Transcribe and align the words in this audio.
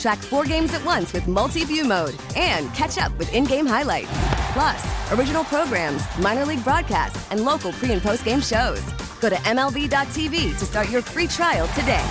Track 0.00 0.18
four 0.18 0.44
games 0.44 0.72
at 0.72 0.82
once 0.84 1.12
with 1.12 1.28
multi 1.28 1.62
view 1.64 1.84
mode 1.84 2.16
and 2.34 2.72
catch 2.74 2.96
up 2.96 3.16
with 3.18 3.32
in 3.34 3.44
game 3.44 3.66
highlights. 3.66 4.08
Plus, 4.54 5.12
original 5.12 5.44
programs, 5.44 6.02
minor 6.18 6.46
league 6.46 6.64
broadcasts, 6.64 7.30
and 7.30 7.44
local 7.44 7.72
pre 7.72 7.92
and 7.92 8.02
post 8.02 8.24
game 8.24 8.40
shows. 8.40 8.82
Go 9.20 9.28
to 9.28 9.36
MLB.tv 9.36 10.58
to 10.58 10.64
start 10.64 10.88
your 10.88 11.02
free 11.02 11.26
trial 11.26 11.68
today. 11.68 12.04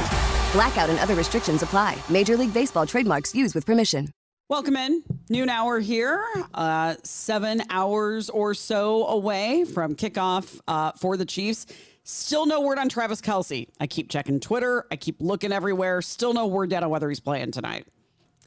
Blackout 0.54 0.90
and 0.90 1.00
other 1.00 1.16
restrictions 1.16 1.64
apply. 1.64 1.98
Major 2.10 2.38
League 2.38 2.54
Baseball 2.54 2.86
trademarks 2.86 3.34
used 3.34 3.56
with 3.56 3.66
permission. 3.66 4.10
Welcome 4.50 4.76
in. 4.78 5.04
Noon 5.30 5.48
hour 5.48 5.80
here, 5.80 6.24
uh, 6.56 6.96
seven 7.04 7.62
hours 7.70 8.32
or 8.32 8.56
so 8.56 9.06
away 9.06 9.64
from 9.64 9.96
kickoff 9.96 10.60
uh, 10.68 10.92
for 10.94 11.18
the 11.18 11.26
Chiefs. 11.26 11.68
Still 12.10 12.48
no 12.48 12.62
word 12.62 12.80
on 12.80 12.90
Travis 12.90 13.22
Kelce. 13.22 13.68
I 13.80 13.86
keep 13.86 14.10
checking 14.10 14.40
Twitter. 14.40 14.88
I 14.92 14.96
keep 14.96 15.18
looking 15.22 15.52
everywhere. 15.52 16.02
Still 16.02 16.34
no 16.34 16.48
word 16.48 16.72
yet 16.72 16.82
on 16.82 16.90
whether 16.90 17.08
he's 17.08 17.20
playing 17.20 17.52
tonight. 17.52 17.86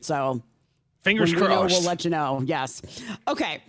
So 0.01 0.43
Fingers 1.03 1.33
when 1.33 1.43
we 1.43 1.49
know, 1.49 1.61
crossed. 1.61 1.75
we'll 1.75 1.87
let 1.87 2.05
you 2.05 2.11
know. 2.11 2.43
Yes. 2.45 2.83
Okay. 3.29 3.63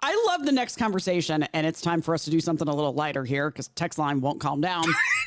I 0.00 0.24
love 0.28 0.46
the 0.46 0.52
next 0.52 0.76
conversation, 0.76 1.42
and 1.54 1.66
it's 1.66 1.80
time 1.80 2.02
for 2.02 2.14
us 2.14 2.24
to 2.24 2.30
do 2.30 2.38
something 2.38 2.68
a 2.68 2.74
little 2.74 2.92
lighter 2.92 3.24
here 3.24 3.50
because 3.50 3.66
text 3.68 3.98
line 3.98 4.20
won't 4.20 4.40
calm 4.40 4.60
down. 4.60 4.84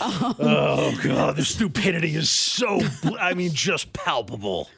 oh 0.00 0.98
god, 1.02 1.36
the 1.36 1.44
stupidity 1.44 2.16
is 2.16 2.28
so 2.28 2.80
I 3.20 3.34
mean 3.34 3.52
just 3.52 3.92
palpable. 3.92 4.68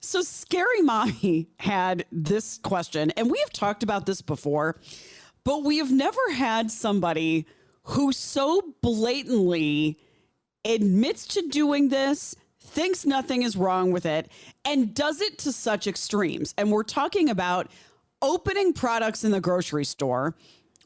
So, 0.00 0.22
Scary 0.22 0.82
Mommy 0.82 1.48
had 1.58 2.04
this 2.12 2.58
question, 2.58 3.10
and 3.12 3.30
we 3.30 3.38
have 3.38 3.52
talked 3.52 3.82
about 3.82 4.06
this 4.06 4.22
before, 4.22 4.80
but 5.42 5.64
we 5.64 5.78
have 5.78 5.90
never 5.90 6.32
had 6.32 6.70
somebody 6.70 7.46
who 7.86 8.12
so 8.12 8.74
blatantly 8.82 9.96
admits 10.64 11.26
to 11.28 11.42
doing 11.48 11.88
this, 11.88 12.34
thinks 12.60 13.06
nothing 13.06 13.42
is 13.42 13.56
wrong 13.56 13.92
with 13.92 14.04
it, 14.04 14.28
and 14.64 14.92
does 14.92 15.20
it 15.20 15.38
to 15.38 15.52
such 15.52 15.86
extremes. 15.86 16.52
And 16.58 16.72
we're 16.72 16.82
talking 16.82 17.30
about 17.30 17.70
opening 18.20 18.72
products 18.72 19.22
in 19.22 19.30
the 19.30 19.40
grocery 19.40 19.84
store 19.84 20.34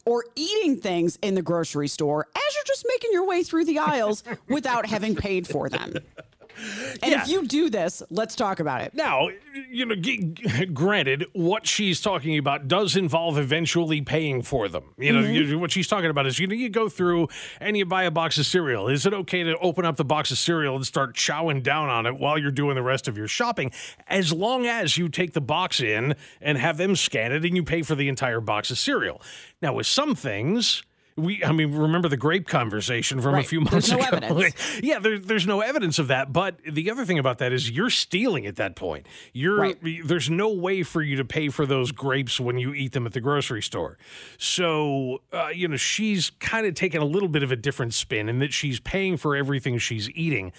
or 0.05 0.25
eating 0.37 0.77
things 0.77 1.19
in 1.23 1.35
the 1.35 1.43
grocery 1.43 1.89
store 1.89 2.27
as 2.37 2.55
you're 2.55 2.65
just 2.67 2.85
making 2.87 3.11
your 3.13 3.27
way 3.27 3.43
through 3.43 3.65
the 3.65 3.79
aisles 3.79 4.23
without 4.49 4.85
having 4.85 5.15
paid 5.15 5.47
for 5.47 5.69
them. 5.71 5.95
And 7.03 7.13
Yeah. 7.13 7.23
if 7.23 7.29
you 7.29 7.47
do 7.47 7.71
this, 7.71 8.03
let's 8.11 8.35
talk 8.37 8.61
about 8.61 8.83
it. 8.83 8.95
Now, 8.95 9.29
you 9.71 9.87
know, 9.87 9.95
g- 9.95 10.19
g- 10.35 10.67
granted, 10.67 11.25
what 11.33 11.67
she's 11.67 12.01
talking 12.01 12.37
about 12.37 12.69
does 12.69 12.97
involve 12.97 13.39
eventually 13.39 14.01
paying 14.03 14.43
for 14.43 14.69
them. 14.69 14.85
You 14.99 15.13
know, 15.13 15.23
mm-hmm. 15.23 15.51
you- 15.53 15.59
what 15.59 15.71
she's 15.73 15.89
talking 15.89 16.11
about 16.11 16.27
is 16.27 16.39
you 16.39 16.47
know, 16.47 16.55
you 16.55 16.69
go 16.69 16.89
through 16.89 17.29
and 17.61 17.77
you 17.77 17.85
buy 17.87 18.05
a 18.05 18.11
box 18.11 18.39
of 18.39 18.47
cereal. 18.47 18.89
Is 18.89 19.07
it 19.07 19.15
okay 19.15 19.43
to 19.45 19.57
open 19.59 19.85
up 19.85 19.97
the 19.97 20.05
box 20.05 20.31
of 20.31 20.39
cereal 20.39 20.77
and 20.77 20.87
start 20.87 21.15
chowing 21.15 21.63
down 21.63 21.89
on 21.89 22.07
it 22.07 22.19
while 22.19 22.37
you're 22.39 22.51
doing 22.51 22.75
the 22.75 22.83
rest 22.83 23.09
of 23.09 23.17
your 23.17 23.29
shopping, 23.29 23.71
as 24.09 24.33
long 24.33 24.67
as 24.67 24.99
you 24.99 25.09
take 25.09 25.33
the 25.33 25.41
box 25.41 25.81
in 25.81 26.15
and 26.41 26.59
have 26.59 26.77
them 26.77 26.97
scan 26.97 27.33
it 27.33 27.45
and 27.45 27.57
you 27.57 27.63
pay 27.63 27.83
for 27.83 27.95
the 27.95 28.09
entire 28.09 28.41
box 28.41 28.71
of 28.71 28.79
cereal? 28.79 29.23
Now, 29.63 29.73
with 29.75 29.87
some 29.87 30.15
things. 30.15 30.83
We, 31.21 31.45
I 31.45 31.53
mean, 31.53 31.73
remember 31.75 32.09
the 32.09 32.17
grape 32.17 32.47
conversation 32.49 33.21
from 33.21 33.35
a 33.35 33.37
Right. 33.39 33.47
few 33.47 33.65
There's 33.65 33.91
months 33.93 34.11
no 34.13 34.19
ago? 34.19 34.49
yeah, 34.83 34.99
there, 34.99 35.19
there's 35.19 35.47
no 35.47 35.61
evidence 35.61 35.99
of 35.99 36.09
that. 36.09 36.33
But 36.33 36.57
the 36.69 36.91
other 36.91 37.05
thing 37.05 37.19
about 37.19 37.39
that 37.39 37.53
is 37.53 37.71
you're 37.71 37.91
stealing 37.91 38.47
at 38.47 38.57
that 38.57 38.77
point. 38.77 39.07
You're 39.33 39.57
Right. 39.59 39.79
there's 40.05 40.31
no 40.31 40.53
way 40.53 40.83
for 40.83 41.03
you 41.03 41.17
to 41.17 41.25
pay 41.25 41.49
for 41.49 41.67
those 41.67 41.93
grapes 41.93 42.41
when 42.41 42.59
you 42.59 42.73
eat 42.75 42.93
them 42.93 43.07
at 43.07 43.13
the 43.13 43.21
grocery 43.21 43.63
store. 43.63 43.99
So 44.39 45.23
uh, 45.33 45.49
you 45.55 45.69
know 45.69 45.77
she's 45.77 46.31
kind 46.31 46.67
of 46.67 46.75
taking 46.75 47.01
a 47.01 47.05
little 47.05 47.29
bit 47.29 47.43
of 47.43 47.53
a 47.53 47.57
different 47.57 47.95
spin 47.95 48.29
in 48.29 48.39
that 48.41 48.53
she's 48.53 48.81
paying 48.81 49.17
for 49.17 49.37
everything 49.37 49.79
she's 49.79 50.11
eating. 50.11 50.53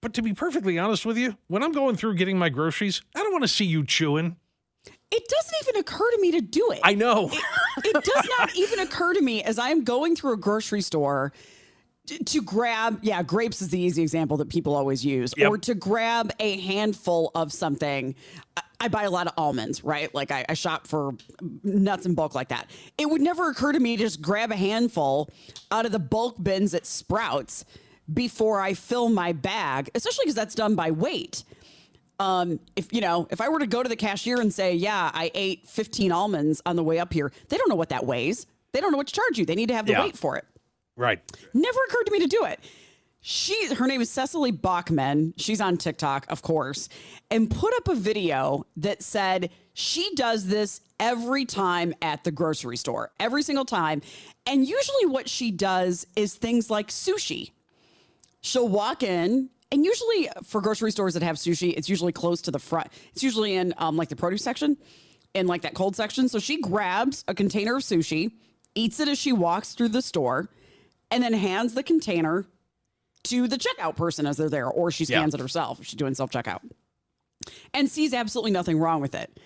But 0.00 0.14
to 0.14 0.22
be 0.22 0.32
perfectly 0.34 0.78
honest 0.78 1.06
with 1.06 1.16
you, 1.16 1.36
when 1.46 1.62
I'm 1.62 1.70
going 1.72 1.96
through 1.96 2.16
getting 2.16 2.36
my 2.36 2.48
groceries, 2.48 3.00
I 3.14 3.20
don't 3.20 3.30
want 3.32 3.42
to 3.44 3.48
see 3.48 3.64
you 3.64 3.84
chewing. 3.86 4.36
It 5.10 5.28
doesn't 5.28 5.54
even 5.68 5.80
occur 5.80 6.10
to 6.10 6.18
me 6.20 6.30
to 6.32 6.40
do 6.40 6.70
it. 6.72 6.80
I 6.82 6.94
know. 6.94 7.30
it 7.84 8.04
does 8.04 8.28
not 8.38 8.54
even 8.56 8.78
occur 8.80 9.12
to 9.12 9.20
me 9.20 9.42
as 9.42 9.58
I 9.58 9.68
am 9.70 9.84
going 9.84 10.16
through 10.16 10.32
a 10.32 10.36
grocery 10.38 10.80
store 10.80 11.32
to 12.06 12.42
grab, 12.42 12.98
yeah, 13.02 13.22
grapes 13.22 13.62
is 13.62 13.68
the 13.68 13.78
easy 13.78 14.02
example 14.02 14.36
that 14.38 14.48
people 14.48 14.74
always 14.74 15.04
use, 15.04 15.32
Yep. 15.36 15.50
or 15.50 15.58
to 15.58 15.74
grab 15.74 16.32
a 16.40 16.58
handful 16.60 17.30
of 17.34 17.52
something. 17.52 18.14
I, 18.56 18.62
I 18.80 18.88
buy 18.88 19.04
a 19.04 19.10
lot 19.10 19.28
of 19.28 19.34
almonds, 19.36 19.84
right? 19.84 20.12
Like 20.12 20.32
I, 20.32 20.44
I 20.48 20.54
shop 20.54 20.88
for 20.88 21.12
nuts 21.62 22.04
in 22.04 22.14
bulk 22.14 22.34
like 22.34 22.48
that. 22.48 22.68
It 22.98 23.08
would 23.08 23.20
never 23.20 23.50
occur 23.50 23.70
to 23.72 23.78
me 23.78 23.96
to 23.96 24.02
just 24.02 24.20
grab 24.20 24.50
a 24.50 24.56
handful 24.56 25.30
out 25.70 25.86
of 25.86 25.92
the 25.92 26.00
bulk 26.00 26.42
bins 26.42 26.74
at 26.74 26.86
Sprouts 26.86 27.64
before 28.12 28.60
I 28.60 28.74
fill 28.74 29.08
my 29.08 29.32
bag, 29.32 29.88
especially 29.94 30.24
because 30.24 30.34
that's 30.34 30.56
done 30.56 30.74
by 30.74 30.90
weight 30.90 31.44
um, 32.22 32.60
if 32.76 32.92
you 32.92 33.00
know, 33.00 33.26
if 33.30 33.40
I 33.40 33.48
were 33.48 33.58
to 33.58 33.66
go 33.66 33.82
to 33.82 33.88
the 33.88 33.96
cashier 33.96 34.40
and 34.40 34.52
say, 34.54 34.74
"Yeah, 34.74 35.10
I 35.12 35.30
ate 35.34 35.66
15 35.68 36.12
almonds 36.12 36.62
on 36.64 36.76
the 36.76 36.84
way 36.84 36.98
up 36.98 37.12
here," 37.12 37.32
they 37.48 37.56
don't 37.56 37.68
know 37.68 37.74
what 37.74 37.88
that 37.90 38.06
weighs. 38.06 38.46
They 38.72 38.80
don't 38.80 38.92
know 38.92 38.98
what 38.98 39.08
to 39.08 39.12
charge 39.14 39.38
you. 39.38 39.44
They 39.44 39.54
need 39.56 39.68
to 39.68 39.74
have 39.74 39.86
the 39.86 39.92
Yeah. 39.92 40.02
weight 40.04 40.16
for 40.16 40.36
it. 40.36 40.44
right. 40.96 41.20
Never 41.54 41.78
occurred 41.88 42.04
to 42.04 42.12
me 42.12 42.18
to 42.20 42.26
do 42.26 42.44
it. 42.44 42.60
She, 43.22 43.72
her 43.74 43.86
name 43.86 44.00
is 44.00 44.10
Cecily 44.10 44.50
Bachman. 44.50 45.32
She's 45.36 45.60
on 45.60 45.76
TikTok, 45.78 46.26
of 46.28 46.42
course, 46.42 46.88
and 47.30 47.50
put 47.50 47.72
up 47.76 47.88
a 47.88 47.94
video 47.94 48.66
that 48.76 49.02
said 49.02 49.50
she 49.74 50.14
does 50.16 50.46
this 50.48 50.80
every 51.00 51.44
time 51.46 51.94
at 52.02 52.24
the 52.24 52.30
grocery 52.30 52.76
store, 52.76 53.10
every 53.18 53.42
single 53.42 53.64
time. 53.64 54.02
And 54.46 54.66
usually, 54.66 55.06
what 55.06 55.28
she 55.30 55.50
does 55.50 56.06
is 56.16 56.34
things 56.34 56.68
like 56.70 56.88
sushi 56.88 57.50
she'll 58.40 58.68
walk 58.68 59.02
in 59.02 59.48
and 59.72 59.84
usually 59.84 60.28
for 60.44 60.60
grocery 60.60 60.92
stores 60.92 61.14
that 61.14 61.22
have 61.24 61.34
sushi 61.36 61.74
it's 61.76 61.88
usually 61.88 62.12
close 62.12 62.40
to 62.42 62.50
the 62.52 62.58
front 62.60 62.86
it's 63.12 63.22
usually 63.24 63.56
in 63.56 63.74
um, 63.78 63.96
like 63.96 64.08
the 64.08 64.14
produce 64.16 64.44
section 64.44 64.76
in 65.34 65.46
like 65.46 65.62
that 65.62 65.72
cold 65.74 65.96
section. 65.96 66.28
So 66.28 66.38
she 66.38 66.60
grabs 66.60 67.24
a 67.26 67.34
container 67.34 67.76
of 67.76 67.82
sushi 67.82 68.32
eats 68.74 69.00
it 69.00 69.08
as 69.08 69.18
she 69.18 69.32
walks 69.32 69.72
through 69.72 69.88
the 69.88 70.02
store 70.02 70.48
and 71.10 71.22
then 71.22 71.32
hands 71.32 71.72
the 71.74 71.82
container 71.82 72.44
to 73.24 73.48
the 73.48 73.56
checkout 73.56 73.96
person 73.96 74.26
as 74.26 74.36
they're 74.36 74.50
there 74.50 74.68
or 74.68 74.90
she 74.90 75.04
Yeah. 75.04 75.18
scans 75.20 75.32
it 75.34 75.40
herself. 75.40 75.80
If 75.80 75.86
she's 75.86 75.94
doing 75.98 76.14
self-checkout 76.14 76.60
and 77.72 77.88
sees 77.88 78.12
absolutely 78.12 78.50
nothing 78.50 78.78
wrong 78.78 79.00
with 79.00 79.14
it. 79.14 79.40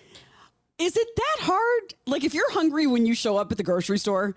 Is 0.78 0.96
it 0.96 1.08
that 1.16 1.36
hard? 1.40 1.94
Like 2.06 2.24
if 2.24 2.34
you're 2.34 2.50
hungry 2.52 2.86
when 2.88 3.06
you 3.06 3.14
show 3.14 3.36
up 3.36 3.52
at 3.52 3.56
the 3.58 3.62
grocery 3.64 3.98
store 3.98 4.34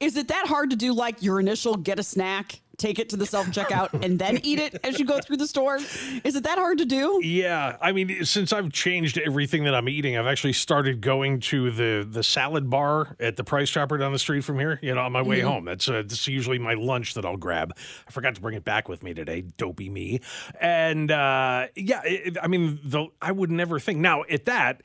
is 0.00 0.16
it 0.16 0.26
that 0.28 0.46
hard 0.48 0.70
to 0.70 0.76
do 0.76 0.92
like 0.92 1.22
your 1.22 1.38
initial 1.38 1.76
get 1.76 2.00
a 2.00 2.02
snack, 2.02 2.60
take 2.78 2.98
it 2.98 3.08
to 3.10 3.16
the 3.16 3.26
self 3.26 3.46
checkout, 3.46 4.02
and 4.04 4.18
then 4.18 4.40
eat 4.42 4.58
it 4.58 4.78
as 4.84 4.98
you 4.98 5.04
go 5.04 5.20
through 5.20 5.38
the 5.38 5.46
store? 5.46 5.76
Is 6.24 6.36
it 6.36 6.44
that 6.44 6.58
hard 6.58 6.78
to 6.78 6.84
do? 6.84 7.20
Yeah, 7.22 7.76
I 7.80 7.92
mean, 7.92 8.24
since 8.24 8.52
I've 8.52 8.72
changed 8.72 9.18
everything 9.18 9.64
that 9.64 9.74
I'm 9.74 9.88
eating, 9.88 10.16
I've 10.16 10.26
actually 10.26 10.52
started 10.52 11.00
going 11.00 11.40
to 11.40 11.70
the 11.70 12.06
the 12.08 12.22
salad 12.22 12.70
bar 12.70 13.16
at 13.20 13.36
the 13.36 13.44
Price 13.44 13.70
Chopper 13.70 13.98
down 13.98 14.12
the 14.12 14.18
street 14.18 14.44
from 14.44 14.58
here. 14.58 14.78
You 14.82 14.94
know, 14.94 15.02
on 15.02 15.12
my 15.12 15.22
way 15.22 15.40
home. 15.40 15.64
That's 15.64 15.88
uh, 15.88 16.02
this 16.02 16.20
is 16.20 16.28
usually 16.28 16.58
my 16.58 16.74
lunch 16.74 17.14
that 17.14 17.24
I'll 17.24 17.36
grab. 17.36 17.72
I 18.06 18.10
forgot 18.10 18.34
to 18.34 18.40
bring 18.40 18.56
it 18.56 18.64
back 18.64 18.88
with 18.88 19.02
me 19.02 19.14
today. 19.14 19.42
Dopey 19.42 19.88
me. 19.88 20.20
And 20.60 21.10
uh, 21.10 21.68
yeah, 21.74 22.02
it, 22.04 22.36
I 22.42 22.48
mean, 22.48 22.80
the 22.82 23.06
I 23.20 23.32
would 23.32 23.50
never 23.50 23.78
think 23.78 23.98
now 23.98 24.24
at 24.30 24.46
that. 24.46 24.82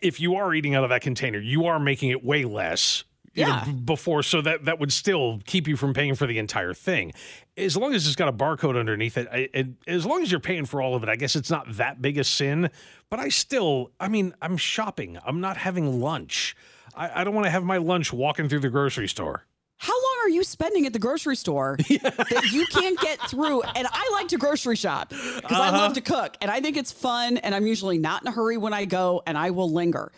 If 0.00 0.18
you 0.18 0.34
are 0.34 0.52
eating 0.52 0.74
out 0.74 0.82
of 0.82 0.90
that 0.90 1.02
container, 1.02 1.38
you 1.38 1.66
are 1.66 1.78
making 1.78 2.10
it 2.10 2.24
way 2.24 2.44
less. 2.44 3.04
Know, 3.44 3.50
Yeah. 3.50 3.64
b- 3.64 3.72
before, 3.72 4.22
so 4.22 4.40
that 4.42 4.64
that 4.64 4.78
would 4.78 4.92
still 4.92 5.40
keep 5.46 5.68
you 5.68 5.76
from 5.76 5.94
paying 5.94 6.14
for 6.14 6.26
the 6.26 6.38
entire 6.38 6.74
thing. 6.74 7.12
As 7.56 7.76
long 7.76 7.94
as 7.94 8.06
it's 8.06 8.16
got 8.16 8.28
a 8.28 8.32
barcode 8.32 8.78
underneath 8.78 9.16
it, 9.16 9.28
I, 9.32 9.48
it, 9.52 9.68
as 9.86 10.04
long 10.04 10.22
as 10.22 10.30
you're 10.30 10.40
paying 10.40 10.66
for 10.66 10.82
all 10.82 10.94
of 10.94 11.02
it, 11.02 11.08
I 11.08 11.16
guess 11.16 11.36
it's 11.36 11.50
not 11.50 11.76
that 11.76 12.02
big 12.02 12.18
a 12.18 12.24
sin. 12.24 12.70
But 13.08 13.20
I 13.20 13.28
still, 13.28 13.92
I 14.00 14.08
mean, 14.08 14.34
I'm 14.42 14.56
shopping. 14.56 15.18
I'm 15.24 15.40
not 15.40 15.56
having 15.56 16.00
lunch. 16.00 16.56
I, 16.94 17.20
I 17.20 17.24
don't 17.24 17.34
want 17.34 17.44
to 17.44 17.50
have 17.50 17.64
my 17.64 17.76
lunch 17.76 18.12
walking 18.12 18.48
through 18.48 18.60
the 18.60 18.70
grocery 18.70 19.08
store. 19.08 19.44
How 19.78 19.92
long 19.92 20.16
are 20.24 20.30
you 20.30 20.42
spending 20.42 20.86
at 20.86 20.92
the 20.94 20.98
grocery 20.98 21.36
store 21.36 21.76
that 21.88 22.48
you 22.50 22.66
can't 22.66 22.98
get 22.98 23.20
through? 23.28 23.62
And 23.62 23.86
I 23.90 24.10
like 24.12 24.28
to 24.28 24.38
grocery 24.38 24.76
shop 24.76 25.10
because 25.10 25.42
I 25.52 25.70
love 25.70 25.74
uh-huh. 25.74 25.94
to 25.94 26.00
cook 26.00 26.36
and 26.40 26.50
I 26.50 26.60
think 26.60 26.76
it's 26.78 26.92
fun. 26.92 27.36
And 27.36 27.54
I'm 27.54 27.66
usually 27.66 27.98
not 27.98 28.22
in 28.22 28.28
a 28.28 28.32
hurry 28.32 28.56
when 28.56 28.72
I 28.72 28.86
go 28.86 29.22
and 29.26 29.36
I 29.36 29.50
will 29.50 29.70
linger. 29.70 30.12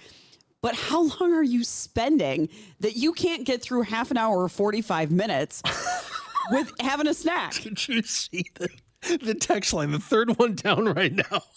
But 0.61 0.75
how 0.75 1.03
long 1.03 1.33
are 1.33 1.43
you 1.43 1.63
spending 1.63 2.49
that 2.81 2.97
you 2.97 3.13
can't 3.13 3.45
get 3.45 3.63
through 3.63 3.83
half 3.83 4.11
an 4.11 4.17
hour 4.17 4.43
or 4.43 4.49
45 4.49 5.11
minutes 5.11 5.63
with 6.51 6.73
having 6.81 7.07
a 7.07 7.15
snack? 7.15 7.55
Did 7.55 7.87
you 7.87 8.03
see 8.03 8.45
the, 8.55 8.69
the 9.19 9.35
text 9.35 9.73
line? 9.73 9.93
The 9.93 10.01
third 10.01 10.37
one 10.37 10.55
down 10.55 10.87
right 10.87 11.13
now. 11.13 11.43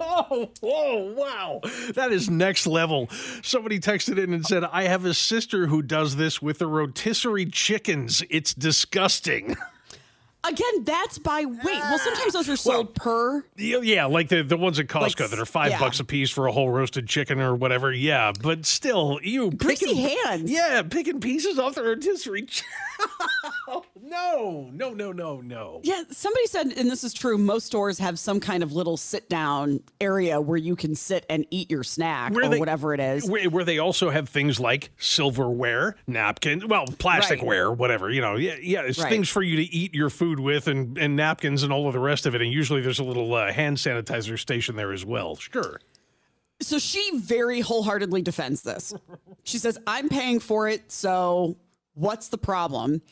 Oh, 0.00 0.50
whoa, 0.62 1.12
wow. 1.12 1.60
That 1.92 2.10
is 2.10 2.30
next 2.30 2.66
level. 2.66 3.10
Somebody 3.42 3.80
texted 3.80 4.16
in 4.16 4.32
and 4.32 4.42
said, 4.46 4.64
I 4.64 4.84
have 4.84 5.04
a 5.04 5.12
sister 5.12 5.66
who 5.66 5.82
does 5.82 6.16
this 6.16 6.40
with 6.40 6.60
the 6.60 6.66
rotisserie 6.66 7.44
chickens. 7.44 8.22
It's 8.30 8.54
disgusting. 8.54 9.58
Again, 10.46 10.84
that's 10.84 11.18
by 11.18 11.44
weight. 11.44 11.60
Well, 11.64 11.98
sometimes 11.98 12.32
those 12.34 12.48
are 12.48 12.56
sold 12.56 12.94
per. 12.94 13.44
Yeah, 13.56 14.06
like 14.06 14.28
the, 14.28 14.42
the 14.42 14.56
ones 14.56 14.78
at 14.78 14.86
Costco 14.86 15.00
Like, 15.20 15.30
that 15.30 15.38
are 15.38 15.46
five 15.46 15.70
yeah. 15.70 15.78
bucks 15.80 16.00
a 16.00 16.04
piece 16.04 16.30
for 16.30 16.46
a 16.46 16.52
whole 16.52 16.70
roasted 16.70 17.08
chicken 17.08 17.40
or 17.40 17.54
whatever. 17.54 17.92
Yeah, 17.92 18.32
but 18.42 18.66
still, 18.66 19.18
you 19.22 19.50
picking, 19.52 19.96
hands. 19.96 20.50
Yeah, 20.50 20.82
picking 20.82 21.20
pieces 21.20 21.58
off 21.58 21.74
the 21.76 21.82
rotisserie. 21.82 22.46
no, 24.02 24.68
no, 24.72 24.90
no, 24.92 25.12
no, 25.12 25.40
no. 25.40 25.80
Yeah, 25.82 26.02
somebody 26.10 26.46
said, 26.46 26.66
and 26.76 26.90
this 26.90 27.04
is 27.04 27.12
true, 27.14 27.38
most 27.38 27.66
stores 27.66 27.98
have 27.98 28.18
some 28.18 28.40
kind 28.40 28.62
of 28.62 28.72
little 28.72 28.96
sit 28.96 29.28
down 29.28 29.80
area 30.00 30.40
where 30.40 30.56
you 30.58 30.76
can 30.76 30.94
sit 30.94 31.24
and 31.28 31.46
eat 31.50 31.70
your 31.70 31.82
snack 31.84 32.32
or 32.34 32.48
they- 32.48 32.58
whatever 32.58 32.94
it 32.94 33.00
is. 33.00 33.28
Where, 33.28 33.48
where 33.48 33.64
they 33.64 33.78
also 33.78 34.10
have 34.10 34.28
things 34.28 34.60
like 34.60 34.90
silverware, 34.98 35.96
napkins, 36.06 36.64
well, 36.66 36.86
plasticware, 36.86 37.74
whatever. 37.76 38.10
You 38.10 38.20
know, 38.20 38.36
yeah, 38.36 38.56
yeah, 38.60 38.82
it's 38.82 38.98
Right. 38.98 39.08
things 39.10 39.28
for 39.28 39.42
you 39.42 39.56
to 39.56 39.62
eat 39.62 39.94
your 39.94 40.10
food 40.10 40.33
with, 40.40 40.66
and, 40.68 40.96
and 40.98 41.16
napkins 41.16 41.62
and 41.62 41.72
all 41.72 41.86
of 41.86 41.92
the 41.92 42.00
rest 42.00 42.26
of 42.26 42.34
it. 42.34 42.42
And 42.42 42.52
usually 42.52 42.80
there's 42.80 42.98
a 42.98 43.04
little 43.04 43.32
uh, 43.34 43.52
hand 43.52 43.76
sanitizer 43.78 44.38
station 44.38 44.76
there 44.76 44.92
as 44.92 45.04
well. 45.04 45.36
Sure. 45.36 45.80
So 46.60 46.78
she 46.78 47.18
very 47.18 47.60
wholeheartedly 47.60 48.22
defends 48.22 48.62
this. 48.62 48.94
She 49.46 49.58
says, 49.58 49.78
I'm 49.86 50.08
paying 50.08 50.40
for 50.40 50.68
it, 50.70 50.90
so 50.90 51.56
what's 51.92 52.28
the 52.28 52.38
problem? 52.38 53.02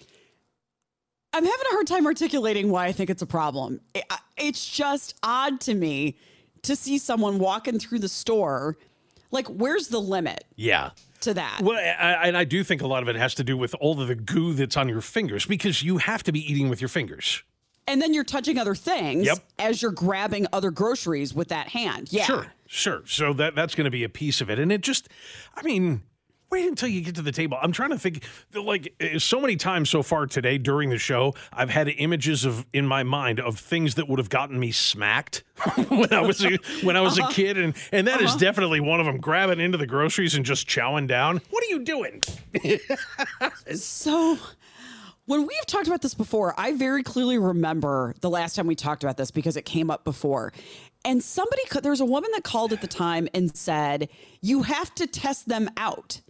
I'm 1.34 1.44
having 1.44 1.66
a 1.70 1.74
hard 1.74 1.86
time 1.86 2.06
articulating 2.06 2.70
why 2.70 2.86
I 2.86 2.92
think 2.92 3.10
it's 3.10 3.20
a 3.22 3.26
problem. 3.26 3.80
I- 3.94 4.02
I- 4.08 4.18
It's 4.38 4.66
just 4.66 5.14
odd 5.22 5.60
to 5.62 5.74
me 5.74 6.16
to 6.62 6.74
see 6.74 6.96
someone 6.96 7.38
walking 7.38 7.78
through 7.78 7.98
the 7.98 8.08
store. 8.08 8.78
Like, 9.30 9.46
where's 9.48 9.88
the 9.88 10.00
limit 10.00 10.44
Yeah. 10.56 10.90
To 11.22 11.34
that? 11.34 11.60
Well, 11.62 11.76
I, 11.76 12.28
and 12.28 12.36
I 12.36 12.44
do 12.44 12.62
think 12.64 12.82
a 12.82 12.86
lot 12.86 13.02
of 13.02 13.08
it 13.08 13.16
has 13.16 13.34
to 13.36 13.44
do 13.44 13.56
with 13.56 13.74
all 13.80 14.00
of 14.00 14.08
the 14.08 14.14
goo 14.14 14.52
that's 14.52 14.76
on 14.76 14.88
your 14.88 15.00
fingers 15.00 15.46
because 15.46 15.82
you 15.82 15.98
have 15.98 16.22
to 16.24 16.32
be 16.32 16.40
eating 16.50 16.68
with 16.68 16.80
your 16.80 16.88
fingers. 16.88 17.42
And 17.88 18.00
then 18.00 18.14
you're 18.14 18.22
touching 18.24 18.58
other 18.58 18.74
things 18.76 19.26
Yep. 19.26 19.38
as 19.58 19.82
you're 19.82 19.90
grabbing 19.90 20.46
other 20.52 20.70
groceries 20.70 21.34
with 21.34 21.48
that 21.48 21.68
hand. 21.68 22.12
Yeah. 22.12 22.24
Sure, 22.24 22.46
sure. 22.66 23.02
So 23.06 23.32
that 23.34 23.54
that's 23.56 23.74
going 23.74 23.86
to 23.86 23.90
be 23.90 24.04
a 24.04 24.08
piece 24.08 24.40
of 24.40 24.48
it, 24.50 24.58
and 24.58 24.70
it 24.70 24.82
just, 24.82 25.08
I 25.56 25.62
mean. 25.62 26.02
Wait 26.52 26.68
until 26.68 26.90
you 26.90 27.00
get 27.00 27.14
to 27.14 27.22
the 27.22 27.32
table. 27.32 27.56
I'm 27.62 27.72
trying 27.72 27.92
to 27.92 27.98
think, 27.98 28.24
like, 28.52 28.92
eh, 29.00 29.18
so 29.18 29.40
many 29.40 29.56
times 29.56 29.88
so 29.88 30.02
far 30.02 30.26
today 30.26 30.58
during 30.58 30.90
the 30.90 30.98
show, 30.98 31.34
I've 31.50 31.70
had 31.70 31.88
images 31.88 32.44
of 32.44 32.66
in 32.74 32.86
my 32.86 33.04
mind 33.04 33.40
of 33.40 33.58
things 33.58 33.94
that 33.94 34.06
would 34.06 34.18
have 34.18 34.28
gotten 34.28 34.60
me 34.60 34.70
smacked 34.70 35.44
when 35.88 36.12
I 36.12 36.20
was 36.20 36.44
a, 36.44 36.58
when 36.82 36.94
I 36.94 37.00
was 37.00 37.18
a 37.18 37.26
kid, 37.28 37.56
and 37.56 37.74
and 37.90 38.06
that 38.06 38.20
is 38.20 38.36
definitely 38.36 38.80
one 38.80 39.00
of 39.00 39.06
them. 39.06 39.16
Grabbing 39.16 39.60
into 39.60 39.78
the 39.78 39.86
groceries 39.86 40.34
and 40.34 40.44
just 40.44 40.68
chowing 40.68 41.06
down. 41.06 41.40
What 41.48 41.64
are 41.64 41.68
you 41.68 41.78
doing? 41.78 42.20
So, 43.74 44.36
when 45.24 45.46
we've 45.46 45.66
talked 45.66 45.86
about 45.86 46.02
this 46.02 46.12
before, 46.12 46.54
I 46.58 46.72
very 46.72 47.02
clearly 47.02 47.38
remember 47.38 48.14
the 48.20 48.28
last 48.28 48.56
time 48.56 48.66
we 48.66 48.74
talked 48.74 49.02
about 49.02 49.16
this 49.16 49.30
because 49.30 49.56
it 49.56 49.64
came 49.64 49.90
up 49.90 50.04
before. 50.04 50.52
And 51.02 51.22
somebody, 51.22 51.62
there 51.80 51.92
was 51.92 52.00
a 52.00 52.04
woman 52.04 52.30
that 52.34 52.44
called 52.44 52.74
at 52.74 52.82
the 52.82 52.86
time 52.86 53.26
and 53.32 53.56
said, 53.56 54.10
You 54.42 54.64
have 54.64 54.94
to 54.96 55.06
test 55.06 55.48
them 55.48 55.70
out 55.78 56.20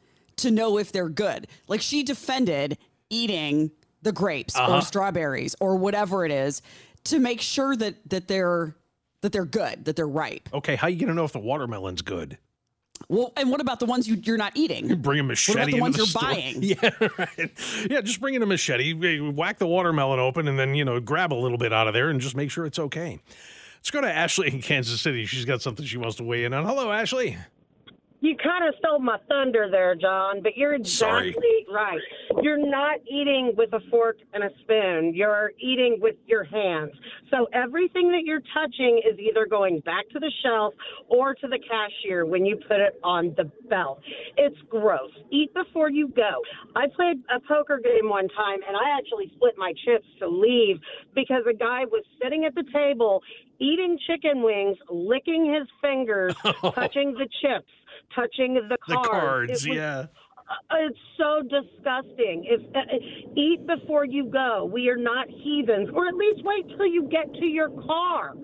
to 0.43 0.51
know 0.51 0.79
if 0.79 0.93
they're 0.93 1.09
good. 1.09 1.47
Like 1.69 1.81
she 1.81 2.03
defended 2.03 2.79
eating 3.11 3.71
the 4.03 4.13
grapes 4.13 4.59
or 4.59 4.81
strawberries 4.83 5.55
or 5.61 5.77
whatever 5.77 6.25
it 6.25 6.33
is 6.33 6.63
to 7.05 7.19
make 7.19 7.41
sure 7.41 7.77
that 7.77 7.97
that 8.11 8.29
they're 8.29 8.77
that 9.23 9.33
they're 9.33 9.45
good, 9.45 9.85
that 9.85 9.97
they're 9.97 10.09
ripe. 10.09 10.49
Okay, 10.53 10.77
how 10.77 10.89
you 10.89 10.99
gonna 10.99 11.15
know 11.15 11.25
if 11.25 11.33
the 11.33 11.39
watermelon's 11.39 12.03
good? 12.03 12.39
Well, 13.09 13.33
and 13.37 13.51
what 13.51 13.61
about 13.61 13.81
the 13.81 13.87
ones 13.87 14.07
you, 14.07 14.17
you're 14.23 14.37
not 14.37 14.53
eating? 14.57 14.95
Bring 15.01 15.21
a 15.21 15.23
machete. 15.23 15.59
What 15.59 15.69
about 15.69 15.75
the 15.75 15.81
ones 15.81 15.95
the 15.97 15.99
you're 15.99 16.07
store. 16.07 16.23
buying? 16.23 16.63
Yeah, 16.63 17.09
right. 17.19 17.51
Yeah, 17.91 18.01
just 18.01 18.21
bring 18.21 18.35
in 18.35 18.43
a 18.43 18.47
machete, 18.47 18.93
eh, 18.93 19.31
whack 19.31 19.59
the 19.59 19.67
watermelon 19.67 20.21
open, 20.21 20.47
and 20.49 20.59
then 20.59 20.75
you 20.75 20.85
know 20.85 21.01
grab 21.01 21.33
a 21.33 21.35
little 21.35 21.59
bit 21.59 21.73
out 21.73 21.89
of 21.89 21.95
there 21.95 22.11
and 22.11 22.21
just 22.21 22.37
make 22.37 22.51
sure 22.51 22.67
it's 22.67 22.79
okay. 22.79 23.21
Let's 23.79 23.91
go 23.91 24.01
to 24.01 24.13
Ashley 24.13 24.49
in 24.49 24.63
Kansas 24.63 25.01
City. 25.01 25.27
She's 25.27 25.45
got 25.45 25.61
something 25.61 25.85
she 25.85 25.99
wants 25.99 26.17
to 26.17 26.25
weigh 26.25 26.45
in 26.45 26.55
on. 26.55 26.65
Hello, 26.65 26.93
Ashley. 26.93 27.37
You 28.23 28.37
kind 28.37 28.69
of 28.69 28.75
stole 28.79 29.01
my 29.01 29.19
thunder 29.29 29.67
there, 29.69 29.97
John, 29.97 30.45
but 30.45 30.57
you're 30.57 30.79
Sorry. 30.85 31.31
exactly 31.31 31.67
right. 31.75 31.99
You're 32.41 32.57
not 32.57 33.01
eating 33.11 33.53
with 33.57 33.73
a 33.73 33.81
fork 33.91 34.19
and 34.33 34.45
a 34.45 34.51
spoon. 34.61 35.13
You're 35.13 35.51
eating 35.59 35.99
with 36.01 36.15
your 36.29 36.45
hands. 36.45 36.93
So 37.33 37.49
everything 37.53 38.13
that 38.13 38.23
you're 38.25 38.43
touching 38.55 39.03
is 39.05 39.19
either 39.19 39.45
going 39.47 39.81
back 39.81 40.09
to 40.11 40.21
the 40.21 40.31
shelf 40.45 40.73
or 41.09 41.35
to 41.35 41.49
the 41.49 41.59
cashier 41.59 42.25
when 42.25 42.47
you 42.47 42.55
put 42.69 42.79
it 42.79 43.01
on 43.03 43.35
the 43.37 43.51
belt. 43.69 44.01
It's 44.37 44.59
gross. 44.69 45.11
Eat 45.33 45.53
before 45.53 45.91
you 45.91 46.07
go. 46.07 46.31
I 46.77 46.87
played 46.95 47.17
a 47.29 47.41
poker 47.41 47.81
game 47.83 48.09
one 48.09 48.29
time 48.29 48.61
and 48.69 48.77
I 48.77 48.97
actually 48.97 49.33
split 49.35 49.55
my 49.59 49.73
chips 49.85 50.07
to 50.21 50.29
leave 50.29 50.79
because 51.17 51.43
a 51.51 51.55
guy 51.55 51.87
was 51.87 52.05
sitting 52.23 52.45
at 52.45 52.55
the 52.55 52.65
table 52.73 53.21
eating 53.59 53.97
chicken 54.09 54.43
wings, 54.43 54.77
licking 54.91 55.55
his 55.55 55.69
fingers, 55.81 56.35
touching 56.75 57.13
the 57.13 57.29
chips 57.41 57.69
touching 58.15 58.55
the 58.55 58.63
The 58.69 58.79
cards. 58.79 59.09
cards, 59.09 59.67
It 59.67 59.71
was- 59.71 59.77
yeah. 59.77 60.07
uh, 60.71 60.77
It's 60.81 60.99
so 61.17 61.43
disgusting. 61.43 62.45
If 62.45 62.61
uh, 62.77 62.81
eat 63.37 63.67
before 63.67 64.05
you 64.05 64.25
go. 64.27 64.65
We 64.65 64.89
are 64.89 64.97
not 64.97 65.29
heathens, 65.29 65.89
or 65.95 66.07
at 66.09 66.15
least 66.15 66.43
wait 66.45 66.69
till 66.77 66.87
you 66.87 67.05
get 67.09 67.33
to 67.35 67.47
your 67.47 67.71
car. 67.71 68.35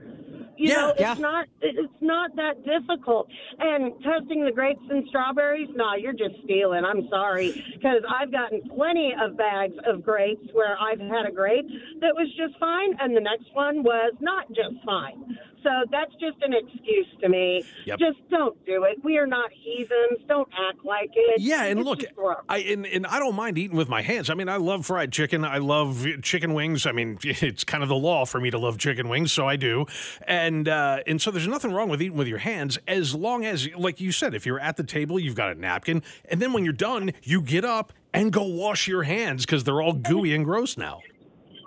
You 0.57 0.71
Yeah. 0.71 0.75
know, 0.75 0.89
it's 0.91 1.01
Yeah. 1.01 1.15
not 1.21 1.47
it's 1.63 2.01
not 2.01 2.35
that 2.35 2.65
difficult. 2.65 3.29
And 3.61 3.93
testing 4.03 4.45
the 4.45 4.51
grapes 4.51 4.83
and 4.91 5.07
strawberries, 5.09 5.69
no, 5.77 5.95
you're 5.95 6.13
just 6.13 6.35
stealing. 6.43 6.85
I'm 6.85 7.07
sorry, 7.09 7.53
because 7.75 8.03
I've 8.09 8.33
gotten 8.33 8.63
plenty 8.71 9.15
of 9.15 9.37
bags 9.37 9.75
of 9.87 10.03
grapes 10.03 10.49
where 10.53 10.77
I've 10.81 10.99
had 11.01 11.27
a 11.27 11.31
grape 11.31 11.67
that 12.01 12.13
was 12.15 12.29
just 12.37 12.59
fine, 12.59 12.97
and 13.01 13.17
the 13.17 13.21
next 13.21 13.55
one 13.55 13.85
was 13.85 14.15
not 14.21 14.49
just 14.53 14.83
fine. 14.85 15.39
So 15.63 15.71
that's 15.91 16.13
just 16.13 16.37
an 16.43 16.53
excuse 16.53 17.07
to 17.21 17.29
me. 17.29 17.65
Yep. 17.87 17.99
Just 17.99 18.19
don't 18.31 18.65
do 18.67 18.85
it. 18.85 19.03
We 19.03 19.19
are 19.19 19.27
not 19.27 19.51
heathens. 19.53 20.21
Don't 20.29 20.49
act 20.69 20.85
like 20.85 21.11
it. 21.15 21.41
Yeah, 21.41 21.65
and 21.65 21.81
It's 21.81 21.89
look. 21.89 22.01
I 22.49 22.59
and, 22.59 22.87
and 22.87 23.07
I 23.07 23.19
don't 23.19 23.35
mind 23.35 23.59
eating 23.59 23.77
with 23.77 23.89
my 23.89 24.03
hands. 24.03 24.31
I 24.31 24.35
mean, 24.35 24.49
I 24.49 24.57
love 24.57 24.87
fried 24.87 25.13
chicken. 25.13 25.45
I 25.45 25.59
love 25.59 26.07
chicken 26.23 26.55
wings. 26.55 26.87
I 26.87 26.93
mean, 26.93 27.19
it's 27.23 27.65
kind 27.65 27.83
of 27.83 27.89
the 27.89 27.97
law 27.97 28.25
for 28.25 28.41
me 28.41 28.51
to 28.51 28.59
love 28.59 28.79
chicken 28.79 29.09
wings, 29.09 29.33
so 29.33 29.47
I 29.47 29.57
do. 29.57 29.87
And 30.27 30.69
uh, 30.69 31.01
and 31.07 31.21
so 31.21 31.31
there's 31.31 31.49
nothing 31.49 31.73
wrong 31.73 31.89
with 31.89 32.03
eating 32.03 32.17
with 32.17 32.29
your 32.29 32.39
hands 32.39 32.79
as 32.87 33.15
long 33.15 33.45
as, 33.45 33.69
like 33.77 34.01
you 34.01 34.13
said, 34.13 34.35
if 34.35 34.47
you're 34.47 34.61
at 34.61 34.77
the 34.77 34.85
table, 34.85 35.19
you've 35.19 35.35
got 35.35 35.51
a 35.51 35.55
napkin, 35.55 36.03
and 36.31 36.41
then 36.41 36.53
when 36.53 36.65
you're 36.65 36.73
done, 36.73 37.13
you 37.23 37.41
get 37.43 37.65
up 37.65 37.93
and 38.13 38.33
go 38.33 38.43
wash 38.43 38.89
your 38.89 39.03
hands 39.03 39.45
because 39.45 39.65
they're 39.65 39.83
all 39.83 39.93
gooey 39.93 40.35
and 40.35 40.45
gross 40.45 40.77
now. 40.77 41.01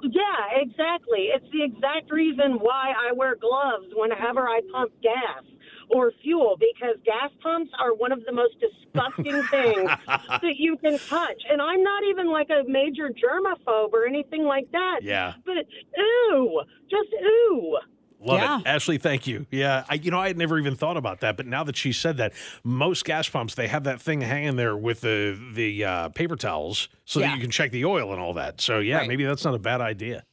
Yeah, 0.04 0.62
exactly. 0.62 1.30
It's 1.34 1.46
the 1.52 1.64
exact 1.64 2.12
reason 2.12 2.54
why 2.60 2.94
I 2.98 3.14
wear 3.14 3.36
gloves 3.36 3.88
whenever 3.94 4.48
I 4.48 4.62
pump 4.72 4.92
gas 5.02 5.44
or 5.90 6.12
fuel 6.24 6.58
because 6.60 6.96
gas 7.06 7.30
pumps 7.42 7.72
are 7.80 7.94
one 7.94 8.12
of 8.12 8.24
the 8.26 8.32
most 8.32 8.56
disgusting 8.60 9.44
things 9.52 9.90
that 10.08 10.56
you 10.58 10.78
can 10.78 10.98
touch. 11.00 11.42
And 11.50 11.62
I'm 11.62 11.84
not 11.84 12.04
even 12.10 12.32
like 12.32 12.50
a 12.50 12.64
major 12.68 13.10
germaphobe 13.10 13.94
or 13.94 14.08
anything 14.08 14.46
like 14.46 14.72
that. 14.72 15.00
Yeah. 15.04 15.34
But 15.46 15.66
ew, 15.98 16.62
just 16.90 17.10
ew. 17.12 17.80
Love 18.24 18.40
Yeah. 18.40 18.60
it, 18.60 18.68
Ashley. 18.68 18.98
Thank 18.98 19.26
you. 19.28 19.46
Yeah, 19.50 19.84
I, 19.90 19.96
you 19.96 20.12
know, 20.12 20.20
I 20.20 20.28
had 20.28 20.38
never 20.38 20.60
even 20.60 20.76
thought 20.76 20.96
about 20.98 21.22
that, 21.22 21.38
but 21.38 21.48
now 21.48 21.64
that 21.64 21.76
she 21.76 21.92
said 21.92 22.18
that, 22.18 22.34
most 22.64 23.04
gas 23.06 23.28
pumps 23.28 23.56
they 23.56 23.68
have 23.68 23.86
that 23.86 24.00
thing 24.02 24.22
hanging 24.22 24.56
there 24.58 24.78
with 24.78 25.02
the 25.02 25.40
the 25.54 25.84
uh, 25.84 26.10
paper 26.10 26.36
towels 26.36 26.88
so 27.06 27.20
that 27.20 27.34
you 27.36 27.42
can 27.42 27.50
check 27.52 27.72
the 27.72 27.86
oil 27.86 28.12
and 28.14 28.22
all 28.22 28.34
that. 28.36 28.62
So 28.62 28.80
yeah, 28.80 28.98
Right. 29.00 29.08
maybe 29.08 29.24
that's 29.26 29.44
not 29.44 29.56
a 29.56 29.60
bad 29.60 29.82
idea. 29.82 30.24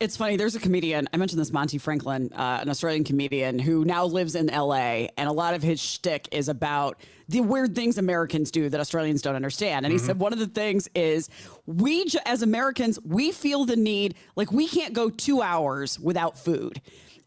It's 0.00 0.16
funny. 0.16 0.36
There's 0.36 0.56
a 0.56 0.60
comedian. 0.60 1.08
I 1.14 1.16
mentioned 1.16 1.40
this 1.40 1.52
Monty 1.52 1.78
Franklin, 1.78 2.32
uh, 2.32 2.58
an 2.60 2.68
Australian 2.68 3.04
comedian 3.04 3.60
who 3.60 3.84
now 3.84 4.04
lives 4.04 4.34
in 4.34 4.50
L.A. 4.50 5.08
and 5.16 5.28
a 5.28 5.32
lot 5.32 5.54
of 5.54 5.62
his 5.62 5.80
shtick 5.80 6.26
is 6.32 6.48
about 6.48 6.98
the 7.28 7.40
weird 7.40 7.76
things 7.76 7.98
Americans 7.98 8.50
do 8.50 8.68
that 8.68 8.80
Australians 8.80 9.22
don't 9.22 9.36
understand. 9.36 9.86
And 9.86 9.92
he 9.92 9.98
said 9.98 10.18
one 10.18 10.32
of 10.32 10.40
the 10.40 10.48
things 10.48 10.88
is 10.96 11.28
we, 11.66 12.04
as 12.26 12.42
Americans, 12.42 12.98
we 13.04 13.30
feel 13.30 13.64
the 13.64 13.76
need 13.76 14.16
like 14.34 14.50
we 14.50 14.66
can't 14.66 14.92
go 14.92 15.08
two 15.08 15.40
hours 15.40 16.00
without 16.00 16.36
food. 16.36 16.80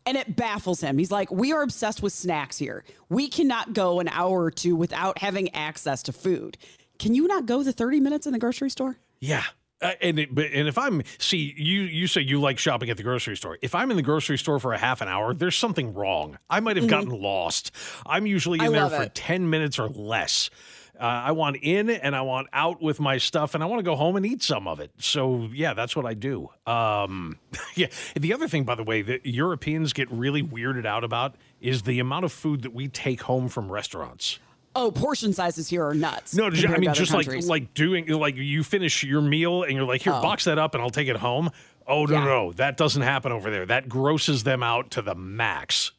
And 0.06 0.18
it 0.18 0.36
baffles 0.36 0.82
him. 0.82 0.98
He's 0.98 1.12
like, 1.12 1.32
we 1.32 1.52
are 1.52 1.62
obsessed 1.64 2.02
with 2.04 2.14
snacks 2.14 2.58
here. 2.58 2.84
We 3.10 3.28
cannot 3.28 3.74
go 3.74 4.00
an 4.00 4.08
hour 4.10 4.44
or 4.44 4.52
two 4.52 4.76
without 4.76 5.18
having 5.18 5.54
access 5.56 6.04
to 6.04 6.14
food. 6.14 6.58
Can 7.00 7.16
you 7.16 7.28
not 7.28 7.46
go 7.46 7.64
the 7.64 7.74
30 7.74 8.00
minutes 8.00 8.28
in 8.28 8.34
the 8.34 8.40
grocery 8.40 8.70
store? 8.70 8.98
Yeah. 9.20 9.44
Uh, 9.82 9.92
and 10.02 10.20
it, 10.20 10.34
but- 10.34 10.52
and 10.54 10.68
if 10.70 10.78
I'm 10.78 11.02
see 11.18 11.54
you 11.58 11.82
you 11.82 12.08
say 12.08 12.22
you 12.22 12.40
like 12.40 12.58
shopping 12.58 12.90
at 12.90 12.96
the 12.98 13.04
grocery 13.04 13.36
store. 13.36 13.58
If 13.62 13.76
I'm 13.76 13.92
in 13.92 13.98
the 13.98 14.04
grocery 14.04 14.38
store 14.38 14.58
for 14.58 14.72
a 14.74 14.78
half 14.78 15.02
an 15.02 15.10
hour, 15.10 15.34
there's 15.34 15.58
something 15.58 15.94
wrong. 15.94 16.38
I 16.50 16.62
might 16.62 16.78
have 16.78 16.88
gotten 16.88 17.10
lost. 17.10 17.72
I'm 18.06 18.26
usually 18.26 18.60
in 18.60 18.66
Mm-hmm. 18.68 18.74
There 18.90 19.00
for 19.00 19.04
it. 19.08 19.16
ten 19.16 19.50
minutes 19.50 19.78
or 19.78 19.90
less. 19.90 20.50
Uh, 21.00 21.04
I 21.04 21.32
want 21.34 21.58
in 21.62 21.90
and 21.90 22.16
I 22.16 22.22
want 22.22 22.48
out 22.54 22.82
with 22.82 23.00
my 23.00 23.18
stuff, 23.18 23.54
and 23.54 23.64
I 23.64 23.68
want 23.68 23.80
to 23.80 23.84
go 23.84 23.96
home 23.96 24.16
and 24.16 24.26
eat 24.26 24.42
some 24.42 24.68
of 24.68 24.80
it. 24.80 24.92
So 24.98 25.50
yeah, 25.54 25.74
that's 25.74 25.96
what 25.96 26.06
I 26.06 26.14
do. 26.14 26.50
Um, 26.66 27.38
yeah. 27.76 27.88
The 28.16 28.34
other 28.34 28.48
thing, 28.48 28.64
by 28.64 28.76
the 28.76 28.84
way, 28.84 29.02
that 29.02 29.26
Europeans 29.26 29.94
get 29.94 30.10
really 30.12 30.42
weirded 30.42 30.86
out 30.86 31.04
about 31.04 31.36
is 31.60 31.82
the 31.84 32.00
amount 32.00 32.26
of 32.26 32.32
food 32.32 32.62
that 32.64 32.74
we 32.74 32.88
take 32.88 33.22
home 33.24 33.50
from 33.50 33.72
restaurants. 33.72 34.40
Oh, 34.78 34.92
portion 34.92 35.32
sizes 35.32 35.70
here 35.70 35.86
are 35.86 35.94
nuts. 35.94 36.36
No, 36.36 36.48
I 36.48 36.50
mean, 36.78 36.94
just 36.94 37.14
like 37.14 37.26
countries. 37.28 37.48
like 37.48 37.74
doing 37.74 38.08
like 38.08 38.36
you 38.36 38.62
finish 38.64 39.04
your 39.04 39.22
meal 39.22 39.64
and 39.64 39.72
you're 39.74 39.86
like, 39.86 40.02
here, 40.02 40.12
Oh. 40.14 40.22
box 40.22 40.44
that 40.46 40.60
up 40.60 40.74
and 40.76 40.84
I'll 40.84 40.90
take 40.90 41.08
it 41.08 41.16
home. 41.16 41.50
Oh 41.88 42.06
no, 42.06 42.14
Yeah. 42.16 42.26
no, 42.26 42.52
that 42.54 42.76
doesn't 42.78 43.02
happen 43.02 43.32
over 43.32 43.50
there. 43.50 43.66
That 43.66 43.88
grosses 43.88 44.44
them 44.44 44.64
out 44.64 44.92
to 44.92 45.02
the 45.02 45.16
max. 45.16 45.92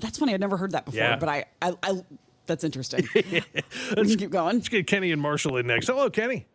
That's 0.00 0.18
funny. 0.18 0.34
I've 0.34 0.40
never 0.40 0.56
heard 0.56 0.72
that 0.72 0.84
before, 0.86 0.98
Yeah. 0.98 1.16
but 1.16 1.28
I, 1.28 1.44
I, 1.62 1.72
I 1.84 1.92
that's 2.46 2.64
interesting. 2.64 3.06
Let's 3.96 4.16
keep 4.16 4.30
going. 4.30 4.56
Let's 4.56 4.68
get 4.68 4.86
Kenny 4.86 5.12
and 5.12 5.20
Marshall 5.20 5.56
in 5.56 5.66
next. 5.66 5.86
Hello, 5.86 6.08
Kenny. 6.10 6.46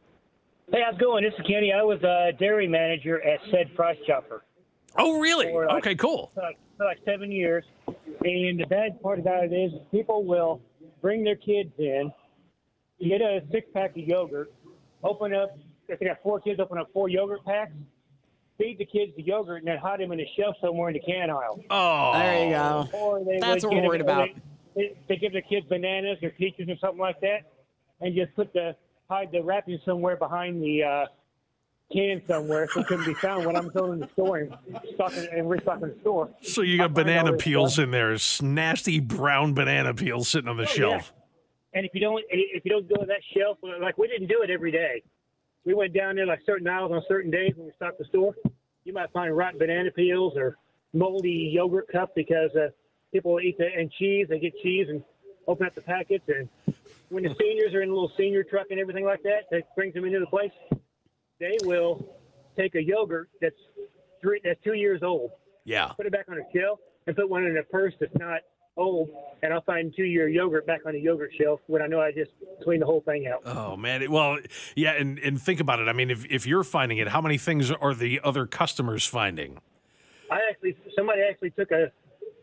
Hey, 0.72 0.82
how's 0.86 0.96
it 0.96 1.02
going? 1.02 1.24
This 1.24 1.34
is 1.34 1.46
Kenny. 1.46 1.74
I 1.74 1.84
was 1.84 2.02
a 2.04 2.32
dairy 2.40 2.68
manager 2.68 3.22
at 3.26 3.40
said 3.52 3.74
Price 3.76 3.98
Chopper 4.08 4.44
Oh, 4.98 5.20
really? 5.20 5.48
For 5.52 5.66
like- 5.68 5.78
Okay, 5.86 5.96
cool. 5.96 6.32
for 6.34 6.42
like, 6.44 6.58
for 6.78 6.86
like 6.86 7.00
seven 7.06 7.32
years. 7.32 7.64
And 7.88 8.60
the 8.60 8.66
bad 8.70 9.02
part 9.02 9.20
about 9.20 9.44
it 9.46 9.54
is 9.54 9.72
people 9.92 10.24
will 10.26 10.62
bring 11.02 11.24
their 11.24 11.36
kids 11.36 11.72
in, 11.78 12.12
get 13.02 13.22
a 13.22 13.42
six 13.52 13.68
pack 13.74 13.92
of 13.92 13.98
yogurt, 13.98 14.52
open 15.04 15.34
up, 15.34 15.58
if 15.88 16.00
they 16.00 16.06
got 16.06 16.22
four 16.24 16.40
kids, 16.40 16.60
open 16.60 16.78
up 16.78 16.88
four 16.94 17.10
yogurt 17.10 17.44
packs, 17.46 17.72
feed 18.58 18.78
the 18.78 18.86
kids 18.86 19.12
the 19.18 19.24
yogurt, 19.24 19.60
and 19.60 19.68
then 19.68 19.78
hide 19.78 20.00
them 20.00 20.12
in 20.12 20.20
a 20.20 20.30
shelf 20.38 20.56
somewhere 20.62 20.90
in 20.90 20.94
the 20.94 21.00
can 21.00 21.30
aisle. 21.30 21.60
Oh, 21.70 22.12
There 22.14 22.46
you 22.46 22.52
go. 22.52 22.90
Or 22.94 23.24
they 23.24 23.40
That's 23.40 23.64
what 23.64 23.74
we're 23.74 23.88
worried 23.88 24.02
about. 24.02 24.30
They, 24.36 24.42
they 24.76 25.16
give 25.18 25.34
the 25.34 25.42
kids 25.42 25.66
bananas 25.68 26.18
or 26.24 26.30
peaches 26.32 26.68
or 26.70 26.76
something 26.80 27.00
like 27.00 27.20
that, 27.22 27.42
and 28.00 28.16
just 28.16 28.34
put 28.36 28.54
the 28.54 28.76
hide 29.10 29.30
the 29.32 29.42
wrapping 29.44 29.80
somewhere 29.86 30.16
behind 30.16 30.62
the 30.64 30.84
uh, 30.84 31.06
can 31.92 32.22
somewhere 32.28 32.68
so 32.74 32.80
it 32.80 32.88
couldn't 32.88 33.06
be 33.06 33.14
found 33.16 33.46
when 33.46 33.56
I'm 33.58 33.68
going 33.70 34.00
to 34.00 34.06
the 34.06 34.12
store 34.14 34.38
and 34.38 34.56
stocking 34.96 35.28
and 35.34 35.50
restocking 35.50 35.90
the 35.90 35.98
store. 36.02 36.30
So 36.42 36.62
you 36.62 36.78
got 36.78 36.84
all 36.84 36.90
banana 36.90 37.34
peels 37.34 37.78
in 37.80 37.92
there, 37.92 38.16
nasty 38.42 39.00
brown 39.02 39.54
banana 39.54 39.94
peels 39.94 40.30
sitting 40.30 40.48
on 40.50 40.56
the 40.58 40.64
Oh, 40.64 40.68
yeah. 40.68 40.74
shelf. 40.74 41.14
And 41.74 41.86
if 41.86 41.92
you 41.94 42.02
don't 42.02 42.24
if 42.30 42.64
you 42.66 42.72
don't 42.72 42.88
go 42.88 42.96
to 42.96 43.06
that 43.06 43.22
shelf, 43.38 43.58
like 43.82 43.98
we 43.98 44.08
didn't 44.08 44.28
do 44.28 44.42
it 44.42 44.50
every 44.50 44.72
day. 44.72 45.02
We 45.66 45.74
went 45.74 45.94
down 45.94 46.16
there 46.16 46.26
like 46.26 46.40
certain 46.46 46.68
aisles 46.68 46.92
on 46.92 47.02
certain 47.08 47.30
days 47.32 47.54
when 47.56 47.68
we 47.68 47.72
stocked 47.76 48.00
the 48.00 48.06
store. 48.06 48.34
You 48.84 48.94
might 48.94 49.12
find 49.12 49.36
rotten 49.36 49.60
banana 49.60 49.92
peels 49.92 50.34
or 50.36 50.58
moldy 50.94 51.52
yogurt 51.54 51.88
cup 51.92 52.16
because 52.16 52.50
uh, 52.56 52.70
people 53.12 53.40
eat 53.40 53.58
the 53.58 53.68
and 53.76 53.92
cheese. 53.92 54.28
They 54.30 54.40
get 54.40 54.54
cheese 54.62 54.88
and 54.90 55.04
open 55.48 55.68
up 55.68 55.76
the 55.76 55.82
packets. 55.82 56.24
And 56.28 56.48
when 57.10 57.24
the 57.24 57.30
hmm. 57.30 57.36
seniors 57.40 57.74
are 57.74 57.82
in 57.82 57.90
a 57.90 57.94
little 57.94 58.12
senior 58.18 58.44
truck 58.44 58.68
and 58.72 58.80
everything 58.80 59.06
like 59.06 59.24
that, 59.24 59.46
that 59.52 59.76
brings 59.76 59.94
them 59.94 60.06
into 60.06 60.20
the 60.20 60.28
place. 60.28 60.52
They 61.40 61.58
will 61.64 62.16
take 62.58 62.76
a 62.76 62.84
yogurt 62.84 63.30
that's 63.42 63.56
three 64.22 64.40
that's 64.44 64.60
two 64.64 64.74
years 64.74 65.02
old, 65.04 65.32
Yeah. 65.66 65.88
put 65.88 66.06
it 66.06 66.12
back 66.12 66.26
on 66.30 66.38
a 66.38 66.44
shelf, 66.56 66.80
and 67.08 67.16
put 67.16 67.30
one 67.30 67.44
in 67.44 67.58
a 67.58 67.64
purse 67.64 67.94
that's 68.00 68.16
not 68.18 68.42
old, 68.78 69.10
and 69.42 69.54
I'll 69.54 69.62
find 69.62 69.94
two 69.96 70.04
year 70.04 70.28
yogurt 70.30 70.66
back 70.68 70.82
on 70.86 70.94
the 70.94 71.00
yogurt 71.00 71.32
shelf 71.40 71.60
when 71.68 71.82
I 71.82 71.88
know 71.88 72.00
I 72.00 72.12
just 72.12 72.32
cleaned 72.64 72.82
the 72.82 72.86
whole 72.86 73.02
thing 73.02 73.28
out. 73.28 73.42
Oh 73.46 73.76
man. 73.76 74.10
Well, 74.12 74.38
yeah, 74.76 74.92
and 74.94 75.20
and 75.20 75.42
think 75.42 75.60
about 75.60 75.80
it. 75.80 75.88
I 75.88 75.94
mean, 75.94 76.10
if 76.10 76.26
if 76.26 76.46
you're 76.46 76.64
finding 76.64 77.00
it, 77.00 77.08
how 77.08 77.22
many 77.22 77.38
things 77.38 77.72
are 77.72 77.94
the 77.94 78.22
other 78.24 78.46
customers 78.46 79.06
finding? 79.06 79.60
I 80.30 80.40
actually 80.50 80.78
somebody 80.96 81.22
actually 81.30 81.52
took 81.52 81.72
a 81.72 81.92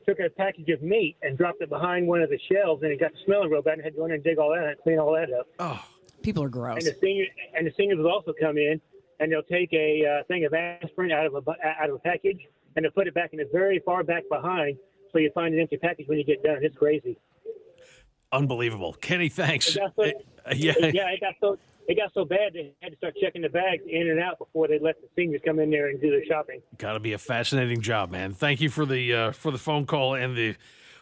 took 0.09 0.19
a 0.21 0.31
package 0.31 0.69
of 0.71 0.83
meat 0.83 1.17
and 1.23 1.37
dropped 1.37 1.61
it 1.61 1.69
behind 1.69 2.07
one 2.07 2.23
of 2.23 2.31
the 2.31 2.38
shelves, 2.50 2.83
and 2.83 2.91
it 2.93 2.99
got 3.00 3.11
smelling 3.27 3.50
real 3.50 3.61
bad, 3.62 3.75
and 3.75 3.85
had 3.85 3.93
to 3.93 3.99
go 3.99 4.07
in 4.07 4.12
and 4.12 4.25
dig 4.25 4.38
all 4.38 4.50
that 4.50 4.67
and 4.67 4.79
clean 4.83 4.99
all 4.99 5.12
that 5.12 5.33
up. 5.33 5.47
Oh, 5.59 5.85
People 6.23 6.43
are 6.43 6.49
gross. 6.49 6.77
And 6.77 6.85
gross. 6.85 6.95
the 6.95 7.00
senior 7.07 7.27
and 7.57 7.67
the 7.67 7.73
seniors 7.77 7.99
will 7.99 8.11
also 8.11 8.33
come 8.41 8.57
in 8.59 8.81
and 9.21 9.31
they'll 9.31 9.43
take 9.43 9.73
a 9.73 10.05
uh, 10.21 10.25
thing 10.25 10.45
of 10.45 10.55
aspirin 10.55 11.12
out 11.12 11.27
of 11.27 11.35
a 11.35 11.41
bu- 11.41 11.53
out 11.65 11.88
of 11.88 11.97
a 11.97 11.99
package 11.99 12.41
and 12.75 12.85
they'll 12.85 12.93
put 12.93 13.07
it 13.07 13.15
back 13.15 13.31
in 13.33 13.38
the 13.38 13.49
very 13.53 13.81
far 13.85 14.03
back 14.03 14.25
behind, 14.31 14.77
so 15.12 15.19
you 15.19 15.31
find 15.35 15.55
an 15.55 15.61
empty 15.61 15.77
package 15.77 16.07
when 16.09 16.19
you 16.19 16.25
get 16.25 16.43
done. 16.43 16.59
It's 16.62 16.77
crazy. 16.77 17.17
Unbelievable. 18.32 18.94
Kenny, 19.00 19.28
thanks. 19.28 19.76
It 19.76 19.78
got 19.80 19.94
so, 19.97 20.02
Uh, 20.04 20.54
yeah. 20.56 20.75
yeah, 20.78 21.08
it 21.11 21.20
got 21.20 21.35
so 21.40 21.58
it 21.88 21.97
got 21.97 22.12
so 22.12 22.25
bad 22.25 22.52
they 22.52 22.73
had 22.82 22.92
to 22.92 22.97
start 22.99 23.14
checking 23.20 23.42
the 23.42 23.49
bags 23.49 23.82
in 23.88 24.11
and 24.11 24.20
out 24.20 24.38
before 24.38 24.68
they 24.68 24.78
let 24.78 25.00
the 25.00 25.08
seniors 25.16 25.40
come 25.44 25.58
in 25.58 25.70
there 25.70 25.88
and 25.88 26.00
do 26.00 26.11
their 26.11 26.25
shopping. 26.26 26.61
Got 26.76 26.92
to 26.94 27.00
be 27.00 27.12
a 27.14 27.18
fascinating 27.18 27.80
job, 27.80 28.11
man. 28.11 28.35
Thank 28.35 28.61
you 28.61 28.68
for 28.70 28.85
the 28.87 29.14
uh, 29.14 29.32
for 29.32 29.50
the 29.50 29.58
phone 29.58 29.87
call 29.87 30.14
and 30.14 30.37
the 30.37 30.54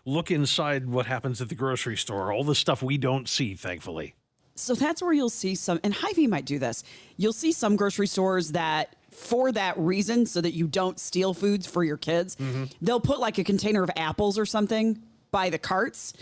look 0.05 0.31
inside 0.31 0.89
what 0.89 1.07
happens 1.07 1.41
at 1.43 1.49
the 1.49 1.55
grocery 1.57 1.97
store. 1.97 2.33
All 2.33 2.45
the 2.45 2.55
stuff 2.55 2.83
we 2.83 2.99
don't 2.99 3.29
see, 3.29 3.55
thankfully. 3.55 4.15
So 4.55 4.75
that's 4.75 5.03
where 5.03 5.13
you'll 5.13 5.29
see 5.29 5.55
some, 5.55 5.79
and 5.85 5.93
Hy-Vee 5.93 6.29
might 6.29 6.47
do 6.47 6.59
this. 6.59 6.83
You'll 7.19 7.35
see 7.35 7.53
some 7.53 7.77
grocery 7.77 8.07
stores 8.07 8.53
that, 8.53 8.97
for 9.11 9.53
that 9.53 9.77
reason, 9.77 10.25
so 10.25 10.41
that 10.41 10.55
you 10.55 10.67
don't 10.67 10.99
steal 10.99 11.35
foods 11.35 11.67
for 11.67 11.85
your 11.85 11.99
kids, 11.99 12.39
they'll 12.81 13.01
put 13.01 13.21
like 13.21 13.37
a 13.37 13.45
container 13.45 13.83
of 13.83 13.91
apples 13.97 14.39
or 14.39 14.47
something 14.47 15.03
by 15.31 15.51
the 15.51 15.59
carts 15.59 16.15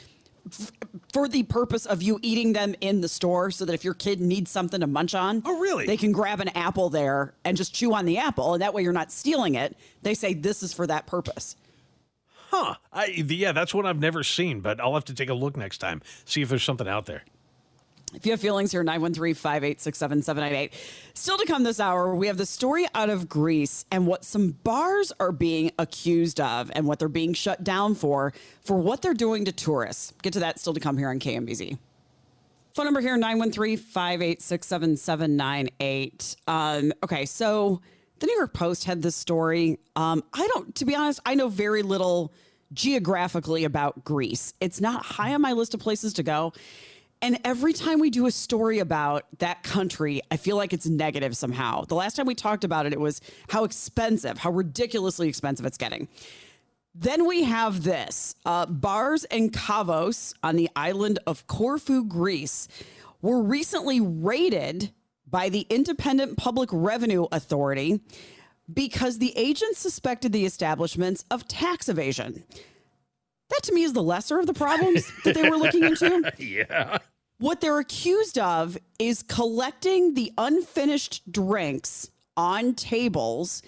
f- 0.50 0.72
for 1.12 1.28
the 1.28 1.42
purpose 1.44 1.86
of 1.86 2.02
you 2.02 2.18
eating 2.22 2.52
them 2.52 2.74
in 2.80 3.00
the 3.00 3.08
store 3.08 3.50
so 3.50 3.64
that 3.64 3.72
if 3.72 3.84
your 3.84 3.94
kid 3.94 4.20
needs 4.20 4.50
something 4.50 4.80
to 4.80 4.86
munch 4.86 5.14
on, 5.14 5.42
Oh, 5.44 5.58
really? 5.58 5.86
They 5.86 5.96
can 5.96 6.12
grab 6.12 6.40
an 6.40 6.48
apple 6.50 6.90
there 6.90 7.34
and 7.44 7.56
just 7.56 7.74
chew 7.74 7.94
on 7.94 8.04
the 8.04 8.18
apple, 8.18 8.54
and 8.54 8.62
that 8.62 8.74
way 8.74 8.82
you're 8.82 8.92
not 8.92 9.10
stealing 9.12 9.54
it. 9.54 9.76
They 10.02 10.14
say 10.14 10.34
this 10.34 10.62
is 10.62 10.72
for 10.72 10.86
that 10.86 11.06
purpose. 11.06 11.56
Huh? 12.50 12.76
I, 12.92 13.06
yeah, 13.06 13.52
that's 13.52 13.74
one 13.74 13.84
I've 13.86 13.98
never 13.98 14.22
seen, 14.22 14.60
but 14.60 14.80
I'll 14.80 14.94
have 14.94 15.04
to 15.06 15.14
take 15.14 15.28
a 15.28 15.34
look 15.34 15.56
next 15.56 15.78
time. 15.78 16.02
See 16.24 16.40
if 16.42 16.48
there's 16.48 16.62
something 16.62 16.86
out 16.86 17.06
there. 17.06 17.22
If 18.14 18.26
you 18.26 18.33
have 18.33 18.40
feelings 18.40 18.71
here, 18.73 18.83
913 18.85 19.35
586 19.35 19.99
7798. 19.99 20.73
Still 21.14 21.37
to 21.38 21.47
come 21.47 21.64
this 21.64 21.80
hour, 21.80 22.14
we 22.14 22.26
have 22.28 22.37
the 22.37 22.47
story 22.47 22.87
out 22.94 23.11
of 23.11 23.28
Greece 23.28 23.85
and 23.90 24.06
what 24.06 24.25
some 24.25 24.52
bars 24.62 25.12
are 25.18 25.33
being 25.33 25.73
accused 25.78 26.40
of 26.40 26.71
and 26.75 26.87
what 26.87 26.99
they're 26.99 27.09
being 27.09 27.35
shut 27.35 27.64
down 27.64 27.94
for, 27.94 28.33
for 28.62 28.76
what 28.76 29.02
they're 29.02 29.14
doing 29.14 29.44
to 29.47 29.52
tourists. 29.52 30.12
Get 30.23 30.33
to 30.35 30.40
that 30.40 30.59
still 30.61 30.75
to 30.75 30.80
come 30.80 30.97
here 30.97 31.11
on 31.11 31.18
KMBZ. 31.18 31.78
Phone 32.75 32.87
number 32.87 33.00
here 33.00 33.16
913 33.16 33.76
586 33.76 34.66
7798. 34.66 36.37
Um, 36.47 36.92
Okay, 37.02 37.26
so 37.26 37.80
the 38.21 38.26
New 38.26 38.37
York 38.37 38.52
Post 38.52 38.85
had 38.85 39.02
this 39.02 39.16
story. 39.16 39.78
Um, 39.97 40.25
I 40.33 40.49
don't, 40.54 40.75
to 40.76 40.85
be 40.85 40.94
honest, 40.94 41.21
I 41.26 41.35
know 41.35 41.49
very 41.49 41.83
little 41.83 42.33
geographically 42.73 43.64
about 43.64 44.04
Greece. 44.04 44.54
It's 44.61 44.80
not 44.80 45.04
high 45.04 45.35
on 45.35 45.40
my 45.40 45.52
list 45.52 45.75
of 45.75 45.80
places 45.80 46.12
to 46.14 46.23
go. 46.23 46.52
And 47.25 47.40
every 47.43 47.73
time 47.73 48.00
we 48.00 48.11
do 48.11 48.26
a 48.26 48.31
story 48.31 48.81
about 48.81 49.25
that 49.38 49.62
country, 49.62 50.21
I 50.31 50.37
feel 50.37 50.57
like 50.57 50.75
it's 50.75 50.85
negative 50.85 51.35
somehow. 51.35 51.87
The 51.87 51.95
last 51.95 52.16
time 52.16 52.26
we 52.26 52.35
talked 52.35 52.64
about 52.64 52.85
it, 52.85 52.93
it 52.93 53.00
was 53.00 53.23
how 53.49 53.64
expensive, 53.64 54.37
how 54.37 54.50
ridiculously 54.50 55.26
expensive 55.26 55.64
it's 55.64 55.78
getting. 55.78 56.07
Then 56.95 57.26
we 57.26 57.45
have 57.45 57.83
this 57.83 58.35
uh, 58.45 58.66
bars 58.66 59.25
and 59.25 59.50
Kavos 59.50 60.35
on 60.43 60.57
the 60.57 60.69
island 60.76 61.19
of 61.26 61.47
Corfu, 61.47 62.04
Greece, 62.04 62.69
were 63.23 63.43
recently 63.43 64.02
raided 64.02 64.93
by 65.26 65.49
the 65.49 65.66
Independent 65.71 66.37
Public 66.37 66.69
Revenue 66.71 67.25
Authority 67.33 68.00
because 68.71 69.16
the 69.16 69.33
agents 69.35 69.78
suspected 69.78 70.33
the 70.33 70.45
establishments 70.45 71.25
of 71.31 71.49
tax 71.49 71.88
evasion. 71.88 72.45
That 73.49 73.62
to 73.62 73.73
me 73.73 73.83
is 73.83 73.95
the 73.95 74.02
lesser 74.02 74.38
of 74.38 74.47
the 74.47 74.52
problems 74.52 75.11
that 75.25 75.35
they 75.35 75.49
were 75.49 75.57
looking 75.57 75.85
into. 75.85 76.31
Yeah. 76.38 76.99
What 77.38 77.61
they're 77.61 77.79
accused 77.79 78.38
of 78.38 78.79
is 78.99 79.23
collecting 79.23 80.14
the 80.14 80.33
unfinished 80.38 81.31
drinks 81.31 82.11
on 82.37 82.75
tables 82.75 83.62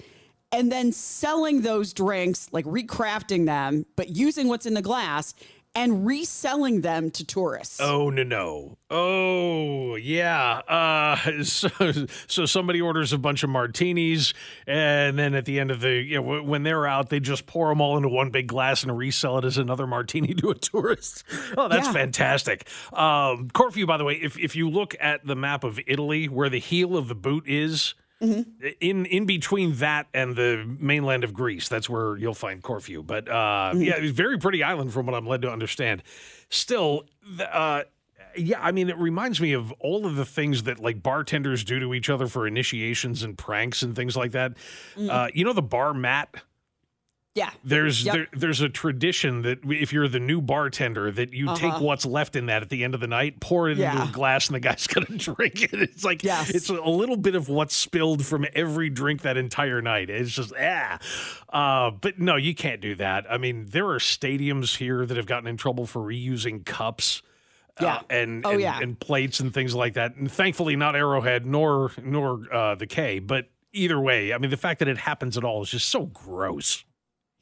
and 0.53 0.71
then 0.71 0.93
selling 0.93 1.63
those 1.63 1.93
drinks, 1.93 2.49
like 2.53 2.65
recrafting 2.65 3.47
them, 3.47 3.85
but 3.97 4.11
using 4.11 4.49
what's 4.49 4.67
in 4.67 4.75
the 4.75 4.83
glass 4.83 5.35
and 5.77 6.05
reselling 6.07 6.81
them 6.81 7.11
to 7.13 7.25
tourists. 7.25 7.79
Oh 7.81 8.11
no 8.11 8.23
no. 8.25 8.79
Oh 8.91 9.95
yeah. 9.97 10.59
Uh, 10.67 11.17
so 11.43 11.69
so 12.27 12.47
somebody 12.47 12.81
orders 12.81 13.13
a 13.13 13.19
bunch 13.19 13.43
of 13.43 13.51
martinis, 13.51 14.33
and 14.67 15.19
then 15.19 15.35
at 15.35 15.45
the 15.45 15.61
end 15.61 15.71
of 15.71 15.81
the 15.81 15.91
you 15.93 16.17
know 16.17 16.23
w- 16.23 16.43
when 16.43 16.63
they're 16.63 16.87
out, 16.87 17.11
they 17.11 17.21
just 17.21 17.47
pour 17.47 17.69
them 17.69 17.81
all 17.81 17.97
into 17.97 18.09
one 18.09 18.31
big 18.31 18.47
glass 18.47 18.83
and 18.83 18.97
resell 18.97 19.39
it 19.39 19.45
as 19.45 19.59
another 19.59 19.87
martini 19.87 20.35
to 20.35 20.51
a 20.51 20.55
tourist. 20.55 21.23
Oh, 21.57 21.69
that's 21.69 21.87
Yeah. 21.89 21.93
fantastic. 21.93 22.69
Um, 22.93 23.51
Corfu, 23.51 23.87
by 23.87 23.97
the 23.99 24.05
way, 24.05 24.15
if 24.15 24.39
if 24.39 24.57
you 24.57 24.69
look 24.71 24.97
at 24.99 25.27
the 25.27 25.37
map 25.37 25.63
of 25.63 25.79
Italy, 25.87 26.27
where 26.29 26.49
the 26.49 26.59
heel 26.61 26.97
of 26.97 27.09
the 27.09 27.15
boot 27.15 27.45
is. 27.47 27.95
In 28.21 29.05
in 29.07 29.27
between 29.27 29.75
that 29.77 30.07
and 30.15 30.35
the 30.37 30.65
mainland 30.79 31.23
of 31.23 31.35
Greece, 31.35 31.69
that's 31.69 31.89
where 31.89 32.17
you'll 32.17 32.35
find 32.35 32.63
Corfu. 32.63 33.03
But 33.03 33.29
uh, 33.29 33.73
yeah, 33.77 33.97
it's 33.97 34.11
a 34.11 34.15
very 34.15 34.39
pretty 34.39 34.63
island 34.63 34.93
from 34.93 35.07
what 35.07 35.15
I'm 35.15 35.27
led 35.27 35.43
to 35.43 35.51
understand. 35.53 36.03
Still, 36.49 37.05
uh, 37.53 37.83
Yeah, 38.37 38.61
I 38.61 38.73
mean, 38.73 38.89
it 38.89 38.99
reminds 38.99 39.41
me 39.41 39.53
of 39.53 39.73
all 39.81 40.07
of 40.07 40.17
the 40.17 40.25
things 40.25 40.63
that 40.65 40.79
like 40.79 41.03
bartenders 41.03 41.65
do 41.65 41.79
to 41.81 41.95
each 41.95 42.09
other 42.11 42.27
for 42.27 42.47
initiations 42.47 43.23
and 43.23 43.37
pranks 43.37 43.83
and 43.83 43.95
things 43.97 44.17
like 44.17 44.33
that. 44.33 44.53
Uh, 44.99 45.29
you 45.35 45.45
know, 45.45 45.53
the 45.53 45.63
bar 45.63 45.93
mat. 45.95 46.35
Yeah. 47.37 47.51
There's 47.63 48.03
Yep. 48.03 48.15
there, 48.15 48.27
there's 48.33 48.61
a 48.63 48.69
tradition 48.71 49.43
that 49.43 49.59
if 49.65 49.93
you're 49.93 50.09
the 50.09 50.19
new 50.19 50.41
bartender, 50.41 51.11
that 51.11 51.35
you 51.35 51.47
take 51.55 51.65
Uh-huh. 51.75 51.85
what's 51.85 52.07
left 52.07 52.35
in 52.35 52.47
that 52.47 52.63
at 52.63 52.71
the 52.71 52.83
end 52.83 52.95
of 52.95 53.01
the 53.01 53.07
night, 53.07 53.41
pour 53.41 53.69
it 53.69 53.73
into 53.73 53.83
Yeah. 53.83 54.09
a 54.09 54.11
glass, 54.11 54.49
and 54.49 54.55
the 54.55 54.61
guy's 54.61 54.87
gonna 54.89 55.07
drink 55.19 55.63
it. 55.63 55.75
It's 55.75 56.03
like 56.03 56.25
Yes. 56.25 56.49
it's 56.51 56.71
a 56.71 56.75
little 56.83 57.19
bit 57.19 57.35
of 57.35 57.49
what's 57.51 57.75
spilled 57.77 58.25
from 58.25 58.47
every 58.55 58.89
drink 58.89 59.21
that 59.23 59.37
entire 59.37 59.83
night. 59.83 60.09
It's 60.09 60.33
just 60.33 60.53
ah, 60.59 60.99
uh, 61.53 61.91
but 61.91 62.19
no, 62.19 62.37
you 62.37 62.55
can't 62.55 62.81
do 62.81 62.95
that. 62.97 63.27
I 63.31 63.37
mean, 63.37 63.67
there 63.71 63.87
are 63.91 63.99
stadiums 63.99 64.79
here 64.79 65.05
that 65.05 65.17
have 65.19 65.27
gotten 65.27 65.47
in 65.47 65.59
trouble 65.59 65.87
for 65.87 66.01
reusing 66.01 66.65
cups. 66.65 67.21
Yeah. 67.79 67.97
Uh, 67.97 68.01
and 68.09 68.47
Oh, 68.47 68.53
and, 68.53 68.61
yeah. 68.63 68.79
and 68.81 68.99
plates 68.99 69.39
and 69.41 69.53
things 69.53 69.75
like 69.75 69.93
that. 69.95 70.17
And 70.17 70.33
thankfully, 70.33 70.75
not 70.77 70.97
Arrowhead 70.97 71.45
nor 71.45 71.93
nor 72.03 72.41
uh, 72.51 72.75
the 72.77 72.87
K. 72.87 73.19
But 73.19 73.51
either 73.75 74.01
way, 74.01 74.33
I 74.33 74.39
mean, 74.39 74.49
the 74.51 74.57
fact 74.57 74.79
that 74.79 74.89
it 74.89 74.97
happens 74.97 75.37
at 75.37 75.45
all 75.45 75.61
is 75.63 75.69
just 75.71 75.91
so 75.91 76.07
gross. 76.07 76.83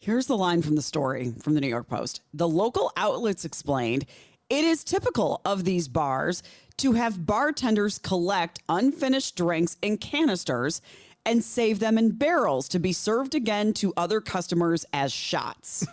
Here's 0.05 0.27
the 0.27 0.37
line 0.37 0.61
from 0.61 0.75
the 0.75 0.83
story 0.83 1.33
from 1.41 1.55
the 1.55 1.63
New 1.63 1.67
York 1.67 1.89
Post. 1.89 2.21
The 2.35 2.47
local 2.47 2.93
outlets 2.95 3.47
explained 3.47 4.05
it 4.51 4.63
is 4.63 4.85
typical 4.85 5.41
of 5.47 5.65
these 5.65 5.89
bars 5.89 6.43
to 6.77 6.93
have 6.93 7.25
bartenders 7.25 7.97
collect 7.97 8.61
unfinished 8.69 9.35
drinks 9.35 9.79
in 9.81 9.97
canisters 9.97 10.83
and 11.25 11.43
save 11.43 11.79
them 11.79 11.97
in 11.97 12.11
barrels 12.11 12.69
to 12.69 12.79
be 12.79 12.93
served 12.93 13.35
again 13.35 13.73
to 13.73 13.95
other 13.97 14.21
customers 14.21 14.85
as 14.93 15.11
shots. 15.11 15.87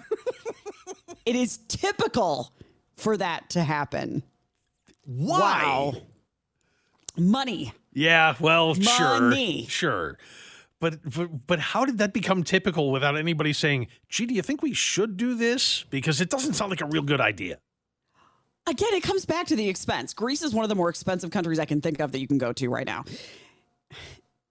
it 1.25 1.37
is 1.37 1.59
typical 1.69 2.51
for 2.97 3.15
that 3.15 3.49
to 3.51 3.63
happen. 3.63 4.23
Wow. 5.07 5.93
Money. 7.17 7.71
Yeah, 7.93 8.35
well, 8.41 8.75
Money. 8.75 9.67
sure, 9.69 9.69
sure. 9.69 10.17
But, 10.81 10.99
but 11.03 11.47
but 11.47 11.59
how 11.59 11.85
did 11.85 11.99
that 11.99 12.11
become 12.11 12.43
typical 12.43 12.91
without 12.91 13.15
anybody 13.15 13.53
saying, 13.53 13.87
"Gee, 14.09 14.25
do 14.25 14.33
you 14.33 14.41
think 14.41 14.63
we 14.63 14.73
should 14.73 15.15
do 15.15 15.35
this?" 15.35 15.85
Because 15.89 16.19
it 16.19 16.29
doesn't 16.29 16.55
sound 16.55 16.71
like 16.71 16.81
a 16.81 16.85
real 16.85 17.03
good 17.03 17.21
idea. 17.21 17.59
Again, 18.67 18.93
it 18.93 19.03
comes 19.03 19.25
back 19.25 19.45
to 19.47 19.55
the 19.55 19.69
expense. 19.69 20.13
Greece 20.13 20.41
is 20.41 20.53
one 20.53 20.63
of 20.63 20.69
the 20.69 20.75
more 20.75 20.89
expensive 20.89 21.29
countries 21.29 21.59
I 21.59 21.65
can 21.65 21.81
think 21.81 21.99
of 21.99 22.11
that 22.11 22.19
you 22.19 22.27
can 22.27 22.39
go 22.39 22.51
to 22.53 22.67
right 22.69 22.85
now. 22.85 23.05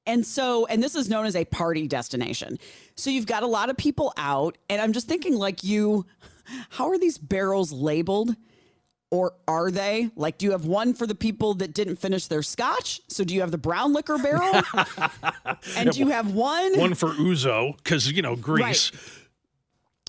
And 0.07 0.25
so, 0.25 0.67
and 0.67 0.83
this 0.83 0.95
is 0.95 1.09
known 1.09 1.27
as 1.27 1.37
a 1.37 1.45
party 1.45 1.87
destination. 1.87 2.59
So 2.97 3.11
you've 3.11 3.27
got 3.27 3.43
a 3.43 3.47
lot 3.47 3.71
of 3.71 3.77
people 3.77 4.13
out, 4.17 4.57
and 4.69 4.81
I'm 4.81 4.93
just 4.93 5.09
thinking, 5.09 5.35
like, 5.35 5.63
you, 5.63 6.07
how 6.71 6.89
are 6.91 6.99
these 6.99 7.19
barrels 7.19 7.71
labeled? 7.71 8.35
Or 9.11 9.35
are 9.49 9.71
they? 9.73 10.11
Like, 10.15 10.39
do 10.39 10.47
you 10.47 10.53
have 10.53 10.67
one 10.67 10.95
for 10.95 11.07
the 11.07 11.17
people 11.17 11.55
that 11.55 11.75
didn't 11.75 11.97
finish 11.97 12.29
their 12.29 12.43
scotch? 12.43 13.01
So 13.09 13.25
do 13.25 13.35
you 13.35 13.41
have 13.41 13.51
the 13.51 13.59
brown 13.59 13.93
liquor 13.93 14.19
barrel? 14.19 14.63
and 15.77 15.91
do 15.91 15.99
you 15.99 16.09
have 16.09 16.33
one? 16.33 16.79
One 16.79 16.95
for 16.95 17.09
ouzo, 17.11 17.77
because 17.79 18.11
you 18.11 18.23
know 18.23 18.37
Greece. 18.37 18.93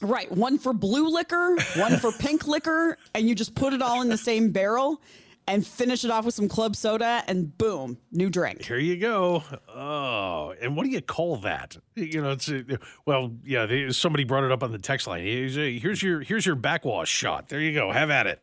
Right. 0.03 0.31
One 0.31 0.57
for 0.57 0.73
blue 0.73 1.09
liquor, 1.09 1.57
one 1.77 1.97
for 1.97 2.11
pink 2.11 2.47
liquor, 2.47 2.97
and 3.13 3.27
you 3.27 3.35
just 3.35 3.55
put 3.55 3.73
it 3.73 3.81
all 3.81 4.01
in 4.01 4.09
the 4.09 4.17
same 4.17 4.51
barrel 4.51 5.01
and 5.47 5.65
finish 5.65 6.03
it 6.03 6.11
off 6.11 6.25
with 6.25 6.33
some 6.33 6.47
club 6.47 6.75
soda, 6.75 7.23
and 7.27 7.57
boom, 7.57 7.97
new 8.11 8.29
drink. 8.29 8.63
Here 8.63 8.77
you 8.77 8.97
go. 8.97 9.43
Oh, 9.67 10.53
and 10.61 10.75
what 10.75 10.83
do 10.83 10.89
you 10.89 11.01
call 11.01 11.37
that? 11.37 11.77
You 11.95 12.21
know, 12.21 12.31
it's 12.31 12.49
uh, 12.49 12.61
well, 13.05 13.31
yeah. 13.43 13.65
They, 13.65 13.91
somebody 13.91 14.23
brought 14.23 14.43
it 14.43 14.51
up 14.51 14.63
on 14.63 14.71
the 14.71 14.77
text 14.79 15.07
line. 15.07 15.23
Here's 15.23 16.01
your 16.01 16.21
here's 16.21 16.45
your 16.45 16.55
backwash 16.55 17.09
shot. 17.09 17.49
There 17.49 17.59
you 17.59 17.73
go. 17.73 17.91
Have 17.91 18.09
at 18.09 18.27
it. 18.27 18.41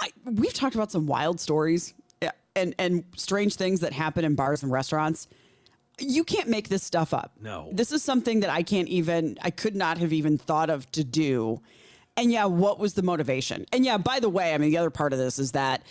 I, 0.00 0.10
we've 0.24 0.54
talked 0.54 0.74
about 0.74 0.90
some 0.90 1.06
wild 1.06 1.40
stories 1.40 1.94
eh, 2.22 2.30
and, 2.56 2.74
and 2.78 3.04
strange 3.16 3.56
things 3.56 3.80
that 3.80 3.92
happen 3.92 4.24
in 4.24 4.34
bars 4.34 4.62
and 4.62 4.72
restaurants. 4.72 5.28
You 5.98 6.24
can't 6.24 6.48
make 6.48 6.68
this 6.68 6.82
stuff 6.82 7.12
up. 7.12 7.32
No. 7.40 7.68
This 7.72 7.92
is 7.92 8.02
something 8.02 8.40
that 8.40 8.50
I 8.50 8.62
can't 8.62 8.88
even, 8.88 9.38
I 9.42 9.50
could 9.50 9.76
not 9.76 9.98
have 9.98 10.12
even 10.12 10.38
thought 10.38 10.70
of 10.70 10.90
to 10.92 11.04
do. 11.04 11.60
And 12.16 12.32
yeah, 12.32 12.46
what 12.46 12.78
was 12.78 12.94
the 12.94 13.02
motivation? 13.02 13.66
And 13.72 13.84
yeah, 13.84 13.98
by 13.98 14.20
the 14.20 14.28
way, 14.28 14.54
I 14.54 14.58
mean, 14.58 14.70
the 14.70 14.78
other 14.78 14.90
part 14.90 15.12
of 15.12 15.18
this 15.18 15.38
is 15.38 15.52
that 15.52 15.82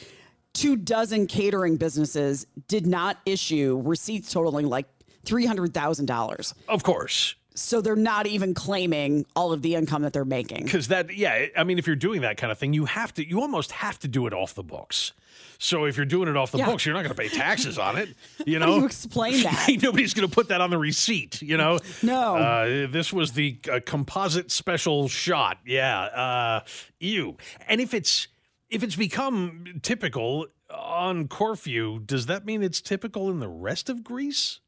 two 0.53 0.75
dozen 0.75 1.27
catering 1.27 1.77
businesses 1.77 2.47
did 2.67 2.87
not 2.87 3.17
issue 3.25 3.81
receipts 3.85 4.31
totaling 4.31 4.67
like 4.67 4.87
$300,000. 5.25 6.53
Of 6.67 6.83
course. 6.83 7.35
So 7.59 7.81
they're 7.81 7.95
not 7.95 8.25
even 8.27 8.53
claiming 8.53 9.25
all 9.35 9.51
of 9.51 9.61
the 9.61 9.75
income 9.75 10.01
that 10.03 10.13
they're 10.13 10.25
making. 10.25 10.63
because 10.63 10.87
that 10.87 11.15
yeah 11.15 11.45
i 11.57 11.63
mean 11.63 11.77
if 11.77 11.85
you're 11.87 11.95
doing 11.95 12.21
that 12.21 12.37
kind 12.37 12.51
of 12.51 12.57
thing 12.57 12.73
you 12.73 12.85
have 12.85 13.13
to 13.13 13.27
you 13.27 13.41
almost 13.41 13.71
have 13.71 13.99
to 13.99 14.07
do 14.07 14.27
it 14.27 14.33
off 14.33 14.53
the 14.55 14.63
books 14.63 15.11
so 15.57 15.85
if 15.85 15.97
you're 15.97 16.05
doing 16.05 16.27
it 16.29 16.35
off 16.37 16.51
the 16.51 16.57
Yeah. 16.59 16.65
books 16.67 16.85
you're 16.85 16.93
not 16.95 17.03
going 17.03 17.13
to 17.15 17.21
pay 17.21 17.29
taxes 17.29 17.77
on 17.77 17.97
it 17.97 18.09
you 18.45 18.59
know 18.59 18.77
you 18.77 18.85
explain 18.85 19.43
that? 19.43 19.67
nobody's 19.81 20.13
going 20.13 20.27
to 20.27 20.33
put 20.33 20.47
that 20.49 20.61
on 20.61 20.69
the 20.69 20.77
receipt 20.77 21.41
you 21.41 21.57
know 21.57 21.79
No. 22.01 22.35
uh, 22.37 22.87
this 22.89 23.11
was 23.13 23.33
the 23.33 23.59
uh, 23.71 23.79
composite 23.85 24.51
special 24.51 25.07
shot 25.07 25.57
yeah 25.65 25.99
uh 26.01 26.59
ew 26.99 27.35
and 27.67 27.81
if 27.81 27.93
it's 27.93 28.27
if 28.69 28.83
it's 28.83 28.95
become 28.95 29.65
typical 29.81 30.47
on 30.69 31.27
corfu 31.27 31.99
does 31.99 32.27
that 32.27 32.45
mean 32.45 32.61
it's 32.63 32.79
typical 32.81 33.29
in 33.29 33.39
the 33.39 33.47
rest 33.49 33.89
of 33.89 34.03
greece 34.03 34.59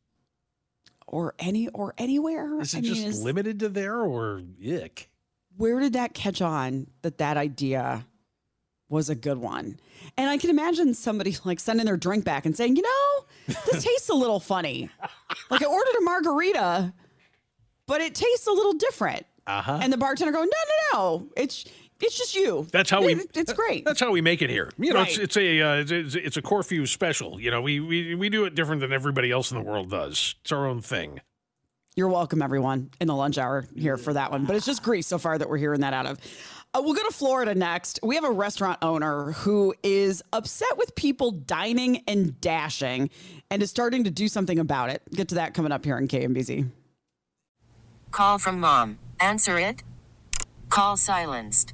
or 1.12 1.36
any 1.38 1.68
or 1.70 1.94
anywhere. 1.98 2.60
is 2.60 2.74
it 2.74 2.80
I 2.80 2.82
mean, 2.82 2.94
just 2.96 3.08
is- 3.08 3.24
limited 3.24 3.60
to 3.60 3.70
there 3.70 4.00
or 4.02 4.42
yuck 4.60 5.06
where 5.58 5.80
did 5.80 5.94
that 5.94 6.14
catch 6.14 6.42
on 6.42 6.88
that 7.02 7.18
that 7.20 7.38
idea 7.38 8.06
was 8.90 9.10
a 9.10 9.16
good 9.16 9.38
one? 9.38 9.80
And 10.18 10.30
I 10.30 10.38
can 10.38 10.50
imagine 10.50 10.94
somebody 10.94 11.36
like 11.46 11.60
sending 11.60 11.86
their 11.86 11.98
drink 11.98 12.26
back 12.26 12.46
and 12.46 12.56
saying, 12.56 12.76
you 12.76 12.84
know, 12.84 13.56
this 13.66 13.84
tastes 13.84 14.10
a 14.10 14.14
little 14.14 14.40
funny. 14.40 14.90
Like 15.50 15.62
I 15.62 15.66
ordered 15.66 15.96
a 16.00 16.02
margarita, 16.02 16.94
but 17.86 18.02
it 18.02 18.16
tastes 18.16 18.48
a 18.48 18.52
little 18.52 18.74
different. 18.74 19.26
Uh-huh. 19.48 19.80
And 19.82 19.92
the 19.92 19.98
bartender 19.98 20.32
going, 20.32 20.50
no, 20.50 20.58
no, 20.94 20.98
no, 21.20 21.30
it's 21.36 21.66
it's 22.02 22.18
just 22.18 22.36
you. 22.36 22.68
That's 22.72 22.90
how 22.90 23.02
we. 23.04 23.14
It- 23.16 23.36
it's 23.36 23.54
great. 23.54 23.86
That's 23.86 24.00
how 24.00 24.12
we 24.12 24.22
make 24.22 24.42
it 24.42 24.50
here. 24.50 24.72
You 24.78 24.94
know, 24.94 25.02
it's, 25.02 25.18
Right. 25.18 25.24
it's 25.24 25.38
a 25.38 25.62
uh, 25.62 25.76
it's, 25.76 25.92
it's- 25.92 26.16
it's 26.16 26.38
a 26.38 26.42
Corfu 26.42 26.86
special. 26.86 27.40
You 27.40 27.52
know, 27.52 27.62
we, 27.62 27.80
we 27.80 28.16
we 28.16 28.30
do 28.30 28.46
it 28.46 28.56
different 28.56 28.82
than 28.82 28.92
everybody 28.92 29.32
else 29.32 29.52
in 29.52 29.58
the 29.58 29.64
world 29.64 29.90
does. 29.90 30.36
It's 30.42 30.52
our 30.52 30.68
own 30.68 30.82
thing. 30.82 31.22
You're 31.96 32.08
welcome, 32.10 32.42
everyone, 32.42 32.90
in 33.02 33.08
the 33.08 33.16
lunch 33.16 33.38
hour 33.38 33.66
here 33.76 33.98
for 33.98 34.14
that 34.14 34.32
one. 34.32 34.46
But 34.46 34.56
it's 34.56 34.66
just 34.66 34.82
Greece 34.82 35.08
so 35.08 35.18
far 35.18 35.38
that 35.38 35.50
we're 35.50 35.58
hearing 35.58 35.82
that 35.82 35.94
out 35.94 36.06
of. 36.06 36.20
Uh, 36.74 36.82
we'll 36.82 36.94
go 36.94 37.04
to 37.04 37.12
Florida 37.14 37.54
next. 37.54 38.00
We 38.02 38.16
have 38.16 38.24
a 38.24 38.32
restaurant 38.32 38.80
owner 38.82 39.34
who 39.34 39.74
is 39.84 40.24
upset 40.32 40.78
with 40.78 40.96
people 40.96 41.32
dining 41.32 42.02
and 42.08 42.40
dashing 42.40 43.10
and 43.50 43.62
is 43.62 43.70
starting 43.70 44.06
to 44.06 44.10
do 44.10 44.30
something 44.30 44.58
about 44.58 44.90
it. 44.90 45.02
Get 45.14 45.28
to 45.30 45.36
that 45.36 45.54
coming 45.54 45.74
up 45.74 45.84
here 45.84 45.98
on 45.98 46.08
KMBZ. 46.08 46.70
Call 48.12 48.40
from 48.40 48.62
mom. 48.62 48.98
Answer 49.20 49.60
it. 49.60 49.84
Call 50.70 50.96
silenced. 50.96 51.74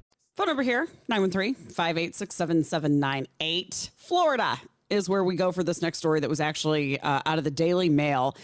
Phone 0.35 0.47
number 0.47 0.63
here 0.63 0.87
913 1.09 1.55
586 1.55 2.33
7798. 2.35 3.89
Florida 3.97 4.57
is 4.89 5.07
where 5.07 5.23
we 5.23 5.35
go 5.35 5.53
for 5.53 5.63
this 5.63 5.81
next 5.81 5.97
story 5.99 6.19
that 6.19 6.29
was 6.29 6.41
actually 6.41 6.99
uh, 6.99 7.21
out 7.25 7.37
of 7.37 7.45
the 7.45 7.51
Daily 7.51 7.87
Mail. 7.87 8.35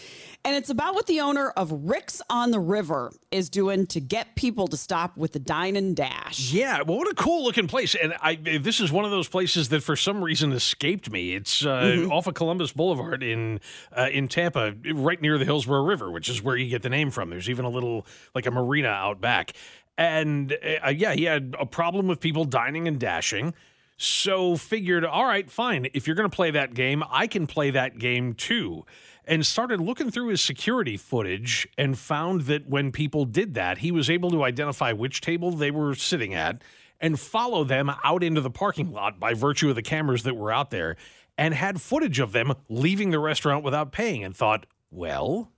And 0.46 0.56
it's 0.56 0.70
about 0.70 0.94
what 0.94 1.06
the 1.06 1.20
owner 1.20 1.50
of 1.50 1.70
Rick's 1.72 2.22
on 2.30 2.52
the 2.52 2.60
River 2.60 3.12
is 3.30 3.50
doing 3.50 3.86
to 3.88 4.00
get 4.00 4.34
people 4.34 4.66
to 4.68 4.76
stop 4.76 5.14
with 5.16 5.32
the 5.32 5.38
dine 5.38 5.76
and 5.76 5.94
dash. 5.94 6.52
Yeah, 6.52 6.80
well, 6.82 6.98
what 6.98 7.10
a 7.10 7.14
cool 7.14 7.44
looking 7.44 7.68
place. 7.68 7.94
And 7.94 8.14
I 8.22 8.36
this 8.36 8.80
is 8.80 8.90
one 8.92 9.04
of 9.04 9.10
those 9.10 9.28
places 9.28 9.68
that 9.70 9.82
for 9.82 9.96
some 9.96 10.22
reason 10.24 10.52
escaped 10.52 11.10
me. 11.10 11.34
It's 11.34 11.64
uh, 11.64 11.68
Mm-hmm. 11.80 12.12
off 12.12 12.26
of 12.26 12.34
Columbus 12.34 12.72
Boulevard 12.72 13.22
in 13.22 13.60
uh, 13.96 14.08
in 14.12 14.28
Tampa, 14.28 14.74
right 14.94 15.20
near 15.20 15.36
the 15.38 15.44
Hillsborough 15.46 15.84
River, 15.84 16.10
which 16.10 16.28
is 16.28 16.42
where 16.42 16.56
you 16.56 16.68
get 16.70 16.82
the 16.82 16.90
name 16.90 17.10
from. 17.10 17.30
There's 17.30 17.48
even 17.50 17.64
a 17.64 17.70
little 17.70 18.06
like 18.34 18.46
a 18.46 18.50
marina 18.50 18.88
out 18.88 19.20
back. 19.20 19.52
And 19.98 20.56
uh, 20.84 20.90
yeah, 20.90 21.12
he 21.12 21.24
had 21.24 21.56
a 21.58 21.66
problem 21.66 22.06
with 22.06 22.20
people 22.20 22.44
dining 22.44 22.88
and 22.88 22.98
dashing. 22.98 23.52
So 23.96 24.56
figured, 24.56 25.04
all 25.04 25.26
right, 25.26 25.50
fine. 25.50 25.88
If 25.92 26.06
you're 26.06 26.14
going 26.14 26.30
to 26.30 26.34
play 26.34 26.52
that 26.52 26.72
game, 26.72 27.02
I 27.10 27.26
can 27.26 27.48
play 27.48 27.70
that 27.72 27.98
game 27.98 28.34
too. 28.34 28.86
And 29.24 29.44
started 29.44 29.80
looking 29.80 30.10
through 30.10 30.28
his 30.28 30.40
security 30.40 30.96
footage 30.96 31.68
and 31.76 31.98
found 31.98 32.42
that 32.42 32.68
when 32.68 32.92
people 32.92 33.24
did 33.24 33.54
that, 33.54 33.78
he 33.78 33.90
was 33.90 34.08
able 34.08 34.30
to 34.30 34.44
identify 34.44 34.92
which 34.92 35.20
table 35.20 35.50
they 35.50 35.72
were 35.72 35.96
sitting 35.96 36.32
at 36.32 36.62
and 37.00 37.18
follow 37.18 37.64
them 37.64 37.90
out 38.04 38.22
into 38.22 38.40
the 38.40 38.50
parking 38.50 38.92
lot 38.92 39.18
by 39.18 39.34
virtue 39.34 39.68
of 39.68 39.74
the 39.74 39.82
cameras 39.82 40.22
that 40.22 40.36
were 40.36 40.52
out 40.52 40.70
there 40.70 40.96
and 41.36 41.54
had 41.54 41.80
footage 41.80 42.20
of 42.20 42.32
them 42.32 42.54
leaving 42.68 43.10
the 43.10 43.18
restaurant 43.18 43.64
without 43.64 43.92
paying 43.92 44.24
and 44.24 44.34
thought, 44.34 44.64
well, 44.90 45.50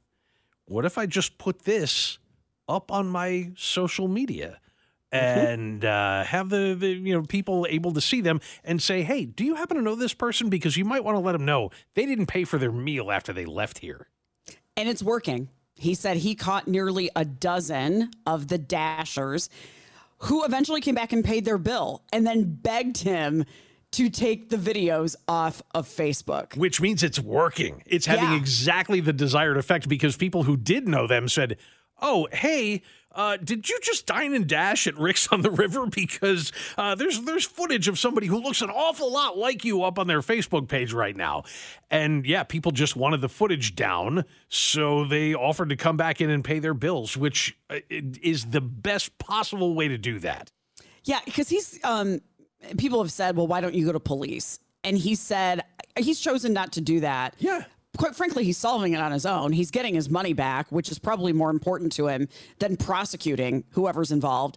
what 0.65 0.85
if 0.85 0.97
I 0.97 1.07
just 1.07 1.37
put 1.37 1.63
this 1.63 2.19
up 2.71 2.91
on 2.93 3.09
my 3.09 3.51
social 3.57 4.09
media 4.09 4.61
and 5.13 5.85
uh, 5.85 6.23
have 6.25 6.51
the, 6.51 6.77
the 6.79 6.89
you 6.89 7.13
know 7.15 7.23
people 7.23 7.67
able 7.69 7.93
to 7.93 8.01
see 8.01 8.21
them 8.21 8.41
and 8.65 8.81
say, 8.81 9.03
hey, 9.03 9.25
do 9.25 9.45
you 9.45 9.57
happen 9.57 9.77
to 9.77 9.83
know 9.83 9.95
this 9.97 10.15
person? 10.15 10.49
Because 10.49 10.77
you 10.77 10.85
might 10.85 11.03
want 11.05 11.17
to 11.17 11.21
let 11.21 11.33
them 11.33 11.45
know 11.45 11.71
they 11.95 12.07
didn't 12.07 12.27
pay 12.27 12.45
for 12.45 12.59
their 12.59 12.73
meal 12.73 13.11
after 13.11 13.33
they 13.33 13.45
left 13.45 13.79
here. 13.79 14.07
And 14.77 14.89
it's 14.89 15.03
working. 15.03 15.49
He 15.75 15.95
said 15.95 16.19
he 16.19 16.35
caught 16.35 16.69
nearly 16.69 17.11
a 17.17 17.25
dozen 17.25 18.11
of 18.27 18.49
the 18.49 18.59
dashers 18.59 19.49
who 20.25 20.45
eventually 20.45 20.81
came 20.81 20.95
back 20.95 21.13
and 21.13 21.25
paid 21.25 21.45
their 21.45 21.59
bill 21.59 22.03
and 22.13 22.27
then 22.27 22.45
begged 22.45 22.99
him 22.99 23.45
to 23.93 24.09
take 24.09 24.51
the 24.51 24.57
videos 24.57 25.17
off 25.27 25.63
of 25.75 25.89
Facebook. 25.89 26.57
Which 26.57 26.81
means 26.81 27.03
it's 27.03 27.19
working. 27.19 27.83
It's 27.87 28.07
having 28.07 28.31
Yeah. 28.31 28.37
exactly 28.37 29.01
the 29.01 29.13
desired 29.13 29.57
effect 29.57 29.89
because 29.89 30.17
people 30.17 30.45
who 30.45 30.57
did 30.57 30.87
know 30.87 31.07
them 31.09 31.27
said, 31.29 31.57
oh, 32.01 32.29
hey, 32.33 32.83
uh, 33.13 33.37
did 33.37 33.69
you 33.69 33.79
just 33.83 34.07
dine 34.07 34.35
and 34.35 34.47
dash 34.47 34.87
at 34.87 34.97
Rick's 34.97 35.29
on 35.29 35.43
the 35.43 35.51
River? 35.51 35.87
Because 35.91 36.53
uh, 36.79 36.95
there's 36.95 37.21
there's 37.23 37.45
footage 37.45 37.89
of 37.89 37.99
somebody 37.99 38.27
who 38.27 38.41
looks 38.41 38.63
an 38.63 38.71
awful 38.71 39.13
lot 39.13 39.37
like 39.37 39.65
you 39.65 39.83
up 39.83 39.99
on 39.99 40.07
their 40.07 40.21
Facebook 40.21 40.69
page 40.69 40.93
right 40.93 41.17
now, 41.17 41.45
and 41.91 42.25
yeah, 42.25 42.43
people 42.43 42.71
just 42.73 42.97
wanted 42.97 43.21
the 43.21 43.29
footage 43.29 43.75
down, 43.75 44.25
so 44.49 45.05
they 45.05 45.35
offered 45.35 45.71
to 45.71 45.77
come 45.77 45.97
back 45.97 46.21
in 46.21 46.31
and 46.31 46.45
pay 46.45 46.59
their 46.59 46.75
bills, 46.75 47.17
which 47.17 47.57
uh, 47.71 47.81
is 47.91 48.47
the 48.47 48.61
best 48.61 49.17
possible 49.19 49.75
way 49.75 49.89
to 49.89 49.99
do 49.99 50.19
that. 50.21 50.53
Yeah, 51.05 51.21
because 51.25 51.49
he's 51.49 51.81
um 51.85 52.21
people 52.79 53.03
have 53.03 53.13
said, 53.13 53.37
well, 53.37 53.47
why 53.47 53.61
don't 53.61 53.75
you 53.75 53.87
go 53.87 53.93
to 53.93 54.01
police? 54.01 54.59
And 54.85 54.97
he 54.97 55.15
said 55.15 55.63
he's 55.99 56.21
chosen 56.21 56.53
not 56.53 56.73
to 56.73 56.81
do 56.81 57.01
that. 57.01 57.35
Yeah. 57.39 57.65
Quite 58.01 58.17
frankly, 58.17 58.45
he's 58.45 58.57
solving 58.57 58.95
it 58.95 59.01
on 59.01 59.13
his 59.13 59.27
own. 59.27 59.53
He's 59.53 59.71
getting 59.71 59.95
his 59.95 60.09
money 60.09 60.33
back, 60.33 60.73
which 60.73 60.91
is 60.91 60.99
probably 60.99 61.35
more 61.35 61.51
important 61.51 61.93
to 61.93 62.07
him 62.07 62.29
than 62.59 62.79
prosecuting 62.79 63.65
whoever's 63.73 64.11
involved. 64.11 64.57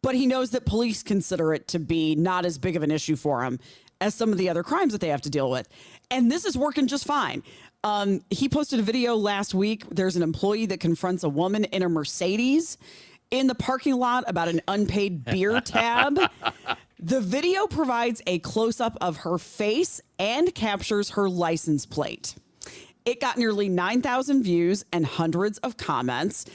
But 0.00 0.14
he 0.14 0.28
knows 0.28 0.50
that 0.50 0.64
police 0.64 1.02
consider 1.02 1.52
it 1.52 1.66
to 1.68 1.80
be 1.80 2.14
not 2.14 2.46
as 2.46 2.56
big 2.56 2.76
of 2.76 2.84
an 2.84 2.92
issue 2.92 3.16
for 3.16 3.42
him 3.42 3.58
as 4.00 4.14
some 4.14 4.30
of 4.30 4.38
the 4.38 4.48
other 4.48 4.62
crimes 4.62 4.92
that 4.92 5.00
they 5.00 5.08
have 5.08 5.22
to 5.22 5.28
deal 5.28 5.50
with. 5.50 5.66
And 6.08 6.30
this 6.30 6.44
is 6.44 6.56
working 6.56 6.86
just 6.86 7.04
fine. 7.04 7.42
Um, 7.82 8.20
he 8.30 8.48
posted 8.48 8.78
a 8.78 8.84
video 8.84 9.16
last 9.16 9.54
week. 9.54 9.82
There's 9.90 10.14
an 10.14 10.22
employee 10.22 10.66
that 10.66 10.78
confronts 10.78 11.24
a 11.24 11.28
woman 11.28 11.64
in 11.64 11.82
a 11.82 11.88
Mercedes 11.88 12.78
in 13.32 13.48
the 13.48 13.56
parking 13.56 13.96
lot 13.96 14.22
about 14.28 14.46
an 14.46 14.60
unpaid 14.68 15.24
beer 15.24 15.60
tab. 15.64 16.20
The 17.00 17.20
video 17.20 17.66
provides 17.66 18.22
a 18.28 18.38
close 18.38 18.80
up 18.80 18.96
of 19.00 19.16
her 19.16 19.36
face 19.36 20.00
and 20.20 20.54
captures 20.54 21.10
her 21.10 21.28
license 21.28 21.86
plate. 21.86 22.36
It 23.04 23.20
got 23.20 23.36
nearly 23.36 23.68
9,000 23.68 24.42
views 24.42 24.84
and 24.92 25.04
hundreds 25.04 25.58
of 25.58 25.76
comments, 25.76 26.46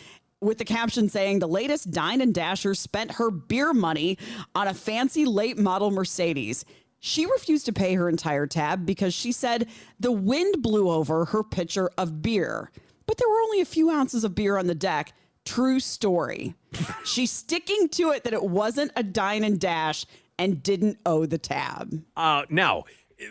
with 0.42 0.58
the 0.58 0.66
caption 0.66 1.10
saying 1.10 1.40
the 1.40 1.48
latest 1.48 1.92
Dine 1.92 2.22
and 2.22 2.34
Dasher 2.34 2.74
spent 2.74 3.14
her 3.14 3.30
beer 3.30 3.74
money 3.74 4.18
on 4.56 4.68
a 4.68 4.74
fancy 4.74 5.26
late 5.26 5.58
model 5.58 5.92
Mercedes. 5.92 6.66
She 7.00 7.26
refused 7.26 7.66
to 7.68 7.74
pay 7.74 7.94
her 7.94 8.10
entire 8.10 8.48
tab 8.48 8.86
because 8.86 9.14
she 9.14 9.32
said 9.32 9.68
the 10.00 10.12
wind 10.12 10.62
blew 10.62 10.90
over 10.90 11.26
her 11.26 11.44
pitcher 11.44 11.92
of 11.98 12.22
beer. 12.22 12.72
But 13.06 13.18
there 13.18 13.30
were 13.30 13.42
only 13.42 13.62
a 13.62 13.66
few 13.66 13.90
ounces 13.92 14.24
of 14.24 14.36
beer 14.36 14.58
on 14.58 14.68
the 14.68 14.76
deck. 14.76 15.14
True 15.46 15.80
story. 15.80 16.56
She's 17.06 17.32
sticking 17.32 17.90
to 17.90 18.12
it 18.12 18.24
that 18.24 18.34
it 18.34 18.44
wasn't 18.44 18.92
a 18.96 19.04
dine 19.04 19.44
and 19.44 19.60
dash 19.60 20.06
and 20.38 20.64
didn't 20.64 20.98
owe 21.06 21.26
the 21.26 21.38
tab. 21.38 22.02
Uh, 22.16 22.46
now, 22.50 22.86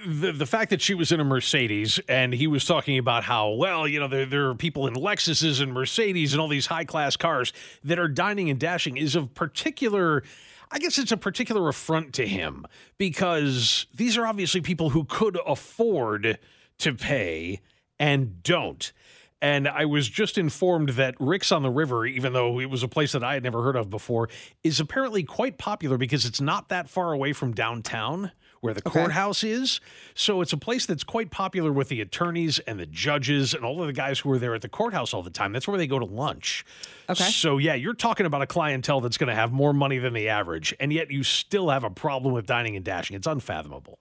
the 0.06 0.32
the 0.32 0.46
fact 0.46 0.70
that 0.70 0.82
she 0.82 0.94
was 0.94 1.12
in 1.12 1.20
a 1.20 1.24
Mercedes 1.24 1.98
and 2.08 2.34
he 2.34 2.46
was 2.46 2.64
talking 2.64 2.98
about 2.98 3.24
how 3.24 3.50
well 3.50 3.88
you 3.88 3.98
know 3.98 4.08
there 4.08 4.26
there 4.26 4.48
are 4.48 4.54
people 4.54 4.86
in 4.86 4.94
Lexuses 4.94 5.60
and 5.60 5.72
Mercedes 5.72 6.32
and 6.32 6.40
all 6.40 6.48
these 6.48 6.66
high 6.66 6.84
class 6.84 7.16
cars 7.16 7.52
that 7.84 7.98
are 7.98 8.08
dining 8.08 8.50
and 8.50 8.58
dashing 8.58 8.96
is 8.96 9.16
of 9.16 9.34
particular. 9.34 10.22
I 10.70 10.78
guess 10.78 10.98
it's 10.98 11.12
a 11.12 11.16
particular 11.16 11.66
affront 11.66 12.12
to 12.14 12.26
him 12.26 12.66
because 12.98 13.86
these 13.94 14.18
are 14.18 14.26
obviously 14.26 14.60
people 14.60 14.90
who 14.90 15.04
could 15.04 15.38
afford 15.46 16.38
to 16.78 16.94
pay 16.94 17.60
and 17.98 18.42
don't. 18.42 18.92
And 19.40 19.66
I 19.66 19.86
was 19.86 20.08
just 20.08 20.36
informed 20.36 20.90
that 20.90 21.14
Rick's 21.18 21.52
on 21.52 21.62
the 21.62 21.70
River, 21.70 22.04
even 22.04 22.34
though 22.34 22.60
it 22.60 22.68
was 22.68 22.82
a 22.82 22.88
place 22.88 23.12
that 23.12 23.24
I 23.24 23.32
had 23.32 23.44
never 23.44 23.62
heard 23.62 23.76
of 23.76 23.88
before, 23.88 24.28
is 24.62 24.78
apparently 24.78 25.22
quite 25.22 25.56
popular 25.56 25.96
because 25.96 26.26
it's 26.26 26.40
not 26.40 26.68
that 26.68 26.90
far 26.90 27.14
away 27.14 27.32
from 27.32 27.54
downtown 27.54 28.32
where 28.60 28.74
the 28.74 28.82
courthouse 28.82 29.44
is. 29.44 29.80
So 30.14 30.40
it's 30.40 30.52
a 30.52 30.56
place 30.56 30.86
that's 30.86 31.04
quite 31.04 31.30
popular 31.30 31.72
with 31.72 31.88
the 31.88 32.00
attorneys 32.00 32.58
and 32.60 32.78
the 32.78 32.86
judges 32.86 33.54
and 33.54 33.64
all 33.64 33.80
of 33.80 33.86
the 33.86 33.92
guys 33.92 34.20
who 34.20 34.32
are 34.32 34.38
there 34.38 34.54
at 34.54 34.62
the 34.62 34.68
courthouse 34.68 35.14
all 35.14 35.22
the 35.22 35.30
time. 35.30 35.52
That's 35.52 35.68
where 35.68 35.78
they 35.78 35.86
go 35.86 35.98
to 35.98 36.04
lunch. 36.04 36.64
Okay. 37.08 37.24
So 37.24 37.58
yeah, 37.58 37.74
you're 37.74 37.94
talking 37.94 38.26
about 38.26 38.42
a 38.42 38.46
clientele 38.46 39.00
that's 39.00 39.16
going 39.16 39.28
to 39.28 39.34
have 39.34 39.52
more 39.52 39.72
money 39.72 39.98
than 39.98 40.12
the 40.12 40.28
average, 40.28 40.74
and 40.80 40.92
yet 40.92 41.10
you 41.10 41.22
still 41.22 41.70
have 41.70 41.84
a 41.84 41.90
problem 41.90 42.34
with 42.34 42.46
dining 42.46 42.76
and 42.76 42.84
dashing. 42.84 43.16
It's 43.16 43.26
unfathomable. 43.26 43.98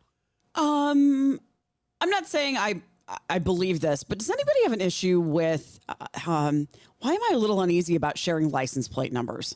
Um, 0.56 1.40
I'm 2.02 2.10
not 2.10 2.28
saying 2.28 2.58
I 2.58 2.82
I 3.30 3.40
believe 3.40 3.80
this, 3.80 4.04
but 4.04 4.18
does 4.18 4.30
anybody 4.30 4.64
have 4.64 4.74
an 4.74 4.82
issue 4.82 5.20
with? 5.20 5.80
Uh, 5.88 6.08
um, 6.30 6.68
why 7.00 7.14
am 7.14 7.22
I 7.30 7.36
a 7.36 7.38
little 7.38 7.62
uneasy 7.62 7.96
about 7.96 8.18
sharing 8.18 8.50
license 8.50 8.88
plate 8.88 9.14
numbers 9.14 9.56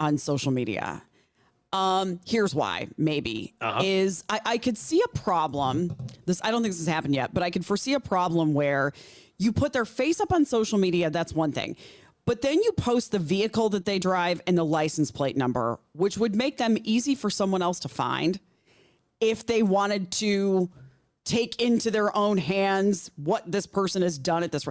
on 0.00 0.18
social 0.18 0.52
media? 0.52 1.02
Um, 1.72 2.20
here's 2.26 2.54
why. 2.54 2.88
Maybe 2.96 3.54
is 3.84 4.24
I, 4.28 4.40
I 4.44 4.58
could 4.58 4.78
see 4.78 5.02
a 5.04 5.08
problem. 5.18 5.94
This 6.24 6.40
I 6.42 6.50
don't 6.50 6.62
think 6.62 6.72
this 6.72 6.84
has 6.84 6.92
happened 6.92 7.14
yet, 7.14 7.34
but 7.34 7.42
I 7.42 7.50
could 7.50 7.66
foresee 7.66 7.94
a 7.94 8.00
problem 8.00 8.54
where 8.54 8.92
you 9.38 9.52
put 9.52 9.72
their 9.72 9.84
face 9.84 10.20
up 10.20 10.32
on 10.32 10.44
social 10.44 10.78
media. 10.78 11.10
That's 11.10 11.32
one 11.32 11.52
thing. 11.52 11.76
But 12.24 12.42
then 12.42 12.54
you 12.62 12.72
post 12.72 13.12
the 13.12 13.18
vehicle 13.18 13.70
that 13.70 13.86
they 13.86 13.98
drive 13.98 14.42
and 14.46 14.56
the 14.56 14.64
license 14.64 15.10
plate 15.10 15.36
number, 15.36 15.78
which 15.92 16.18
would 16.18 16.34
make 16.34 16.58
them 16.58 16.76
easy 16.84 17.14
for 17.14 17.30
someone 17.30 17.62
else 17.62 17.80
to 17.80 17.88
find 17.88 18.38
if 19.20 19.46
they 19.46 19.62
wanted 19.62 20.10
to 20.12 20.68
take 21.24 21.60
into 21.60 21.90
their 21.90 22.14
own 22.16 22.38
hands 22.38 23.10
what 23.16 23.50
this 23.50 23.66
person 23.66 24.02
has 24.02 24.18
done 24.18 24.42
at 24.42 24.52
this. 24.52 24.66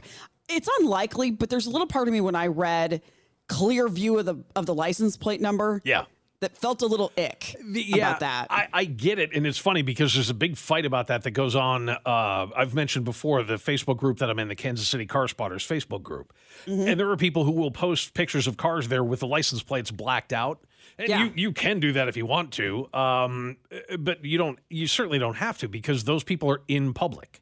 It's 0.50 0.70
unlikely, 0.80 1.32
but 1.32 1.50
there's 1.50 1.66
a 1.68 1.70
little 1.70 1.88
part 1.88 2.08
of 2.08 2.14
me 2.14 2.22
when 2.22 2.36
I 2.36 2.48
read 2.48 3.02
clear 3.48 3.88
view 3.88 4.20
of 4.20 4.26
the 4.26 4.44
of 4.56 4.66
the 4.66 4.74
license 4.74 5.16
plate 5.18 5.40
number 5.40 5.82
Yeah. 5.86 6.04
That 6.40 6.56
felt 6.58 6.82
a 6.82 6.86
little 6.86 7.12
ick 7.18 7.56
about 7.94 8.20
that. 8.20 8.48
I, 8.50 8.68
I 8.72 8.86
get 8.86 9.18
it, 9.18 9.32
and 9.34 9.48
it's 9.48 9.58
funny 9.58 9.82
because 9.82 10.14
there's 10.14 10.30
a 10.30 10.34
big 10.36 10.56
fight 10.56 10.86
about 10.86 11.08
that 11.08 11.24
that 11.24 11.32
goes 11.32 11.56
on. 11.56 11.90
Uh, 11.90 11.98
I've 12.56 12.76
mentioned 12.76 13.06
before 13.06 13.42
the 13.44 13.56
Facebook 13.56 13.98
group 13.98 14.20
that 14.20 14.30
I'm 14.30 14.38
in, 14.40 14.48
the 14.48 14.56
Kansas 14.56 14.88
City 14.88 15.06
Car 15.06 15.28
Spotters 15.28 15.68
Facebook 15.68 16.04
group, 16.04 16.34
Mm-hmm. 16.66 16.88
and 16.88 17.00
there 17.00 17.10
are 17.12 17.18
people 17.18 17.44
who 17.44 17.52
will 17.52 17.72
post 17.72 18.14
pictures 18.14 18.48
of 18.48 18.58
cars 18.58 18.88
there 18.88 19.04
with 19.04 19.20
the 19.20 19.28
license 19.28 19.62
plates 19.64 19.92
blacked 19.92 20.34
out. 20.34 20.60
And 20.98 21.08
Yeah. 21.10 21.24
you, 21.26 21.32
you 21.36 21.52
can 21.52 21.80
do 21.80 21.94
that 21.94 22.08
if 22.08 22.18
you 22.18 22.26
want 22.26 22.52
to, 22.54 22.88
um, 22.94 23.58
but 24.00 24.26
you 24.26 24.38
don't. 24.38 24.58
You 24.70 24.88
certainly 24.88 25.20
don't 25.20 25.36
have 25.38 25.58
to 25.60 25.68
because 25.68 26.04
those 26.06 26.24
people 26.24 26.50
are 26.52 26.62
in 26.68 26.94
public. 26.94 27.42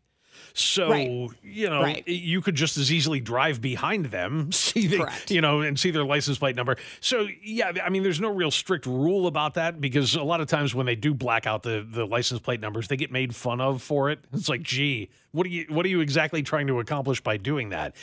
So 0.57 0.89
Right. 0.89 1.29
you 1.43 1.69
know 1.69 1.81
Right. 1.81 2.07
you 2.07 2.39
could 2.39 2.55
just 2.55 2.77
as 2.77 2.89
easily 2.89 3.19
drive 3.19 3.61
behind 3.61 4.05
them, 4.05 4.51
see 4.53 4.87
the, 4.87 4.99
Correct. 4.99 5.29
you 5.29 5.41
know, 5.41 5.59
and 5.59 5.77
see 5.77 5.91
their 5.91 6.05
license 6.05 6.37
plate 6.37 6.55
number. 6.55 6.77
So 7.01 7.27
yeah, 7.43 7.73
I 7.83 7.89
mean, 7.89 8.03
there's 8.03 8.21
no 8.21 8.29
real 8.29 8.51
strict 8.51 8.85
rule 8.85 9.27
about 9.27 9.55
that 9.55 9.81
because 9.81 10.15
a 10.15 10.23
lot 10.23 10.39
of 10.39 10.47
times 10.47 10.73
when 10.73 10.85
they 10.85 10.95
do 10.95 11.13
black 11.13 11.45
out 11.45 11.63
the 11.63 11.85
the 11.87 12.05
license 12.05 12.39
plate 12.39 12.61
numbers, 12.61 12.87
they 12.87 12.95
get 12.95 13.11
made 13.11 13.35
fun 13.35 13.59
of 13.59 13.81
for 13.81 14.09
it. 14.09 14.19
It's 14.31 14.47
like, 14.47 14.63
gee, 14.63 15.09
what 15.31 15.45
are 15.45 15.49
you 15.49 15.65
what 15.67 15.85
are 15.85 15.89
you 15.89 15.99
exactly 15.99 16.41
trying 16.41 16.67
to 16.67 16.79
accomplish 16.79 17.19
by 17.19 17.35
doing 17.35 17.69
that? 17.69 17.93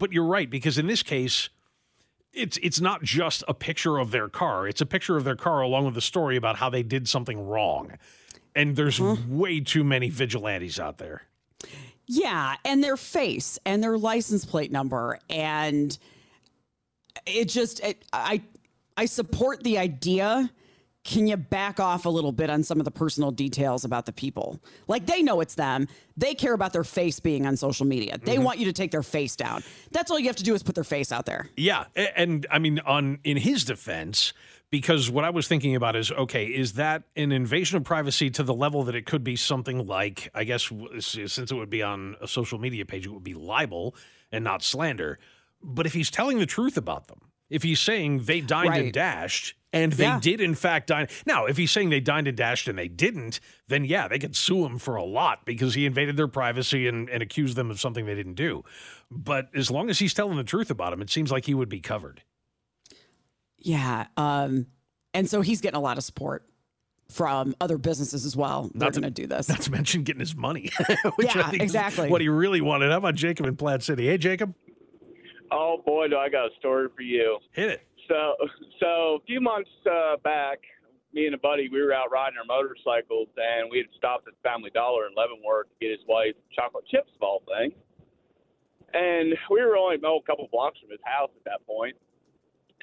But 0.00 0.12
you're 0.12 0.24
right 0.24 0.50
because 0.50 0.78
in 0.78 0.88
this 0.88 1.04
case, 1.04 1.48
it's 2.32 2.58
it's 2.60 2.80
not 2.80 3.04
just 3.04 3.44
a 3.46 3.54
picture 3.54 3.98
of 3.98 4.10
their 4.10 4.28
car; 4.28 4.66
it's 4.66 4.80
a 4.80 4.86
picture 4.86 5.16
of 5.16 5.22
their 5.22 5.36
car 5.36 5.60
along 5.60 5.84
with 5.84 5.96
a 5.96 6.00
story 6.00 6.36
about 6.36 6.56
how 6.56 6.68
they 6.70 6.82
did 6.82 7.08
something 7.08 7.46
wrong. 7.46 7.92
And 8.56 8.74
there's 8.74 8.98
mm-hmm. 8.98 9.38
way 9.38 9.60
too 9.60 9.84
many 9.84 10.10
vigilantes 10.10 10.80
out 10.80 10.98
there. 10.98 11.22
Yeah, 12.12 12.56
and 12.64 12.82
their 12.82 12.96
face 12.96 13.56
and 13.64 13.80
their 13.80 13.96
license 13.96 14.44
plate 14.44 14.72
number 14.72 15.20
and 15.30 15.96
it 17.24 17.44
just 17.44 17.78
it, 17.84 18.04
I 18.12 18.42
I 18.96 19.06
support 19.06 19.62
the 19.62 19.78
idea. 19.78 20.50
Can 21.04 21.28
you 21.28 21.36
back 21.36 21.78
off 21.78 22.04
a 22.04 22.08
little 22.08 22.32
bit 22.32 22.50
on 22.50 22.64
some 22.64 22.80
of 22.80 22.84
the 22.84 22.90
personal 22.90 23.30
details 23.30 23.84
about 23.84 24.06
the 24.06 24.12
people? 24.12 24.60
Like 24.88 25.06
they 25.06 25.22
know 25.22 25.40
it's 25.40 25.54
them. 25.54 25.86
They 26.16 26.34
care 26.34 26.52
about 26.52 26.72
their 26.72 26.84
face 26.84 27.20
being 27.20 27.46
on 27.46 27.56
social 27.56 27.86
media. 27.86 28.18
They 28.18 28.34
mm-hmm. 28.34 28.44
want 28.44 28.58
you 28.58 28.66
to 28.66 28.72
take 28.72 28.90
their 28.90 29.04
face 29.04 29.36
down. 29.36 29.62
That's 29.92 30.10
all 30.10 30.18
you 30.18 30.26
have 30.26 30.36
to 30.36 30.42
do 30.42 30.52
is 30.52 30.64
put 30.64 30.74
their 30.74 30.84
face 30.84 31.12
out 31.12 31.26
there. 31.26 31.48
Yeah, 31.56 31.84
a- 31.96 32.18
and 32.18 32.44
I 32.50 32.58
mean, 32.58 32.80
on 32.80 33.20
in 33.22 33.36
his 33.36 33.64
defense, 33.64 34.32
because 34.70 35.10
what 35.10 35.24
I 35.24 35.30
was 35.30 35.48
thinking 35.48 35.74
about 35.74 35.96
is, 35.96 36.10
okay, 36.12 36.46
is 36.46 36.74
that 36.74 37.02
an 37.16 37.32
invasion 37.32 37.76
of 37.76 37.84
privacy 37.84 38.30
to 38.30 38.42
the 38.42 38.54
level 38.54 38.84
that 38.84 38.94
it 38.94 39.06
could 39.06 39.24
be 39.24 39.36
something 39.36 39.86
like, 39.86 40.30
I 40.34 40.44
guess, 40.44 40.70
since 41.00 41.38
it 41.38 41.52
would 41.54 41.70
be 41.70 41.82
on 41.82 42.16
a 42.20 42.28
social 42.28 42.58
media 42.58 42.84
page, 42.86 43.06
it 43.06 43.10
would 43.10 43.24
be 43.24 43.34
libel 43.34 43.94
and 44.30 44.44
not 44.44 44.62
slander. 44.62 45.18
But 45.62 45.86
if 45.86 45.92
he's 45.92 46.10
telling 46.10 46.38
the 46.38 46.46
truth 46.46 46.76
about 46.76 47.08
them, 47.08 47.20
if 47.50 47.64
he's 47.64 47.80
saying 47.80 48.24
they 48.24 48.40
dined 48.40 48.76
and 48.76 48.92
dashed, 48.92 49.54
and 49.72 49.92
they 49.92 50.04
Yeah. 50.04 50.20
did 50.20 50.40
in 50.40 50.54
fact 50.54 50.86
dine. 50.86 51.08
Now, 51.26 51.46
if 51.46 51.56
he's 51.56 51.70
saying 51.72 51.90
they 51.90 52.00
dined 52.00 52.28
and 52.28 52.36
dashed 52.36 52.68
and 52.68 52.78
they 52.78 52.88
didn't, 52.88 53.40
then 53.68 53.84
yeah, 53.84 54.06
they 54.08 54.18
could 54.20 54.36
sue 54.36 54.64
him 54.64 54.78
for 54.78 54.94
a 54.96 55.04
lot 55.04 55.44
because 55.44 55.74
he 55.74 55.84
invaded 55.84 56.16
their 56.16 56.28
privacy 56.28 56.86
and, 56.86 57.08
and 57.10 57.22
accused 57.22 57.56
them 57.56 57.70
of 57.70 57.80
something 57.80 58.06
they 58.06 58.14
didn't 58.14 58.34
do. 58.34 58.64
But 59.10 59.48
as 59.54 59.68
long 59.70 59.90
as 59.90 59.98
he's 59.98 60.14
telling 60.14 60.36
the 60.36 60.44
truth 60.44 60.70
about 60.70 60.92
him, 60.92 61.02
it 61.02 61.10
seems 61.10 61.32
like 61.32 61.46
he 61.46 61.54
would 61.54 61.68
be 61.68 61.80
covered. 61.80 62.22
Yeah. 63.60 64.06
Um, 64.16 64.66
and 65.14 65.28
so 65.28 65.40
he's 65.40 65.60
getting 65.60 65.76
a 65.76 65.80
lot 65.82 65.98
of 65.98 66.04
support 66.04 66.44
from 67.10 67.54
other 67.60 67.76
businesses 67.78 68.24
as 68.24 68.36
well. 68.36 68.70
They're 68.74 68.86
Not 68.86 68.92
going 68.92 69.02
to 69.02 69.10
do 69.10 69.26
this. 69.26 69.48
Not 69.48 69.60
to 69.62 69.70
mention 69.72 70.04
getting 70.04 70.20
his 70.20 70.36
money. 70.36 70.70
which 71.16 71.34
I 71.34 71.40
Yeah, 71.40 71.50
think 71.50 71.62
is 71.62 71.70
exactly. 71.70 72.08
What 72.08 72.20
he 72.20 72.28
really 72.28 72.60
wanted. 72.60 72.90
How 72.90 72.98
about 72.98 73.16
Jacob 73.16 73.46
in 73.46 73.56
Platt 73.56 73.82
City? 73.82 74.06
Hey, 74.06 74.18
Jacob, 74.18 74.54
Oh 75.52 75.82
boy, 75.84 76.06
do 76.08 76.16
I 76.16 76.28
got 76.28 76.46
a 76.46 76.50
story 76.60 76.86
for 76.94 77.02
you. 77.02 77.38
hit 77.52 77.70
it. 77.70 77.86
So, 78.06 78.34
so 78.78 78.86
a 79.16 79.18
few 79.26 79.40
months 79.40 79.68
uh, 79.84 80.16
back, 80.22 80.60
me 81.12 81.26
and 81.26 81.34
a 81.34 81.38
buddy, 81.38 81.68
we 81.68 81.82
were 81.82 81.92
out 81.92 82.10
riding 82.12 82.38
our 82.38 82.44
motorcycles, 82.44 83.26
and 83.36 83.68
we 83.70 83.78
had 83.78 83.86
stopped 83.98 84.28
at 84.28 84.34
Family 84.48 84.70
Dollar 84.70 85.06
in 85.08 85.12
Leavenworth 85.16 85.66
to 85.70 85.74
get 85.80 85.90
his 85.90 86.06
wife 86.06 86.34
chocolate 86.54 86.84
chips 86.86 87.10
of 87.16 87.22
all 87.22 87.42
things. 87.58 87.74
And 88.94 89.34
we 89.50 89.60
were 89.62 89.76
only 89.76 89.96
oh, 90.04 90.18
a 90.18 90.26
couple 90.26 90.48
blocks 90.52 90.78
from 90.78 90.90
his 90.90 91.00
house 91.04 91.30
at 91.36 91.44
that 91.44 91.66
point, 91.66 91.96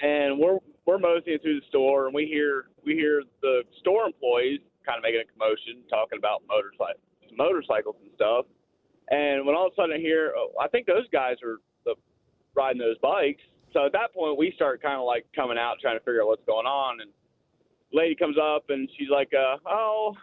and 0.01 0.37
we're 0.39 0.59
we're 0.85 0.97
moseying 0.97 1.39
through 1.39 1.59
the 1.59 1.65
store, 1.67 2.05
and 2.05 2.15
we 2.15 2.25
hear 2.25 2.65
we 2.85 2.93
hear 2.93 3.23
the 3.41 3.63
store 3.79 4.05
employees 4.05 4.59
kind 4.85 4.97
of 4.97 5.03
making 5.03 5.21
a 5.21 5.31
commotion, 5.31 5.83
talking 5.89 6.17
about 6.17 6.41
motorcycles, 6.47 7.03
motorcycles 7.35 7.95
and 8.01 8.11
stuff. 8.15 8.45
And 9.09 9.45
when 9.45 9.55
all 9.55 9.67
of 9.67 9.73
a 9.73 9.75
sudden 9.75 9.95
I 9.95 9.99
hear, 9.99 10.33
oh, 10.35 10.51
I 10.59 10.67
think 10.67 10.87
those 10.87 11.07
guys 11.11 11.35
are 11.43 11.57
the 11.85 11.95
riding 12.55 12.79
those 12.79 12.97
bikes. 12.99 13.41
So 13.73 13.85
at 13.85 13.91
that 13.93 14.13
point, 14.13 14.37
we 14.37 14.51
start 14.55 14.81
kind 14.81 14.99
of 14.99 15.05
like 15.05 15.25
coming 15.35 15.57
out, 15.57 15.75
trying 15.81 15.97
to 15.97 16.03
figure 16.03 16.21
out 16.21 16.27
what's 16.27 16.45
going 16.45 16.65
on. 16.65 17.01
And 17.01 17.11
lady 17.91 18.15
comes 18.15 18.37
up 18.41 18.65
and 18.69 18.89
she's 18.97 19.09
like, 19.09 19.31
uh, 19.33 19.57
"Oh, 19.65 20.15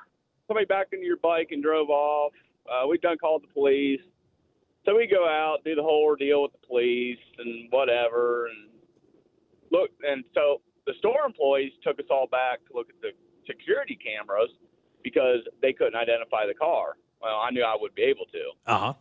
somebody 0.49 0.67
backed 0.67 0.93
into 0.93 1.07
your 1.07 1.19
bike 1.19 1.49
and 1.51 1.63
drove 1.63 1.91
off. 1.91 2.33
Uh, 2.69 2.87
we 2.89 2.99
done 2.99 3.19
called 3.19 3.43
the 3.43 3.53
police." 3.53 4.01
So 4.85 4.97
we 4.97 5.07
go 5.07 5.27
out, 5.27 5.65
do 5.65 5.75
the 5.75 5.83
whole 5.83 6.03
ordeal 6.03 6.43
with 6.43 6.53
the 6.53 6.67
police 6.67 7.19
and 7.39 7.71
whatever, 7.71 8.49
and 8.49 8.69
look. 9.75 9.91
And 10.07 10.25
so 10.35 10.63
the 10.87 10.95
store 10.99 11.27
employees 11.27 11.73
took 11.83 11.99
us 11.99 12.07
all 12.11 12.29
back 12.31 12.65
to 12.69 12.71
look 12.75 12.89
at 12.89 13.01
the 13.03 13.11
security 13.47 13.99
cameras 13.99 14.51
because 15.03 15.41
they 15.61 15.73
couldn't 15.73 15.97
identify 15.97 16.47
the 16.47 16.55
car. 16.55 16.97
Well, 17.21 17.41
I 17.43 17.51
knew 17.51 17.63
I 17.63 17.77
would 17.79 17.95
be 17.95 18.03
able 18.03 18.27
to. 18.33 18.45
Uh 18.67 18.79
huh. 18.79 18.93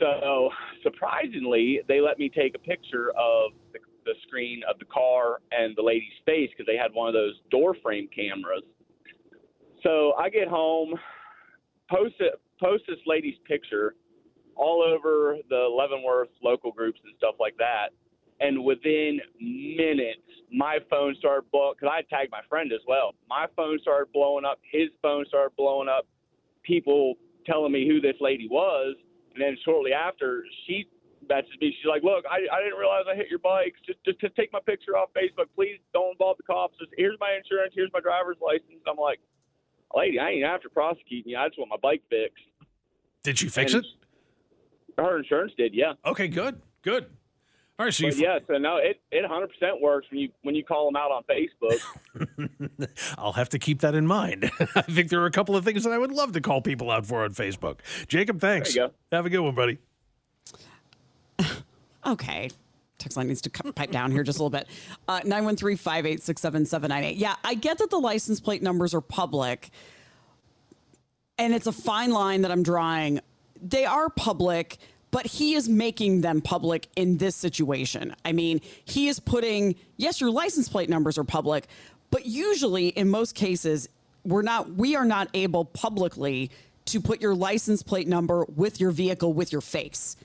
So 0.00 0.50
surprisingly, 0.82 1.80
they 1.88 2.00
let 2.00 2.18
me 2.18 2.28
take 2.28 2.54
a 2.54 2.58
picture 2.58 3.10
of 3.10 3.52
the, 3.72 3.80
the 4.04 4.14
screen 4.26 4.62
of 4.70 4.78
the 4.78 4.84
car 4.86 5.40
and 5.50 5.76
the 5.76 5.82
lady's 5.82 6.18
face 6.24 6.50
because 6.50 6.66
they 6.66 6.76
had 6.76 6.92
one 6.94 7.08
of 7.08 7.14
those 7.14 7.34
door 7.50 7.76
frame 7.82 8.08
cameras. 8.14 8.62
So 9.82 10.12
I 10.14 10.28
get 10.30 10.48
home, 10.48 10.94
post 11.90 12.14
it, 12.20 12.40
post 12.60 12.84
this 12.88 12.98
lady's 13.06 13.38
picture 13.46 13.94
all 14.56 14.82
over 14.82 15.36
the 15.48 15.68
Leavenworth 15.70 16.30
local 16.42 16.72
groups 16.72 17.00
and 17.04 17.14
stuff 17.16 17.36
like 17.38 17.56
that. 17.58 17.90
And 18.40 18.64
within 18.64 19.20
minutes, 19.40 20.22
my 20.52 20.78
phone 20.88 21.14
started 21.18 21.50
blowing 21.50 21.74
because 21.78 21.92
I 21.92 22.02
tagged 22.14 22.30
my 22.30 22.42
friend 22.48 22.72
as 22.72 22.80
well. 22.86 23.14
My 23.28 23.46
phone 23.56 23.78
started 23.82 24.12
blowing 24.12 24.44
up. 24.44 24.58
His 24.70 24.88
phone 25.02 25.24
started 25.28 25.56
blowing 25.56 25.88
up. 25.88 26.06
People 26.62 27.14
telling 27.46 27.72
me 27.72 27.86
who 27.88 28.00
this 28.00 28.16
lady 28.20 28.48
was. 28.48 28.94
And 29.34 29.42
then 29.42 29.56
shortly 29.64 29.92
after, 29.92 30.44
she 30.66 30.86
messaged 31.28 31.60
me. 31.60 31.74
She's 31.76 31.88
like, 31.88 32.02
"Look, 32.02 32.24
I, 32.30 32.46
I 32.54 32.62
didn't 32.62 32.78
realize 32.78 33.04
I 33.10 33.14
hit 33.14 33.28
your 33.28 33.38
bikes. 33.40 33.78
Just, 33.86 33.98
just 34.04 34.20
just 34.20 34.36
take 34.36 34.52
my 34.52 34.60
picture 34.64 34.96
off 34.96 35.10
Facebook, 35.14 35.46
please. 35.54 35.78
Don't 35.92 36.12
involve 36.12 36.36
the 36.38 36.42
cops. 36.44 36.76
Just 36.78 36.92
here's 36.96 37.18
my 37.20 37.34
insurance. 37.36 37.72
Here's 37.74 37.90
my 37.92 38.00
driver's 38.00 38.38
license." 38.40 38.82
I'm 38.88 38.96
like, 38.96 39.20
"Lady, 39.94 40.18
I 40.18 40.30
ain't 40.30 40.44
after 40.44 40.68
prosecuting 40.68 41.32
you. 41.32 41.38
I 41.38 41.48
just 41.48 41.58
want 41.58 41.70
my 41.70 41.76
bike 41.82 42.02
fixed." 42.08 42.44
Did 43.22 43.38
she 43.38 43.48
fix 43.48 43.74
And 43.74 43.84
it? 43.84 43.90
Her 44.96 45.18
insurance 45.18 45.52
did, 45.56 45.74
yeah. 45.74 45.92
Okay, 46.04 46.28
good, 46.28 46.60
good. 46.82 47.06
All 47.78 47.84
right, 47.84 47.94
so 47.94 48.06
you 48.06 48.12
But 48.12 48.18
yeah, 48.18 48.38
so 48.46 48.58
no, 48.58 48.76
it 48.78 49.00
it 49.12 49.22
100 49.22 49.46
percent 49.48 49.80
works 49.80 50.08
when 50.10 50.18
you 50.20 50.28
when 50.42 50.54
you 50.56 50.64
call 50.64 50.86
them 50.86 50.96
out 50.96 51.12
on 51.12 51.22
Facebook. 51.30 52.88
I'll 53.18 53.34
have 53.34 53.50
to 53.50 53.58
keep 53.60 53.80
that 53.82 53.94
in 53.94 54.04
mind. 54.06 54.50
I 54.74 54.82
think 54.82 55.10
there 55.10 55.20
are 55.22 55.26
a 55.26 55.30
couple 55.30 55.54
of 55.54 55.64
things 55.64 55.84
that 55.84 55.92
I 55.92 55.98
would 55.98 56.10
love 56.10 56.32
to 56.32 56.40
call 56.40 56.60
people 56.60 56.90
out 56.90 57.06
for 57.06 57.22
on 57.22 57.34
Facebook. 57.34 57.76
Jacob, 58.08 58.40
thanks. 58.40 58.74
There 58.74 58.84
you 58.84 58.88
go. 58.88 59.16
Have 59.16 59.26
a 59.26 59.30
good 59.30 59.40
one, 59.40 59.54
buddy. 59.54 59.78
Okay. 62.06 62.48
Text 62.96 63.16
line 63.16 63.28
needs 63.28 63.42
to 63.42 63.50
cut- 63.50 63.74
pipe 63.74 63.90
down 63.90 64.10
here 64.12 64.22
just 64.22 64.38
a 64.38 64.42
little 64.42 64.56
bit. 64.56 64.66
Uh, 65.06 65.20
913 65.24 65.76
586 65.76 66.40
7798. 66.40 67.16
Yeah, 67.18 67.34
I 67.44 67.54
get 67.54 67.78
that 67.78 67.90
the 67.90 67.98
license 67.98 68.40
plate 68.40 68.62
numbers 68.62 68.94
are 68.94 69.00
public, 69.00 69.68
and 71.36 71.52
it's 71.54 71.66
a 71.66 71.72
fine 71.72 72.12
line 72.12 72.42
that 72.42 72.50
I'm 72.50 72.62
drawing. 72.62 73.20
They 73.60 73.84
are 73.84 74.08
public, 74.08 74.78
but 75.10 75.26
he 75.26 75.54
is 75.54 75.68
making 75.68 76.20
them 76.20 76.40
public 76.40 76.88
in 76.96 77.16
this 77.18 77.34
situation. 77.34 78.14
I 78.24 78.32
mean, 78.32 78.60
he 78.84 79.08
is 79.08 79.20
putting, 79.20 79.74
yes, 79.96 80.20
your 80.20 80.30
license 80.30 80.68
plate 80.68 80.88
numbers 80.90 81.16
are 81.18 81.24
public, 81.24 81.66
but 82.10 82.26
usually 82.26 82.88
in 82.88 83.08
most 83.08 83.34
cases, 83.34 83.88
we're 84.24 84.42
not, 84.42 84.72
we 84.74 84.96
are 84.96 85.04
not 85.04 85.28
able 85.34 85.64
publicly 85.64 86.50
to 86.86 87.00
put 87.00 87.20
your 87.20 87.34
license 87.34 87.82
plate 87.82 88.08
number 88.08 88.44
with 88.54 88.80
your 88.80 88.90
vehicle 88.90 89.32
with 89.32 89.52
your 89.52 89.60
face. 89.60 90.16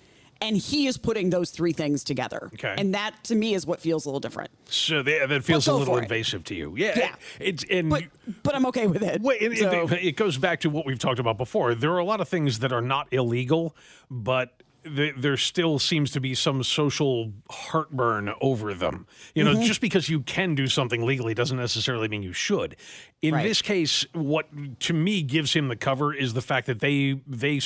And 0.41 0.57
he 0.57 0.87
is 0.87 0.97
putting 0.97 1.29
those 1.29 1.51
three 1.51 1.71
things 1.71 2.03
together. 2.03 2.49
Okay. 2.55 2.75
And 2.77 2.93
that 2.95 3.23
to 3.25 3.35
me 3.35 3.53
is 3.53 3.65
what 3.65 3.79
feels 3.79 4.05
a 4.05 4.09
little 4.09 4.19
different. 4.19 4.51
So 4.65 5.01
they, 5.01 5.25
that 5.25 5.43
feels 5.45 5.67
a 5.67 5.73
little 5.73 5.93
for 5.93 5.99
it. 5.99 6.03
invasive 6.03 6.43
to 6.45 6.55
you. 6.55 6.73
Yeah. 6.75 6.93
Yeah. 6.97 7.15
It's 7.39 7.63
and 7.69 7.89
But 7.89 8.03
but 8.43 8.53
I'm 8.53 8.65
okay 8.65 8.87
with 8.87 9.03
it. 9.03 9.21
Wait, 9.21 9.41
it, 9.41 9.57
So- 9.57 9.87
it, 9.87 10.03
it 10.03 10.11
goes 10.17 10.37
back 10.37 10.59
to 10.61 10.69
what 10.69 10.85
we've 10.85 10.99
talked 10.99 11.19
about 11.19 11.37
before. 11.37 11.75
There 11.75 11.93
are 11.93 11.99
a 11.99 12.03
lot 12.03 12.19
of 12.19 12.27
things 12.27 12.59
that 12.59 12.73
are 12.73 12.81
not 12.81 13.07
illegal, 13.11 13.73
but 14.11 14.62
th- 14.83 15.15
there 15.17 15.37
still 15.37 15.79
seems 15.79 16.11
to 16.11 16.19
be 16.19 16.35
some 16.35 16.63
social 16.63 17.31
heartburn 17.49 18.33
over 18.41 18.73
them. 18.73 19.07
You 19.35 19.43
know, 19.43 19.53
Mm-hmm. 19.53 19.63
just 19.63 19.81
because 19.81 20.09
you 20.09 20.21
can 20.21 20.55
do 20.55 20.67
something 20.67 21.05
legally 21.05 21.33
doesn't 21.33 21.57
necessarily 21.57 22.07
mean 22.07 22.23
you 22.23 22.33
should. 22.33 22.75
In 23.21 23.33
Right. 23.35 23.43
this 23.43 23.61
case, 23.61 24.05
what 24.13 24.47
to 24.81 24.93
me 24.93 25.21
gives 25.21 25.53
him 25.53 25.67
the 25.67 25.75
cover 25.75 26.13
is 26.13 26.33
the 26.33 26.41
fact 26.41 26.67
that 26.67 26.79
they 26.79 27.19
they 27.27 27.59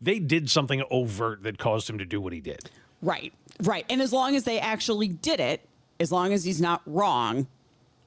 they 0.00 0.18
did 0.18 0.50
something 0.50 0.82
overt 0.90 1.42
that 1.42 1.58
caused 1.58 1.88
him 1.90 1.98
to 1.98 2.04
do 2.06 2.20
what 2.20 2.32
he 2.32 2.40
did. 2.40 2.70
Right, 3.02 3.32
right. 3.62 3.84
And 3.90 4.00
as 4.00 4.12
long 4.12 4.36
as 4.36 4.44
they 4.44 4.58
actually 4.58 5.08
did 5.08 5.40
it, 5.40 5.60
as 6.00 6.10
long 6.12 6.32
as 6.32 6.44
he's 6.44 6.60
not 6.60 6.82
wrong, 6.86 7.46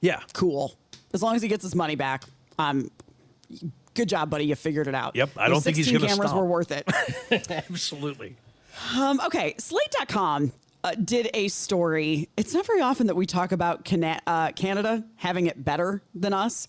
Yeah. 0.00 0.20
cool. 0.32 0.74
As 1.12 1.22
long 1.22 1.36
as 1.36 1.42
he 1.42 1.48
gets 1.48 1.62
his 1.64 1.74
money 1.74 1.96
back, 1.96 2.24
um, 2.58 2.90
good 3.94 4.08
job, 4.08 4.30
buddy. 4.30 4.44
You 4.46 4.54
figured 4.54 4.86
it 4.86 4.94
out. 4.94 5.16
Yep, 5.16 5.30
I 5.36 5.48
don't 5.48 5.62
think 5.62 5.76
he's 5.76 5.90
gonna 5.90 6.08
stop. 6.08 6.10
cameras 6.10 6.32
were 6.32 6.44
worth 6.44 6.70
it. 6.72 6.88
Absolutely. 7.50 8.36
Um, 8.96 9.20
okay, 9.26 9.54
Slate.com 9.58 10.52
uh, 10.84 10.94
did 11.04 11.30
a 11.34 11.48
story. 11.48 12.28
It's 12.36 12.54
not 12.54 12.66
very 12.66 12.80
often 12.80 13.06
that 13.08 13.16
we 13.16 13.26
talk 13.26 13.52
about 13.52 13.84
Cana- 13.84 14.20
uh, 14.26 14.52
Canada 14.52 15.04
having 15.16 15.46
it 15.46 15.64
better 15.64 16.02
than 16.14 16.32
us. 16.32 16.66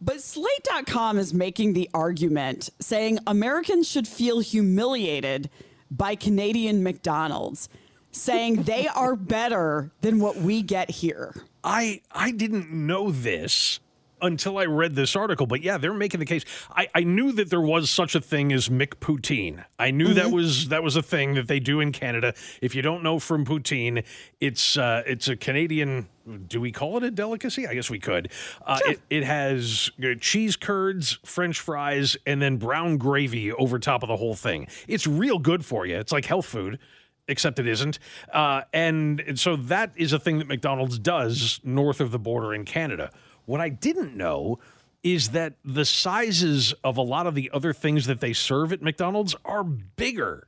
But 0.00 0.20
Slate.com 0.20 1.18
is 1.18 1.32
making 1.32 1.72
the 1.72 1.88
argument 1.94 2.70
saying 2.80 3.18
Americans 3.26 3.88
should 3.88 4.06
feel 4.06 4.40
humiliated 4.40 5.48
by 5.90 6.16
Canadian 6.16 6.82
McDonald's, 6.82 7.68
saying 8.10 8.64
they 8.64 8.88
are 8.88 9.16
better 9.16 9.92
than 10.00 10.18
what 10.18 10.36
we 10.36 10.62
get 10.62 10.90
here. 10.90 11.34
I 11.64 12.02
I 12.12 12.30
didn't 12.30 12.70
know 12.70 13.10
this 13.10 13.80
until 14.26 14.58
I 14.58 14.64
read 14.66 14.94
this 14.94 15.16
article. 15.16 15.46
But 15.46 15.62
yeah, 15.62 15.78
they're 15.78 15.94
making 15.94 16.20
the 16.20 16.26
case. 16.26 16.44
I, 16.70 16.88
I 16.94 17.00
knew 17.00 17.32
that 17.32 17.50
there 17.50 17.60
was 17.60 17.90
such 17.90 18.14
a 18.14 18.20
thing 18.20 18.52
as 18.52 18.68
McPoutine. 18.68 19.64
I 19.78 19.90
knew 19.90 20.14
that 20.14 20.30
was 20.30 20.68
that 20.68 20.82
was 20.82 20.96
a 20.96 21.02
thing 21.02 21.34
that 21.34 21.48
they 21.48 21.60
do 21.60 21.80
in 21.80 21.92
Canada. 21.92 22.34
If 22.60 22.74
you 22.74 22.82
don't 22.82 23.02
know 23.02 23.18
from 23.18 23.44
poutine, 23.44 24.04
it's 24.40 24.76
uh, 24.76 25.02
it's 25.06 25.28
a 25.28 25.36
Canadian. 25.36 26.08
Do 26.48 26.60
we 26.60 26.72
call 26.72 26.96
it 26.96 27.04
a 27.04 27.10
delicacy? 27.10 27.66
I 27.68 27.74
guess 27.74 27.88
we 27.88 28.00
could. 28.00 28.32
Uh, 28.64 28.80
it, 28.84 29.00
it 29.10 29.24
has 29.24 29.90
uh, 30.02 30.08
cheese 30.20 30.56
curds, 30.56 31.18
French 31.24 31.60
fries, 31.60 32.16
and 32.26 32.42
then 32.42 32.56
brown 32.56 32.96
gravy 32.96 33.52
over 33.52 33.78
top 33.78 34.02
of 34.02 34.08
the 34.08 34.16
whole 34.16 34.34
thing. 34.34 34.66
It's 34.88 35.06
real 35.06 35.38
good 35.38 35.64
for 35.64 35.86
you. 35.86 35.96
It's 35.98 36.10
like 36.10 36.24
health 36.24 36.46
food 36.46 36.80
except 37.28 37.58
it 37.58 37.66
isn't. 37.66 37.98
Uh, 38.32 38.62
and 38.72 39.22
so 39.34 39.56
that 39.56 39.92
is 39.96 40.12
a 40.12 40.18
thing 40.18 40.38
that 40.38 40.46
McDonald's 40.46 40.98
does 40.98 41.60
north 41.64 42.00
of 42.00 42.10
the 42.10 42.18
border 42.18 42.54
in 42.54 42.64
Canada. 42.64 43.10
What 43.46 43.60
I 43.60 43.68
didn't 43.68 44.16
know 44.16 44.58
is 45.02 45.30
that 45.30 45.54
the 45.64 45.84
sizes 45.84 46.74
of 46.84 46.96
a 46.96 47.02
lot 47.02 47.26
of 47.26 47.34
the 47.34 47.50
other 47.54 47.72
things 47.72 48.06
that 48.06 48.20
they 48.20 48.32
serve 48.32 48.72
at 48.72 48.82
McDonald's 48.82 49.36
are 49.44 49.64
bigger 49.64 50.46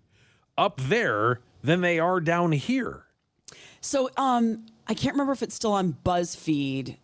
up 0.57 0.81
there 0.81 1.41
than 1.63 1.81
they 1.81 1.99
are 1.99 2.21
down 2.21 2.53
here. 2.53 3.05
So 3.81 4.11
um, 4.17 4.67
I 4.89 4.95
can't 4.95 5.15
remember 5.15 5.33
if 5.33 5.43
it's 5.43 5.55
still 5.55 5.73
on 5.73 5.97
BuzzFeed. 6.05 6.97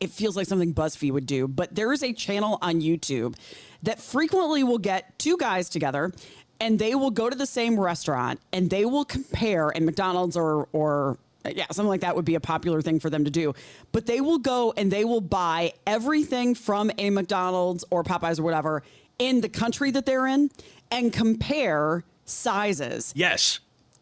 It 0.00 0.10
feels 0.10 0.36
like 0.36 0.46
something 0.46 0.74
BuzzFeed 0.74 1.12
would 1.12 1.26
do, 1.26 1.48
but 1.48 1.74
there 1.74 1.92
is 1.92 2.02
a 2.02 2.12
channel 2.12 2.58
on 2.60 2.80
YouTube 2.80 3.36
that 3.82 4.00
frequently 4.00 4.62
will 4.62 4.78
get 4.78 5.18
two 5.18 5.36
guys 5.36 5.68
together 5.68 6.12
and 6.60 6.78
they 6.78 6.94
will 6.94 7.10
go 7.10 7.30
to 7.30 7.36
the 7.36 7.46
same 7.46 7.78
restaurant 7.78 8.40
and 8.52 8.68
they 8.68 8.84
will 8.84 9.04
compare 9.04 9.70
and 9.70 9.86
McDonald's 9.86 10.36
or 10.36 10.68
or 10.72 11.18
yeah, 11.44 11.66
something 11.70 11.88
like 11.88 12.00
that 12.02 12.14
would 12.16 12.24
be 12.24 12.34
a 12.34 12.40
popular 12.40 12.80
thing 12.82 13.00
for 13.00 13.10
them 13.10 13.24
to 13.24 13.30
do. 13.30 13.54
But 13.92 14.06
they 14.06 14.20
will 14.20 14.38
go 14.38 14.72
and 14.76 14.90
they 14.90 15.04
will 15.04 15.20
buy 15.20 15.72
everything 15.86 16.54
from 16.54 16.90
a 16.98 17.10
McDonald's 17.10 17.84
or 17.90 18.04
Popeyes 18.04 18.38
or 18.38 18.42
whatever 18.42 18.82
in 19.18 19.40
the 19.40 19.48
country 19.48 19.90
that 19.90 20.06
they're 20.06 20.26
in 20.26 20.50
and 20.90 21.12
compare 21.12 22.04
sizes 22.24 23.12
Yes. 23.16 23.60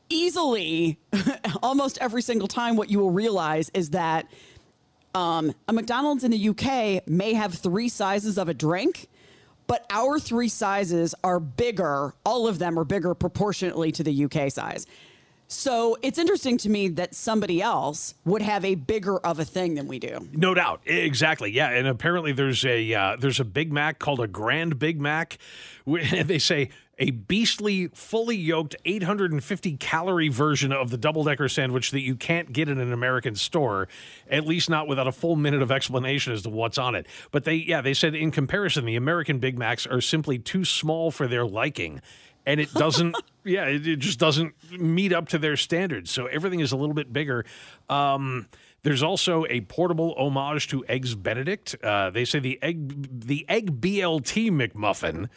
easily 0.08 0.98
almost 1.62 1.98
every 2.00 2.22
single 2.22 2.48
time 2.48 2.76
what 2.76 2.90
you 2.90 2.98
will 2.98 3.10
realize 3.10 3.70
is 3.74 3.90
that 3.90 4.26
um, 5.14 5.52
a 5.66 5.72
mcdonald's 5.72 6.22
in 6.22 6.30
the 6.30 6.48
uk 6.50 7.08
may 7.08 7.32
have 7.34 7.54
three 7.54 7.88
sizes 7.88 8.38
of 8.38 8.48
a 8.48 8.54
drink 8.54 9.08
but 9.66 9.84
our 9.90 10.18
three 10.20 10.48
sizes 10.48 11.14
are 11.24 11.40
bigger 11.40 12.14
all 12.24 12.46
of 12.46 12.58
them 12.58 12.78
are 12.78 12.84
bigger 12.84 13.14
proportionately 13.14 13.90
to 13.90 14.02
the 14.04 14.24
uk 14.24 14.50
size 14.52 14.86
so 15.50 15.98
it's 16.02 16.18
interesting 16.18 16.58
to 16.58 16.68
me 16.68 16.88
that 16.88 17.14
somebody 17.14 17.60
else 17.60 18.14
would 18.24 18.42
have 18.42 18.64
a 18.64 18.74
bigger 18.74 19.18
of 19.18 19.38
a 19.38 19.44
thing 19.44 19.74
than 19.74 19.88
we 19.88 19.98
do 19.98 20.28
No 20.32 20.54
doubt, 20.54 20.80
exactly. 20.86 21.50
Yeah, 21.50 21.70
and 21.70 21.86
apparently 21.86 22.32
there's 22.32 22.64
a 22.64 22.94
uh, 22.94 23.16
there's 23.18 23.40
a 23.40 23.44
Big 23.44 23.72
Mac 23.72 23.98
called 23.98 24.20
a 24.20 24.28
Grand 24.28 24.78
Big 24.78 25.00
Mac. 25.00 25.38
they 25.86 26.38
say 26.38 26.70
a 27.00 27.10
beastly, 27.10 27.88
fully 27.88 28.36
yoked, 28.36 28.76
850 28.84 29.78
calorie 29.78 30.28
version 30.28 30.70
of 30.70 30.90
the 30.90 30.98
double 30.98 31.24
decker 31.24 31.48
sandwich 31.48 31.90
that 31.92 32.02
you 32.02 32.14
can't 32.14 32.52
get 32.52 32.68
in 32.68 32.78
an 32.78 32.92
American 32.92 33.34
store, 33.34 33.88
at 34.30 34.46
least 34.46 34.68
not 34.68 34.86
without 34.86 35.06
a 35.06 35.12
full 35.12 35.34
minute 35.34 35.62
of 35.62 35.72
explanation 35.72 36.34
as 36.34 36.42
to 36.42 36.50
what's 36.50 36.76
on 36.76 36.94
it. 36.94 37.06
But 37.30 37.44
they, 37.44 37.54
yeah, 37.54 37.80
they 37.80 37.94
said 37.94 38.14
in 38.14 38.30
comparison, 38.30 38.84
the 38.84 38.96
American 38.96 39.38
Big 39.38 39.58
Macs 39.58 39.86
are 39.86 40.02
simply 40.02 40.38
too 40.38 40.64
small 40.64 41.10
for 41.10 41.26
their 41.26 41.46
liking. 41.46 42.02
And 42.46 42.60
it 42.60 42.72
doesn't, 42.72 43.16
yeah, 43.44 43.66
it, 43.66 43.86
it 43.86 43.98
just 43.98 44.18
doesn't 44.18 44.54
meet 44.72 45.12
up 45.12 45.28
to 45.28 45.38
their 45.38 45.56
standards. 45.56 46.10
So 46.10 46.26
everything 46.26 46.60
is 46.60 46.72
a 46.72 46.76
little 46.76 46.94
bit 46.94 47.12
bigger. 47.12 47.44
Um, 47.88 48.48
there's 48.82 49.02
also 49.02 49.44
a 49.50 49.60
portable 49.62 50.14
homage 50.16 50.68
to 50.68 50.84
Eggs 50.88 51.14
Benedict. 51.14 51.76
Uh, 51.82 52.10
they 52.10 52.24
say 52.24 52.38
the 52.38 52.58
egg 52.62 53.20
the 53.26 53.44
egg 53.48 53.80
BLT 53.80 54.50
McMuffin 54.50 55.28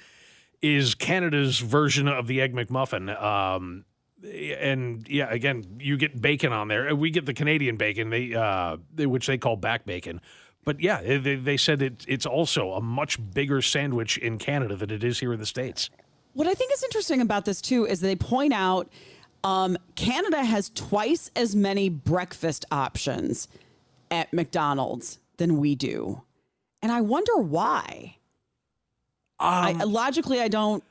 is 0.61 0.95
Canada's 0.95 1.59
version 1.59 2.07
of 2.07 2.27
the 2.27 2.39
egg 2.39 2.53
McMuffin. 2.55 3.21
Um, 3.21 3.83
and 4.23 5.05
yeah, 5.09 5.29
again, 5.29 5.65
you 5.81 5.97
get 5.97 6.21
bacon 6.21 6.53
on 6.53 6.69
there. 6.69 6.95
We 6.95 7.11
get 7.11 7.25
the 7.25 7.33
Canadian 7.33 7.75
bacon, 7.75 8.09
they, 8.09 8.33
uh, 8.33 8.77
they- 8.95 9.05
which 9.05 9.27
they 9.27 9.37
call 9.37 9.57
back 9.57 9.85
bacon. 9.85 10.21
But 10.63 10.79
yeah, 10.79 11.01
they, 11.01 11.35
they 11.35 11.57
said 11.57 11.81
it, 11.81 12.05
it's 12.07 12.25
also 12.25 12.71
a 12.71 12.79
much 12.81 13.19
bigger 13.33 13.61
sandwich 13.61 14.17
in 14.17 14.37
Canada 14.37 14.77
than 14.77 14.89
it 14.91 15.03
is 15.03 15.19
here 15.19 15.33
in 15.33 15.39
the 15.41 15.45
states. 15.45 15.89
What 16.33 16.47
I 16.47 16.53
think 16.53 16.73
is 16.73 16.83
interesting 16.83 17.21
about 17.21 17.45
this 17.45 17.61
too 17.61 17.85
is 17.85 18.01
they 18.01 18.15
point 18.15 18.53
out 18.53 18.89
um, 19.43 19.77
Canada 19.95 20.43
has 20.43 20.69
twice 20.69 21.29
as 21.35 21.55
many 21.55 21.89
breakfast 21.89 22.65
options 22.71 23.47
at 24.09 24.31
McDonald's 24.33 25.19
than 25.37 25.57
we 25.57 25.75
do, 25.75 26.21
and 26.81 26.91
I 26.91 27.01
wonder 27.01 27.37
why. 27.37 28.17
I, 29.39 29.73
logically, 29.83 30.39
I 30.39 30.47
don't. 30.47 30.83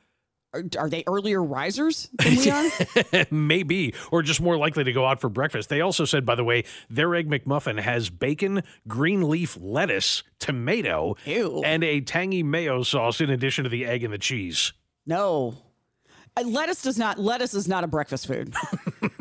Are, 0.54 0.62
are 0.78 0.90
they 0.90 1.02
earlier 1.06 1.42
risers 1.42 2.10
than 2.18 2.36
we 2.36 2.50
are? 2.50 3.26
Maybe, 3.30 3.94
or 4.10 4.20
just 4.20 4.42
more 4.42 4.58
likely 4.58 4.84
to 4.84 4.92
go 4.92 5.06
out 5.06 5.18
for 5.18 5.30
breakfast. 5.30 5.70
They 5.70 5.80
also 5.80 6.04
said, 6.04 6.26
by 6.26 6.34
the 6.34 6.44
way, 6.44 6.64
their 6.90 7.14
Egg 7.14 7.30
McMuffin 7.30 7.80
has 7.80 8.10
bacon, 8.10 8.62
green 8.86 9.22
leaf 9.30 9.56
lettuce, 9.58 10.22
tomato, 10.38 11.16
Ew. 11.24 11.62
and 11.64 11.82
a 11.82 12.02
tangy 12.02 12.42
mayo 12.42 12.82
sauce 12.82 13.22
in 13.22 13.30
addition 13.30 13.64
to 13.64 13.70
the 13.70 13.86
egg 13.86 14.04
and 14.04 14.12
the 14.12 14.18
cheese. 14.18 14.74
No. 15.06 15.54
Uh, 16.36 16.44
lettuce 16.46 16.82
does 16.82 16.98
not 16.98 17.18
lettuce 17.18 17.54
is 17.54 17.68
not 17.68 17.84
a 17.84 17.86
breakfast 17.86 18.26
food. 18.26 18.54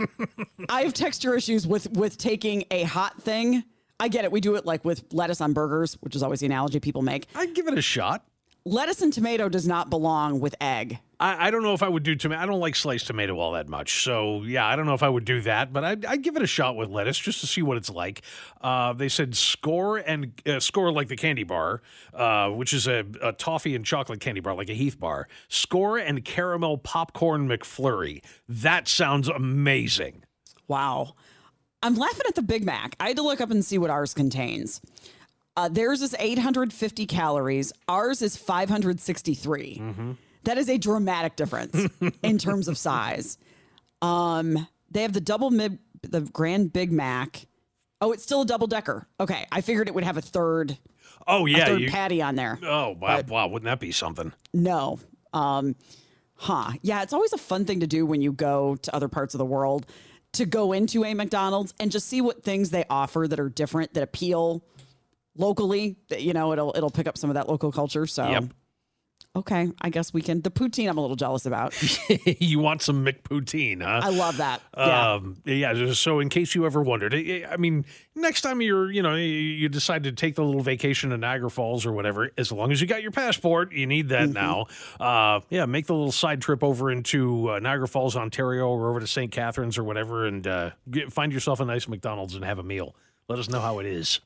I 0.69 0.83
have 0.83 0.93
texture 0.93 1.35
issues 1.35 1.67
with 1.67 1.91
with 1.91 2.17
taking 2.17 2.63
a 2.71 2.83
hot 2.83 3.21
thing. 3.21 3.63
I 3.99 4.07
get 4.07 4.23
it. 4.25 4.31
We 4.31 4.41
do 4.41 4.55
it 4.55 4.65
like 4.65 4.85
with 4.85 5.03
lettuce 5.11 5.41
on 5.41 5.53
burgers, 5.53 5.95
which 6.01 6.15
is 6.15 6.23
always 6.23 6.39
the 6.39 6.45
analogy 6.45 6.79
people 6.79 7.01
make. 7.01 7.27
I'd 7.35 7.53
give 7.53 7.67
it 7.67 7.77
a 7.77 7.81
shot. 7.81 8.25
Lettuce 8.65 9.01
and 9.01 9.11
tomato 9.11 9.49
does 9.49 9.67
not 9.67 9.89
belong 9.89 10.39
with 10.39 10.55
egg. 10.61 10.99
I, 11.21 11.47
I 11.47 11.51
don't 11.51 11.61
know 11.61 11.73
if 11.75 11.83
I 11.83 11.87
would 11.87 12.01
do 12.01 12.15
tomato. 12.15 12.41
I 12.41 12.45
don't 12.47 12.59
like 12.59 12.75
sliced 12.75 13.05
tomato 13.05 13.37
all 13.37 13.51
that 13.51 13.69
much. 13.69 14.03
So, 14.03 14.41
yeah, 14.41 14.65
I 14.65 14.75
don't 14.75 14.87
know 14.87 14.95
if 14.95 15.03
I 15.03 15.09
would 15.09 15.23
do 15.23 15.39
that, 15.41 15.71
but 15.71 15.83
I'd, 15.83 16.03
I'd 16.03 16.23
give 16.23 16.35
it 16.35 16.41
a 16.41 16.47
shot 16.47 16.75
with 16.75 16.89
lettuce 16.89 17.19
just 17.19 17.41
to 17.41 17.47
see 17.47 17.61
what 17.61 17.77
it's 17.77 17.91
like. 17.91 18.23
Uh, 18.59 18.93
they 18.93 19.07
said 19.07 19.31
Skor 19.31 20.03
and 20.05 20.33
uh, 20.47 20.53
Skor 20.53 20.91
like 20.91 21.09
the 21.09 21.15
candy 21.15 21.43
bar, 21.43 21.83
uh, 22.15 22.49
which 22.49 22.73
is 22.73 22.87
a, 22.87 23.05
a 23.21 23.33
toffee 23.33 23.75
and 23.75 23.85
chocolate 23.85 24.19
candy 24.19 24.41
bar, 24.41 24.55
like 24.55 24.69
a 24.69 24.73
Heath 24.73 24.99
bar. 24.99 25.27
Skor 25.47 26.03
and 26.03 26.25
caramel 26.25 26.79
popcorn 26.79 27.47
McFlurry. 27.47 28.23
That 28.49 28.87
sounds 28.87 29.27
amazing. 29.27 30.23
Wow. 30.67 31.13
I'm 31.83 31.95
laughing 31.95 32.25
at 32.27 32.33
the 32.35 32.41
Big 32.41 32.65
Mac. 32.65 32.95
I 32.99 33.09
had 33.09 33.17
to 33.17 33.23
look 33.23 33.41
up 33.41 33.51
and 33.51 33.63
see 33.63 33.77
what 33.77 33.91
ours 33.91 34.15
contains. 34.15 34.81
Uh, 35.55 35.69
theirs 35.69 36.01
is 36.01 36.15
850 36.17 37.05
calories. 37.05 37.73
Ours 37.87 38.23
is 38.23 38.37
563. 38.37 39.81
That 40.43 40.57
is 40.57 40.69
a 40.69 40.77
dramatic 40.77 41.35
difference 41.35 41.75
in 42.23 42.37
terms 42.37 42.67
of 42.67 42.77
size. 42.77 43.37
Um, 44.01 44.67
they 44.89 45.03
have 45.03 45.13
the 45.13 45.21
double 45.21 45.51
mid, 45.51 45.79
the 46.01 46.21
Grand 46.21 46.73
Big 46.73 46.91
Mac. 46.91 47.45
Oh, 48.01 48.11
it's 48.11 48.23
still 48.23 48.41
a 48.41 48.45
double 48.45 48.67
decker. 48.67 49.07
Okay, 49.19 49.45
I 49.51 49.61
figured 49.61 49.87
it 49.87 49.93
would 49.93 50.03
have 50.03 50.17
a 50.17 50.21
third, 50.21 50.77
Oh, 51.27 51.45
a 51.45 51.49
yeah. 51.49 51.65
third 51.65 51.81
you- 51.81 51.89
patty 51.91 52.21
on 52.21 52.35
there. 52.35 52.57
oh, 52.63 52.95
wow, 52.99 53.21
wow. 53.27 53.47
Wouldn't 53.47 53.65
that 53.65 53.79
be 53.79 53.91
something? 53.91 54.33
No. 54.53 54.99
Um, 55.33 55.75
huh. 56.35 56.71
Yeah, 56.81 57.03
it's 57.03 57.13
always 57.13 57.31
a 57.33 57.37
fun 57.37 57.65
thing 57.65 57.81
to 57.81 57.87
do 57.87 58.05
when 58.05 58.21
you 58.23 58.31
go 58.31 58.75
to 58.77 58.95
other 58.95 59.07
parts 59.07 59.35
of 59.35 59.37
the 59.37 59.45
world 59.45 59.85
to 60.33 60.45
go 60.47 60.71
into 60.73 61.03
a 61.05 61.13
McDonald's 61.13 61.73
and 61.79 61.91
just 61.91 62.07
see 62.07 62.21
what 62.21 62.43
things 62.43 62.71
they 62.71 62.85
offer 62.89 63.27
that 63.27 63.39
are 63.39 63.49
different 63.49 63.93
that 63.93 64.01
appeal 64.03 64.63
locally. 65.37 65.97
That 66.09 66.21
you 66.23 66.33
know, 66.33 66.53
it'll 66.53 66.73
it'll 66.75 66.89
pick 66.89 67.07
up 67.07 67.17
some 67.17 67.29
of 67.29 67.33
that 67.35 67.47
local 67.49 67.71
culture. 67.71 68.07
So 68.07 68.27
Yep. 68.29 68.43
Okay, 69.35 69.71
I 69.81 69.89
guess 69.89 70.13
we 70.13 70.21
can. 70.21 70.41
The 70.41 70.51
poutine, 70.51 70.89
I'm 70.89 70.97
a 70.97 71.01
little 71.01 71.15
jealous 71.15 71.45
about. 71.45 71.73
you 72.41 72.59
want 72.59 72.81
some 72.81 73.05
McPoutine, 73.05 73.81
huh? 73.81 74.01
I 74.03 74.09
love 74.09 74.37
that. 74.37 74.61
Yeah. 74.77 75.13
Um, 75.13 75.37
yeah. 75.45 75.73
just 75.73 76.01
So, 76.01 76.19
in 76.19 76.29
case 76.29 76.53
you 76.55 76.65
ever 76.65 76.81
wondered, 76.81 77.13
I 77.13 77.55
mean, 77.57 77.85
next 78.15 78.41
time 78.41 78.61
you're, 78.61 78.91
you 78.91 79.01
know, 79.01 79.15
you- 79.15 79.69
decide 79.71 80.03
to 80.03 80.11
take 80.11 80.35
the 80.35 80.43
little 80.43 80.61
vacation 80.61 81.11
to 81.11 81.17
Niagara 81.17 81.49
Falls 81.49 81.85
or 81.85 81.93
whatever, 81.93 82.29
as 82.37 82.51
long 82.51 82.73
as 82.73 82.81
you 82.81 82.87
got 82.87 83.01
your 83.01 83.11
passport, 83.11 83.71
you 83.71 83.87
need 83.87 84.09
that 84.09 84.29
now. 84.29 84.65
Uh, 84.99 85.39
yeah, 85.49 85.65
make 85.65 85.87
the 85.87 85.93
little 85.93 86.11
side 86.11 86.41
trip 86.41 86.61
over 86.61 86.91
into 86.91 87.49
uh, 87.51 87.59
Niagara 87.59 87.87
Falls, 87.87 88.17
Ontario, 88.17 88.67
or 88.67 88.89
over 88.89 88.99
to 88.99 89.07
St. 89.07 89.31
Catharines 89.31 89.77
or 89.77 89.85
whatever, 89.85 90.25
and 90.27 90.45
uh, 90.45 90.71
get, 90.89 91.13
find 91.13 91.31
yourself 91.31 91.61
a 91.61 91.65
nice 91.65 91.87
McDonald's 91.87 92.35
and 92.35 92.43
have 92.43 92.59
a 92.59 92.63
meal. 92.63 92.95
Let 93.29 93.39
us 93.39 93.49
know 93.49 93.61
how 93.61 93.79
it 93.79 93.85
is. 93.85 94.19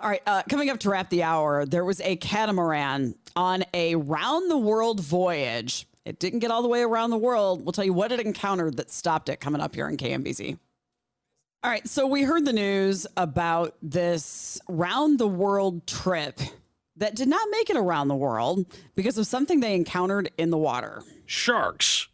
All 0.00 0.08
right, 0.08 0.22
uh, 0.26 0.42
coming 0.48 0.70
up 0.70 0.78
to 0.80 0.90
wrap 0.90 1.10
the 1.10 1.22
hour, 1.22 1.64
there 1.64 1.84
was 1.84 2.00
a 2.00 2.16
catamaran 2.16 3.14
on 3.34 3.64
a 3.74 3.94
round 3.94 4.50
the 4.50 4.58
world 4.58 5.00
voyage. 5.00 5.86
It 6.04 6.18
didn't 6.18 6.38
get 6.40 6.50
all 6.50 6.62
the 6.62 6.68
way 6.68 6.82
around 6.82 7.10
the 7.10 7.18
world. 7.18 7.64
We'll 7.64 7.72
tell 7.72 7.84
you 7.84 7.92
what 7.92 8.12
it 8.12 8.20
encountered 8.20 8.76
that 8.76 8.90
stopped 8.90 9.28
it 9.28 9.40
coming 9.40 9.60
up 9.60 9.74
here 9.74 9.88
in 9.88 9.96
KMBZ. 9.96 10.58
All 11.64 11.70
right, 11.70 11.86
so 11.88 12.06
we 12.06 12.22
heard 12.22 12.44
the 12.44 12.52
news 12.52 13.06
about 13.16 13.74
this 13.82 14.60
round 14.68 15.18
the 15.18 15.26
world 15.26 15.86
trip 15.86 16.38
that 16.96 17.16
did 17.16 17.28
not 17.28 17.48
make 17.50 17.70
it 17.70 17.76
around 17.76 18.08
the 18.08 18.14
world 18.14 18.66
because 18.94 19.18
of 19.18 19.26
something 19.26 19.60
they 19.60 19.74
encountered 19.74 20.30
in 20.38 20.50
the 20.50 20.58
water. 20.58 21.02
Sharks. 21.26 22.08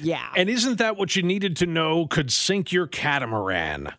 Yeah. 0.00 0.28
And 0.36 0.50
isn't 0.50 0.76
that 0.78 0.96
what 0.96 1.16
you 1.16 1.22
needed 1.22 1.56
to 1.56 1.66
know 1.66 2.06
could 2.06 2.30
sink 2.30 2.70
your 2.70 2.86
catamaran? 2.86 3.92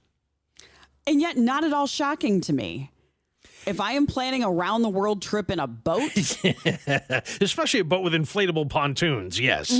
And 1.08 1.20
yet, 1.20 1.38
not 1.38 1.64
at 1.64 1.74
all 1.74 1.88
shocking 1.88 2.40
to 2.42 2.54
me. 2.54 2.92
If 3.66 3.80
I 3.82 3.94
am 3.94 4.08
planning 4.08 4.44
a 4.44 4.50
round 4.50 4.84
the 4.84 4.90
world 4.90 5.22
trip 5.22 5.52
in 5.52 5.60
a 5.60 5.68
boat, 5.68 6.12
Especially 7.42 7.80
a 7.80 7.84
boat 7.84 8.04
with 8.04 8.14
inflatable 8.14 8.70
pontoons. 8.70 9.40
Yes. 9.40 9.72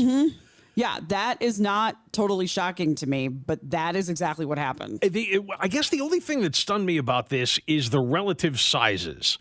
yeah, 0.76 1.00
that 1.08 1.42
is 1.42 1.60
not 1.60 1.98
totally 2.12 2.48
shocking 2.48 2.96
to 2.96 3.08
me, 3.08 3.28
but 3.28 3.60
that 3.72 3.96
is 3.96 4.10
exactly 4.10 4.46
what 4.46 4.58
happened. 4.58 5.02
The, 5.02 5.42
I 5.60 5.68
guess 5.68 5.90
the 5.90 6.02
only 6.02 6.20
thing 6.20 6.42
that 6.42 6.56
stunned 6.56 6.86
me 6.86 6.98
about 6.98 7.30
this 7.30 7.60
is 7.68 7.90
the 7.90 8.02
relative 8.02 8.60
sizes. 8.60 9.38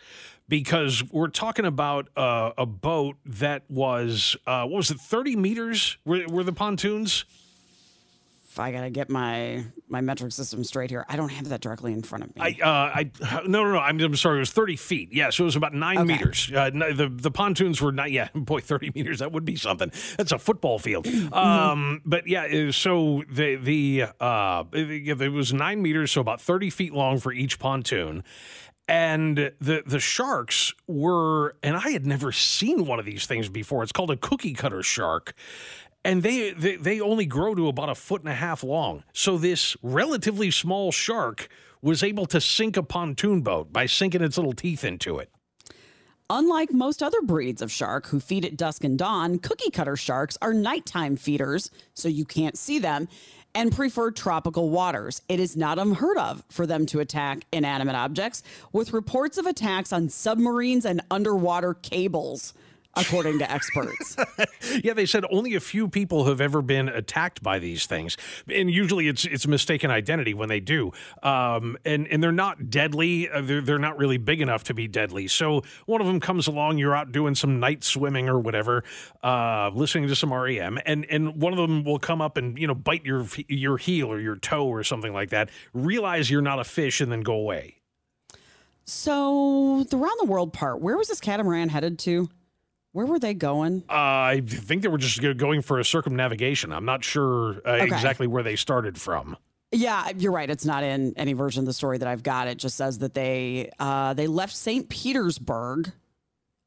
Because 0.48 1.04
we're 1.12 1.28
talking 1.28 1.66
about 1.66 2.08
uh, 2.16 2.52
a 2.56 2.64
boat 2.64 3.16
that 3.26 3.64
was, 3.68 4.34
uh, 4.46 4.62
what 4.62 4.78
was 4.78 4.90
it, 4.90 4.98
30 4.98 5.36
meters 5.36 5.98
were, 6.06 6.24
were 6.26 6.42
the 6.42 6.54
pontoons? 6.54 7.26
I 8.58 8.72
gotta 8.72 8.90
get 8.90 9.08
my 9.10 9.64
my 9.88 10.00
metric 10.00 10.32
system 10.32 10.64
straight 10.64 10.90
here, 10.90 11.04
I 11.08 11.16
don't 11.16 11.30
have 11.30 11.48
that 11.48 11.60
directly 11.60 11.92
in 11.92 12.02
front 12.02 12.24
of 12.24 12.36
me. 12.36 12.42
I, 12.42 12.62
uh, 12.62 12.92
I, 12.94 13.10
no, 13.46 13.64
no, 13.64 13.72
no. 13.72 13.78
I'm, 13.78 13.98
I'm 14.00 14.16
sorry. 14.16 14.36
It 14.36 14.40
was 14.40 14.50
30 14.50 14.76
feet. 14.76 15.12
Yeah, 15.12 15.30
so 15.30 15.44
it 15.44 15.46
was 15.46 15.56
about 15.56 15.72
nine 15.72 15.98
Okay. 15.98 16.06
meters. 16.12 16.52
Uh, 16.54 16.68
the 16.70 17.10
the 17.10 17.30
pontoons 17.30 17.80
were 17.80 17.92
not. 17.92 18.10
Yeah, 18.10 18.28
boy, 18.34 18.60
30 18.60 18.92
meters. 18.94 19.20
That 19.20 19.32
would 19.32 19.44
be 19.44 19.56
something. 19.56 19.90
That's 20.18 20.32
a 20.32 20.38
football 20.38 20.78
field. 20.78 21.06
Um, 21.38 22.00
but 22.04 22.26
yeah, 22.26 22.44
uh, 22.44 22.72
so 22.72 23.22
the 23.30 23.56
the 23.56 24.04
uh, 24.20 24.64
it, 24.72 25.20
it 25.20 25.28
was 25.32 25.52
nine 25.52 25.80
meters, 25.82 26.10
so 26.12 26.20
about 26.20 26.40
30 26.40 26.70
feet 26.70 26.92
long 26.92 27.18
for 27.18 27.32
each 27.32 27.58
pontoon. 27.58 28.24
And 28.88 29.36
the 29.36 29.82
the 29.84 30.00
sharks 30.00 30.72
were, 30.86 31.56
and 31.62 31.76
I 31.76 31.90
had 31.90 32.06
never 32.06 32.32
seen 32.32 32.86
one 32.86 32.98
of 32.98 33.04
these 33.04 33.26
things 33.26 33.48
before. 33.50 33.82
It's 33.82 33.92
called 33.92 34.10
a 34.10 34.16
cookie 34.16 34.54
cutter 34.54 34.82
shark 34.82 35.34
and 36.08 36.22
they, 36.22 36.52
they 36.52 36.76
they 36.76 37.00
only 37.00 37.26
grow 37.26 37.54
to 37.54 37.68
about 37.68 37.90
a 37.90 37.94
foot 37.94 38.22
and 38.22 38.30
a 38.30 38.34
half 38.34 38.64
long. 38.64 39.04
So 39.12 39.36
this 39.36 39.76
relatively 39.82 40.50
small 40.50 40.90
shark 40.90 41.48
was 41.82 42.02
able 42.02 42.24
to 42.26 42.40
sink 42.40 42.78
a 42.78 42.82
pontoon 42.82 43.42
boat 43.42 43.72
by 43.74 43.84
sinking 43.84 44.22
its 44.22 44.38
little 44.38 44.54
teeth 44.54 44.84
into 44.84 45.18
it. 45.18 45.30
Unlike 46.30 46.72
most 46.72 47.02
other 47.02 47.20
breeds 47.20 47.60
of 47.60 47.70
shark 47.70 48.06
who 48.06 48.20
feed 48.20 48.46
at 48.46 48.56
dusk 48.56 48.84
and 48.84 48.98
dawn, 48.98 49.38
cookie 49.38 49.70
cutter 49.70 49.96
sharks 49.96 50.38
are 50.40 50.54
nighttime 50.54 51.16
feeders, 51.16 51.70
so 51.92 52.08
you 52.08 52.24
can't 52.24 52.56
see 52.56 52.78
them, 52.78 53.08
and 53.54 53.74
prefer 53.74 54.10
tropical 54.10 54.70
waters. 54.70 55.20
It 55.28 55.40
is 55.40 55.56
not 55.56 55.78
unheard 55.78 56.16
of 56.16 56.42
for 56.48 56.66
them 56.66 56.86
to 56.86 57.00
attack 57.00 57.44
inanimate 57.52 57.96
objects, 57.96 58.42
with 58.72 58.94
reports 58.94 59.36
of 59.36 59.46
attacks 59.46 59.92
on 59.92 60.08
submarines 60.08 60.84
and 60.86 61.02
underwater 61.10 61.74
cables, 61.74 62.54
according 62.96 63.38
to 63.40 63.50
experts. 63.50 64.16
Yeah, 64.84 64.92
they 64.92 65.06
said 65.06 65.24
only 65.30 65.54
a 65.54 65.60
few 65.60 65.88
people 65.88 66.26
have 66.26 66.40
ever 66.40 66.60
been 66.60 66.88
attacked 66.88 67.42
by 67.42 67.58
these 67.58 67.86
things, 67.86 68.16
and 68.52 68.70
usually 68.70 69.08
it's 69.08 69.24
it's 69.24 69.46
mistaken 69.46 69.90
identity 69.90 70.34
when 70.34 70.48
they 70.48 70.60
do. 70.60 70.92
Um, 71.22 71.78
and 71.84 72.06
and 72.08 72.22
they're 72.22 72.32
not 72.32 72.68
deadly. 72.70 73.30
Uh, 73.30 73.40
They're 73.40 73.60
they're 73.62 73.78
not 73.78 73.96
really 73.96 74.18
big 74.18 74.40
enough 74.40 74.64
to 74.64 74.74
be 74.74 74.86
deadly. 74.88 75.26
So 75.28 75.62
one 75.86 76.00
of 76.00 76.06
them 76.06 76.20
comes 76.20 76.46
along, 76.48 76.78
you're 76.78 76.94
out 76.94 77.12
doing 77.12 77.34
some 77.34 77.60
night 77.60 77.82
swimming 77.82 78.28
or 78.28 78.38
whatever, 78.38 78.84
uh, 79.22 79.70
listening 79.72 80.08
to 80.08 80.16
some 80.16 80.32
REM, 80.34 80.78
and 80.84 81.06
and 81.06 81.40
one 81.40 81.52
of 81.52 81.58
them 81.58 81.82
will 81.84 81.98
come 81.98 82.20
up 82.20 82.36
and 82.36 82.58
you 82.58 82.66
know 82.66 82.74
bite 82.74 83.04
your 83.06 83.26
your 83.48 83.78
heel 83.78 84.12
or 84.12 84.20
your 84.20 84.36
toe 84.36 84.66
or 84.66 84.84
something 84.84 85.12
like 85.14 85.30
that. 85.30 85.48
Realize 85.72 86.30
you're 86.30 86.42
not 86.42 86.58
a 86.58 86.64
fish, 86.64 87.00
and 87.00 87.10
then 87.10 87.22
go 87.22 87.34
away. 87.34 87.76
so, 88.84 89.84
the 89.90 89.96
round 89.96 90.16
the 90.20 90.26
world 90.26 90.52
part, 90.52 90.80
where 90.80 90.96
was 90.96 91.08
this 91.08 91.20
catamaran 91.20 91.68
headed 91.68 91.98
to? 92.00 92.28
Where 92.98 93.06
were 93.06 93.20
they 93.20 93.32
going? 93.32 93.84
Uh, 93.88 93.92
I 93.92 94.42
think 94.44 94.82
they 94.82 94.88
were 94.88 94.98
just 94.98 95.22
going 95.38 95.62
for 95.62 95.78
a 95.78 95.84
circumnavigation. 95.84 96.72
I'm 96.72 96.84
not 96.84 97.04
sure 97.04 97.60
uh, 97.64 97.74
exactly 97.74 98.26
where 98.26 98.42
they 98.42 98.56
started 98.56 99.00
from. 99.00 99.36
Yeah, 99.70 100.10
you're 100.16 100.32
right. 100.32 100.50
It's 100.50 100.64
not 100.64 100.82
in 100.82 101.14
any 101.16 101.32
version 101.32 101.60
of 101.60 101.66
the 101.66 101.72
story 101.72 101.98
that 101.98 102.08
I've 102.08 102.24
got. 102.24 102.48
It 102.48 102.58
just 102.58 102.76
says 102.76 102.98
that 102.98 103.14
they 103.14 103.70
uh, 103.78 104.14
they 104.14 104.26
left 104.26 104.52
St. 104.52 104.88
Petersburg 104.88 105.92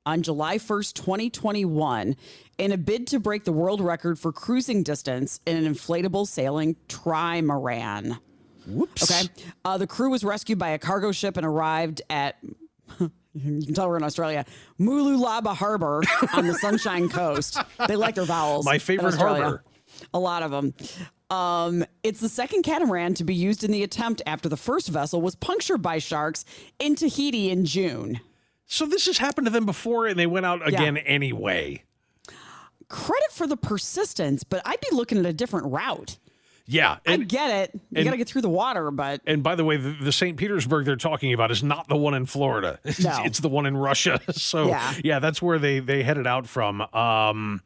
on 0.05 0.21
July 0.21 0.57
1st, 0.57 0.93
2021, 0.93 2.15
in 2.57 2.71
a 2.71 2.77
bid 2.77 3.07
to 3.07 3.19
break 3.19 3.43
the 3.43 3.51
world 3.51 3.81
record 3.81 4.17
for 4.17 4.31
cruising 4.31 4.83
distance 4.83 5.41
in 5.45 5.57
an 5.57 5.65
inflatable 5.65 6.25
sailing 6.25 6.77
trimaran. 6.87 8.17
Whoops. 8.65 9.11
Okay. 9.11 9.27
Uh, 9.65 9.77
the 9.77 9.85
crew 9.85 10.09
was 10.09 10.23
rescued 10.23 10.59
by 10.59 10.69
a 10.69 10.79
cargo 10.79 11.11
ship 11.11 11.35
and 11.35 11.45
arrived 11.45 12.01
at. 12.09 12.37
You 13.33 13.65
can 13.65 13.73
tell 13.73 13.87
we're 13.87 13.97
in 13.97 14.03
Australia. 14.03 14.45
Mooloolaba 14.79 15.55
Harbor 15.55 16.03
on 16.33 16.47
the 16.47 16.53
Sunshine 16.55 17.09
Coast. 17.09 17.57
They 17.87 17.95
like 17.95 18.15
their 18.15 18.25
vowels. 18.25 18.65
My 18.65 18.77
favorite 18.77 19.15
harbor. 19.15 19.63
A 20.13 20.19
lot 20.19 20.43
of 20.43 20.51
them. 20.51 20.73
Um, 21.29 21.85
it's 22.03 22.19
the 22.19 22.29
second 22.29 22.63
catamaran 22.63 23.13
to 23.15 23.23
be 23.23 23.33
used 23.33 23.63
in 23.63 23.71
the 23.71 23.83
attempt 23.83 24.21
after 24.25 24.49
the 24.49 24.57
first 24.57 24.89
vessel 24.89 25.21
was 25.21 25.35
punctured 25.35 25.81
by 25.81 25.99
sharks 25.99 26.43
in 26.77 26.95
Tahiti 26.95 27.49
in 27.49 27.65
June. 27.65 28.19
So 28.65 28.85
this 28.85 29.05
has 29.05 29.17
happened 29.17 29.47
to 29.47 29.51
them 29.51 29.65
before, 29.65 30.07
and 30.07 30.19
they 30.19 30.27
went 30.27 30.45
out 30.45 30.65
again 30.67 30.97
anyway. 30.97 31.83
Credit 32.89 33.31
for 33.31 33.47
the 33.47 33.57
persistence, 33.57 34.43
but 34.43 34.61
I'd 34.65 34.79
be 34.81 34.93
looking 34.95 35.17
at 35.17 35.25
a 35.25 35.33
different 35.33 35.67
route. 35.67 36.17
Yeah, 36.73 36.97
I 37.05 37.17
get 37.17 37.49
it. 37.51 37.71
You 37.73 37.81
and- 37.97 38.05
got 38.05 38.11
to 38.11 38.17
get 38.17 38.27
through 38.29 38.43
the 38.43 38.49
water, 38.49 38.91
but 38.91 39.21
and 39.27 39.43
by 39.43 39.55
the 39.55 39.65
way, 39.65 39.77
the, 39.77 39.89
the 39.91 40.11
St. 40.11 40.37
Petersburg 40.37 40.85
they're 40.85 40.95
talking 40.95 41.33
about 41.33 41.51
is 41.51 41.63
not 41.63 41.87
the 41.89 41.97
one 41.97 42.13
in 42.13 42.25
Florida. 42.25 42.79
It's, 42.85 42.99
No. 43.03 43.23
it's 43.25 43.39
the 43.39 43.49
one 43.49 43.65
in 43.65 43.75
Russia. 43.75 44.19
So 44.31 44.67
Yeah. 44.67 44.93
yeah, 45.03 45.19
that's 45.19 45.41
where 45.41 45.59
they 45.59 45.79
they 45.79 46.03
headed 46.03 46.25
out 46.27 46.47
from. 46.47 46.81
Um, 46.93 47.61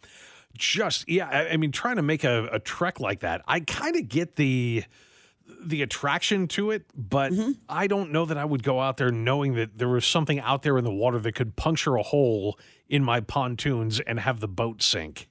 just 0.57 1.07
yeah, 1.09 1.27
I, 1.29 1.49
I 1.49 1.57
mean, 1.57 1.71
trying 1.71 1.97
to 1.97 2.01
make 2.01 2.23
a, 2.23 2.47
a 2.51 2.59
trek 2.59 2.99
like 2.99 3.19
that, 3.19 3.41
I 3.47 3.59
kind 3.59 3.95
of 3.95 4.07
get 4.09 4.35
the 4.37 4.83
the 5.61 5.81
attraction 5.83 6.47
to 6.47 6.71
it, 6.71 6.85
but 6.95 7.31
Mm-hmm. 7.31 7.51
I 7.69 7.87
don't 7.87 8.11
know 8.11 8.25
that 8.25 8.37
I 8.37 8.45
would 8.45 8.63
go 8.63 8.79
out 8.79 8.97
there 8.97 9.11
knowing 9.11 9.53
that 9.55 9.77
there 9.77 9.89
was 9.89 10.05
something 10.05 10.39
out 10.39 10.63
there 10.63 10.77
in 10.77 10.83
the 10.83 10.91
water 10.93 11.19
that 11.19 11.33
could 11.33 11.55
puncture 11.55 11.95
a 11.97 12.03
hole 12.03 12.57
in 12.89 13.03
my 13.03 13.19
pontoons 13.19 13.99
and 13.99 14.19
have 14.19 14.39
the 14.39 14.47
boat 14.47 14.81
sink. 14.81 15.27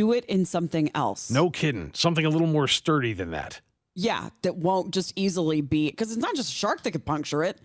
Do 0.00 0.12
it 0.12 0.24
in 0.24 0.46
something 0.46 0.90
else. 0.94 1.30
No 1.30 1.50
kidding. 1.50 1.90
Something 1.92 2.24
a 2.24 2.30
little 2.30 2.46
more 2.46 2.66
sturdy 2.66 3.12
than 3.12 3.32
that. 3.32 3.60
Yeah, 3.94 4.30
that 4.42 4.56
won't 4.56 4.94
just 4.94 5.12
easily 5.14 5.60
be 5.60 5.90
because 5.90 6.10
it's 6.10 6.20
not 6.22 6.34
just 6.34 6.48
a 6.50 6.54
shark 6.54 6.82
that 6.84 6.92
could 6.92 7.04
puncture 7.04 7.42
it. 7.42 7.58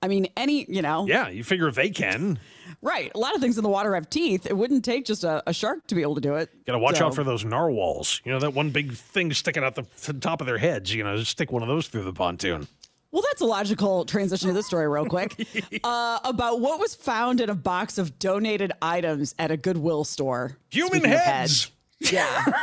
I 0.00 0.08
mean, 0.08 0.26
any, 0.36 0.64
you 0.68 0.80
know, 0.80 1.06
Yeah, 1.06 1.28
you 1.28 1.44
figure 1.44 1.68
if 1.68 1.74
they 1.74 1.90
can. 1.90 2.38
right. 2.82 3.12
A 3.14 3.18
lot 3.18 3.34
of 3.34 3.40
things 3.42 3.58
in 3.58 3.62
the 3.62 3.68
water 3.68 3.94
have 3.94 4.08
teeth. 4.08 4.46
It 4.46 4.56
wouldn't 4.56 4.84
take 4.86 5.04
just 5.04 5.22
a, 5.22 5.42
a 5.46 5.52
shark 5.52 5.86
to 5.88 5.94
be 5.94 6.00
able 6.02 6.14
to 6.14 6.20
do 6.22 6.36
it. 6.36 6.48
Got 6.66 6.72
to 6.72 6.78
watch 6.78 6.96
So- 6.96 7.06
out 7.06 7.14
for 7.14 7.24
those 7.24 7.44
narwhals. 7.44 8.22
You 8.24 8.32
know, 8.32 8.38
that 8.40 8.54
one 8.54 8.70
big 8.70 8.94
thing 8.94 9.32
sticking 9.34 9.62
out 9.62 9.74
the, 9.74 9.84
the 10.06 10.14
top 10.14 10.40
of 10.40 10.46
their 10.46 10.58
heads. 10.58 10.94
You 10.94 11.04
know, 11.04 11.16
just 11.18 11.30
stick 11.32 11.52
one 11.52 11.62
of 11.62 11.68
those 11.68 11.88
through 11.88 12.04
the 12.04 12.12
pontoon. 12.14 12.68
Well, 13.12 13.22
that's 13.22 13.42
a 13.42 13.44
logical 13.44 14.06
transition 14.06 14.48
to 14.48 14.54
this 14.54 14.66
story, 14.66 14.88
real 14.88 15.04
quick. 15.04 15.46
uh, 15.84 16.18
about 16.24 16.60
what 16.62 16.80
was 16.80 16.94
found 16.94 17.42
in 17.42 17.50
a 17.50 17.54
box 17.54 17.98
of 17.98 18.18
donated 18.18 18.72
items 18.80 19.34
at 19.38 19.50
a 19.50 19.58
Goodwill 19.58 20.04
store. 20.04 20.56
Human 20.70 21.04
of 21.04 21.10
heads. 21.10 21.70
Yeah. 22.10 22.44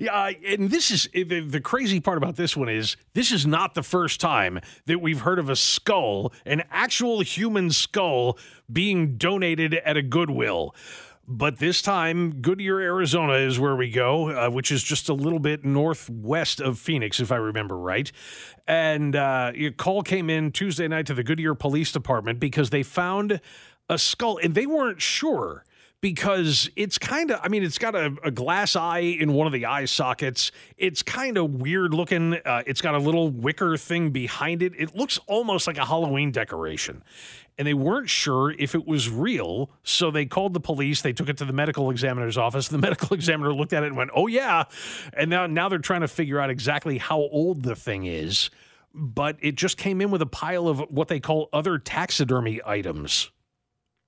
Yeah, 0.00 0.32
and 0.46 0.70
this 0.70 0.90
is 0.90 1.08
the, 1.12 1.40
the 1.40 1.60
crazy 1.60 2.00
part 2.00 2.16
about 2.18 2.36
this 2.36 2.56
one 2.56 2.68
is 2.68 2.96
this 3.14 3.32
is 3.32 3.46
not 3.46 3.74
the 3.74 3.82
first 3.82 4.20
time 4.20 4.60
that 4.86 5.00
we've 5.00 5.20
heard 5.20 5.38
of 5.38 5.48
a 5.48 5.56
skull, 5.56 6.32
an 6.44 6.62
actual 6.70 7.20
human 7.20 7.70
skull, 7.70 8.38
being 8.72 9.16
donated 9.16 9.74
at 9.74 9.96
a 9.96 10.02
Goodwill. 10.02 10.74
But 11.26 11.58
this 11.58 11.82
time, 11.82 12.40
Goodyear, 12.40 12.80
Arizona 12.80 13.34
is 13.34 13.58
where 13.58 13.76
we 13.76 13.90
go, 13.90 14.30
uh, 14.30 14.50
which 14.50 14.72
is 14.72 14.82
just 14.82 15.08
a 15.08 15.14
little 15.14 15.38
bit 15.38 15.64
northwest 15.64 16.60
of 16.60 16.78
Phoenix, 16.78 17.20
if 17.20 17.30
I 17.30 17.36
remember 17.36 17.78
right. 17.78 18.10
And 18.66 19.14
uh, 19.14 19.52
a 19.54 19.70
call 19.70 20.02
came 20.02 20.28
in 20.28 20.50
Tuesday 20.52 20.88
night 20.88 21.06
to 21.06 21.14
the 21.14 21.22
Goodyear 21.22 21.54
Police 21.54 21.92
Department 21.92 22.40
because 22.40 22.70
they 22.70 22.82
found 22.82 23.40
a 23.88 23.98
skull, 23.98 24.38
and 24.42 24.54
they 24.54 24.66
weren't 24.66 25.00
sure 25.00 25.64
because 26.02 26.68
it's 26.74 26.98
kind 26.98 27.30
of, 27.30 27.38
I 27.42 27.48
mean, 27.48 27.62
it's 27.62 27.78
got 27.78 27.94
a, 27.94 28.12
a 28.24 28.30
glass 28.32 28.74
eye 28.74 28.98
in 28.98 29.32
one 29.32 29.46
of 29.46 29.52
the 29.52 29.66
eye 29.66 29.84
sockets. 29.84 30.50
It's 30.76 31.00
kind 31.00 31.38
of 31.38 31.54
weird 31.54 31.94
looking. 31.94 32.34
Uh, 32.44 32.64
it's 32.66 32.80
got 32.80 32.96
a 32.96 32.98
little 32.98 33.30
wicker 33.30 33.76
thing 33.76 34.10
behind 34.10 34.62
it. 34.64 34.72
It 34.76 34.96
looks 34.96 35.18
almost 35.28 35.68
like 35.68 35.78
a 35.78 35.86
Halloween 35.86 36.32
decoration. 36.32 37.04
And 37.56 37.68
they 37.68 37.74
weren't 37.74 38.10
sure 38.10 38.50
if 38.50 38.74
it 38.74 38.84
was 38.84 39.08
real. 39.08 39.70
So 39.84 40.10
they 40.10 40.26
called 40.26 40.54
the 40.54 40.60
police. 40.60 41.02
They 41.02 41.12
took 41.12 41.28
it 41.28 41.36
to 41.36 41.44
the 41.44 41.52
medical 41.52 41.88
examiner's 41.88 42.36
office. 42.36 42.66
The 42.66 42.78
medical 42.88 43.14
examiner 43.14 43.54
looked 43.54 43.72
at 43.72 43.84
it 43.84 43.86
and 43.86 43.96
went, 43.96 44.10
oh, 44.12 44.26
yeah. 44.26 44.64
And 45.12 45.30
now, 45.30 45.46
now 45.46 45.68
they're 45.68 45.78
trying 45.78 46.00
to 46.00 46.08
figure 46.08 46.40
out 46.40 46.50
exactly 46.50 46.98
how 46.98 47.18
old 47.18 47.62
the 47.62 47.76
thing 47.76 48.06
is. 48.06 48.50
But 48.92 49.36
it 49.40 49.54
just 49.54 49.76
came 49.76 50.00
in 50.00 50.10
with 50.10 50.20
a 50.20 50.26
pile 50.26 50.66
of 50.66 50.80
what 50.90 51.06
they 51.06 51.20
call 51.20 51.48
other 51.52 51.78
taxidermy 51.78 52.60
items. 52.66 53.30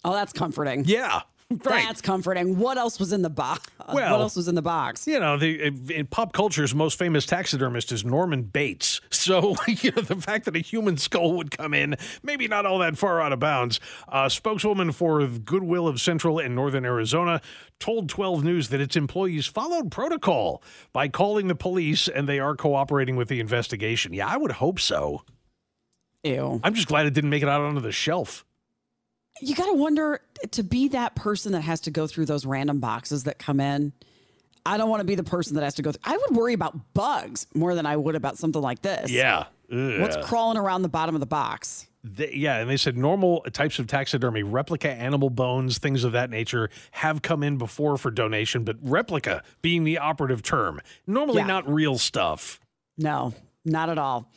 oh, 0.05 0.13
that's 0.13 0.33
comforting. 0.33 0.85
Yeah. 0.87 1.21
Right. 1.65 1.85
That's 1.87 2.01
comforting. 2.01 2.59
What 2.59 2.79
else 2.79 2.99
was 2.99 3.13
in 3.13 3.23
the 3.23 3.31
box? 3.31 3.69
Well- 3.93 4.13
what 4.13 4.21
else 4.23 4.35
was 4.35 4.49
in 4.49 4.55
the 4.55 4.63
box? 4.63 5.07
you 5.07 5.21
know, 5.21 5.37
the 5.37 5.67
in 5.95 6.07
pop 6.07 6.33
culture's 6.33 6.75
most 6.75 6.99
famous 6.99 7.27
taxidermist 7.27 7.93
is 7.93 8.05
Norman 8.05 8.43
Bates. 8.43 9.01
So, 9.25 9.57
you 9.69 9.91
know, 9.93 10.03
the 10.03 10.17
fact 10.17 10.45
that 10.45 10.55
a 10.55 10.59
human 10.59 10.99
skull 10.99 11.33
would 11.35 11.51
come 11.51 11.73
in, 11.73 11.97
maybe 12.23 12.47
not 12.47 12.67
all 12.67 12.79
that 12.81 12.99
far 12.99 13.23
out 13.23 13.33
of 13.33 13.39
bounds. 13.41 13.81
Uh, 14.07 14.29
spokeswoman 14.29 14.93
for 14.93 15.27
Goodwill 15.27 15.89
of 15.89 15.99
Central 15.99 16.39
and 16.39 16.55
Northern 16.55 16.85
Arizona 16.85 17.41
told 17.81 18.11
12 18.11 18.45
News 18.45 18.69
that 18.69 18.83
its 18.83 18.97
employees 18.97 19.47
followed 19.47 19.91
protocol 19.91 20.63
by 20.93 21.09
calling 21.09 21.49
the 21.49 21.55
police 21.55 22.07
and 22.07 22.29
they 22.29 22.39
are 22.39 22.55
cooperating 22.55 23.17
with 23.17 23.29
the 23.29 23.41
investigation. 23.41 24.13
Yeah, 24.13 24.27
I 24.29 24.37
would 24.37 24.53
hope 24.53 24.79
so. 24.79 25.23
Ew. 26.23 26.61
I'm 26.63 26.75
just 26.75 26.89
glad 26.89 27.07
it 27.07 27.15
didn't 27.15 27.31
make 27.31 27.43
it 27.43 27.49
out 27.49 27.63
onto 27.63 27.81
the 27.81 27.93
shelf. 27.93 28.45
You 29.41 29.55
got 29.55 29.67
to 29.67 29.75
wonder 29.75 30.21
to 30.53 30.63
be 30.63 30.89
that 30.89 31.15
person 31.15 31.53
that 31.53 31.63
has 31.63 31.81
to 31.83 31.91
go 31.91 32.07
through 32.07 32.27
those 32.27 32.47
random 32.47 32.81
boxes 32.81 33.25
that 33.25 33.39
come 33.39 33.61
in. 33.61 33.93
I 34.67 34.77
don't 34.79 34.89
want 34.89 35.01
to 35.01 35.05
be 35.05 35.15
the 35.15 35.25
person 35.25 35.57
that 35.57 35.65
has 35.65 35.75
to 35.75 35.83
go 35.83 35.93
through. 35.93 36.01
I 36.05 36.17
would 36.17 36.37
worry 36.37 36.55
about 36.55 36.95
bugs 36.95 37.47
more 37.55 37.75
than 37.75 37.85
I 37.85 37.97
would 37.97 38.15
about 38.15 38.39
something 38.39 38.63
like 38.63 38.81
this. 38.83 39.11
Yeah. 39.11 39.47
What's 39.69 40.17
crawling 40.27 40.57
around 40.57 40.83
the 40.83 40.89
bottom 40.89 41.15
of 41.17 41.21
the 41.21 41.27
box? 41.27 41.87
They- 42.05 42.33
yeah, 42.35 42.59
and 42.59 42.69
they 42.71 42.77
said 42.77 42.97
normal 42.97 43.41
types 43.53 43.79
of 43.79 43.87
taxidermy, 43.87 44.43
replica 44.43 44.91
animal 44.91 45.31
bones, 45.31 45.79
things 45.79 46.05
of 46.05 46.13
that 46.13 46.31
nature, 46.31 46.71
have 46.93 47.23
come 47.23 47.43
in 47.43 47.57
before 47.59 47.97
for 47.97 48.11
donation, 48.11 48.63
but 48.63 48.77
replica 48.83 49.43
being 49.63 49.85
the 49.85 49.99
operative 49.99 50.43
term. 50.43 50.81
Normally 51.07 51.39
Yeah. 51.39 51.47
not 51.47 51.69
real 51.69 51.99
stuff. 51.99 52.61
No, 52.97 53.35
not 53.65 53.89
at 53.89 53.99
all. 53.99 54.31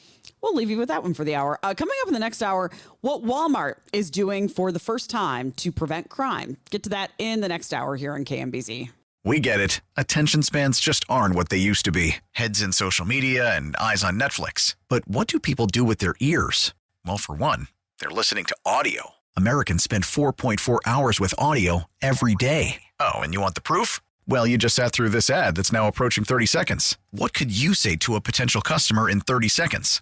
We'll 0.48 0.56
leave 0.56 0.70
you 0.70 0.78
with 0.78 0.88
that 0.88 1.04
one 1.04 1.14
for 1.14 1.26
the 1.26 1.36
hour. 1.36 1.60
Uh, 1.62 1.74
coming 1.74 1.96
up 2.02 2.08
in 2.08 2.14
the 2.14 2.22
next 2.22 2.42
hour, 2.42 2.72
what 3.02 3.22
Walmart 3.22 3.76
is 3.92 4.10
doing 4.10 4.48
for 4.48 4.72
the 4.72 4.80
first 4.80 5.10
time 5.10 5.52
to 5.58 5.74
prevent 5.74 6.08
crime. 6.08 6.56
Get 6.70 6.84
to 6.84 6.90
that 6.92 7.12
in 7.18 7.42
the 7.42 7.50
next 7.50 7.74
hour 7.74 7.98
here 7.98 8.14
on 8.14 8.24
KMBZ. 8.24 8.90
We 9.26 9.42
get 9.42 9.60
it. 9.60 9.82
Attention 9.98 10.42
spans 10.44 10.80
just 10.80 11.04
aren't 11.10 11.36
what 11.36 11.50
they 11.50 11.58
used 11.58 11.84
to 11.84 11.92
be 11.92 12.18
heads 12.32 12.62
in 12.62 12.72
social 12.72 13.06
media 13.06 13.58
and 13.58 13.76
eyes 13.76 14.06
on 14.06 14.18
Netflix. 14.18 14.76
But 14.88 15.06
what 15.06 15.28
do 15.28 15.38
people 15.38 15.68
do 15.68 15.84
with 15.84 15.98
their 15.98 16.16
ears? 16.22 16.74
Well, 17.06 17.18
for 17.18 17.36
one, 17.36 17.68
they're 18.00 18.10
listening 18.10 18.46
to 18.46 18.56
audio. 18.66 19.16
Americans 19.36 19.84
spend 19.84 20.06
4.4 20.06 20.80
hours 20.86 21.20
with 21.20 21.36
audio 21.38 21.90
every 22.02 22.36
day. 22.36 22.84
Oh, 23.02 23.16
and 23.16 23.34
you 23.34 23.42
want 23.42 23.56
the 23.56 23.60
proof? 23.60 24.00
Well, 24.30 24.48
you 24.48 24.58
just 24.58 24.78
sat 24.78 24.94
through 24.94 25.10
this 25.10 25.30
ad 25.30 25.58
that's 25.58 25.74
now 25.74 25.90
approaching 25.90 26.24
30 26.24 26.46
seconds. 26.46 26.98
What 27.12 27.34
could 27.34 27.52
you 27.52 27.74
say 27.74 27.98
to 27.98 28.16
a 28.16 28.22
potential 28.22 28.62
customer 28.62 29.10
in 29.10 29.20
30 29.20 29.50
seconds? 29.50 30.02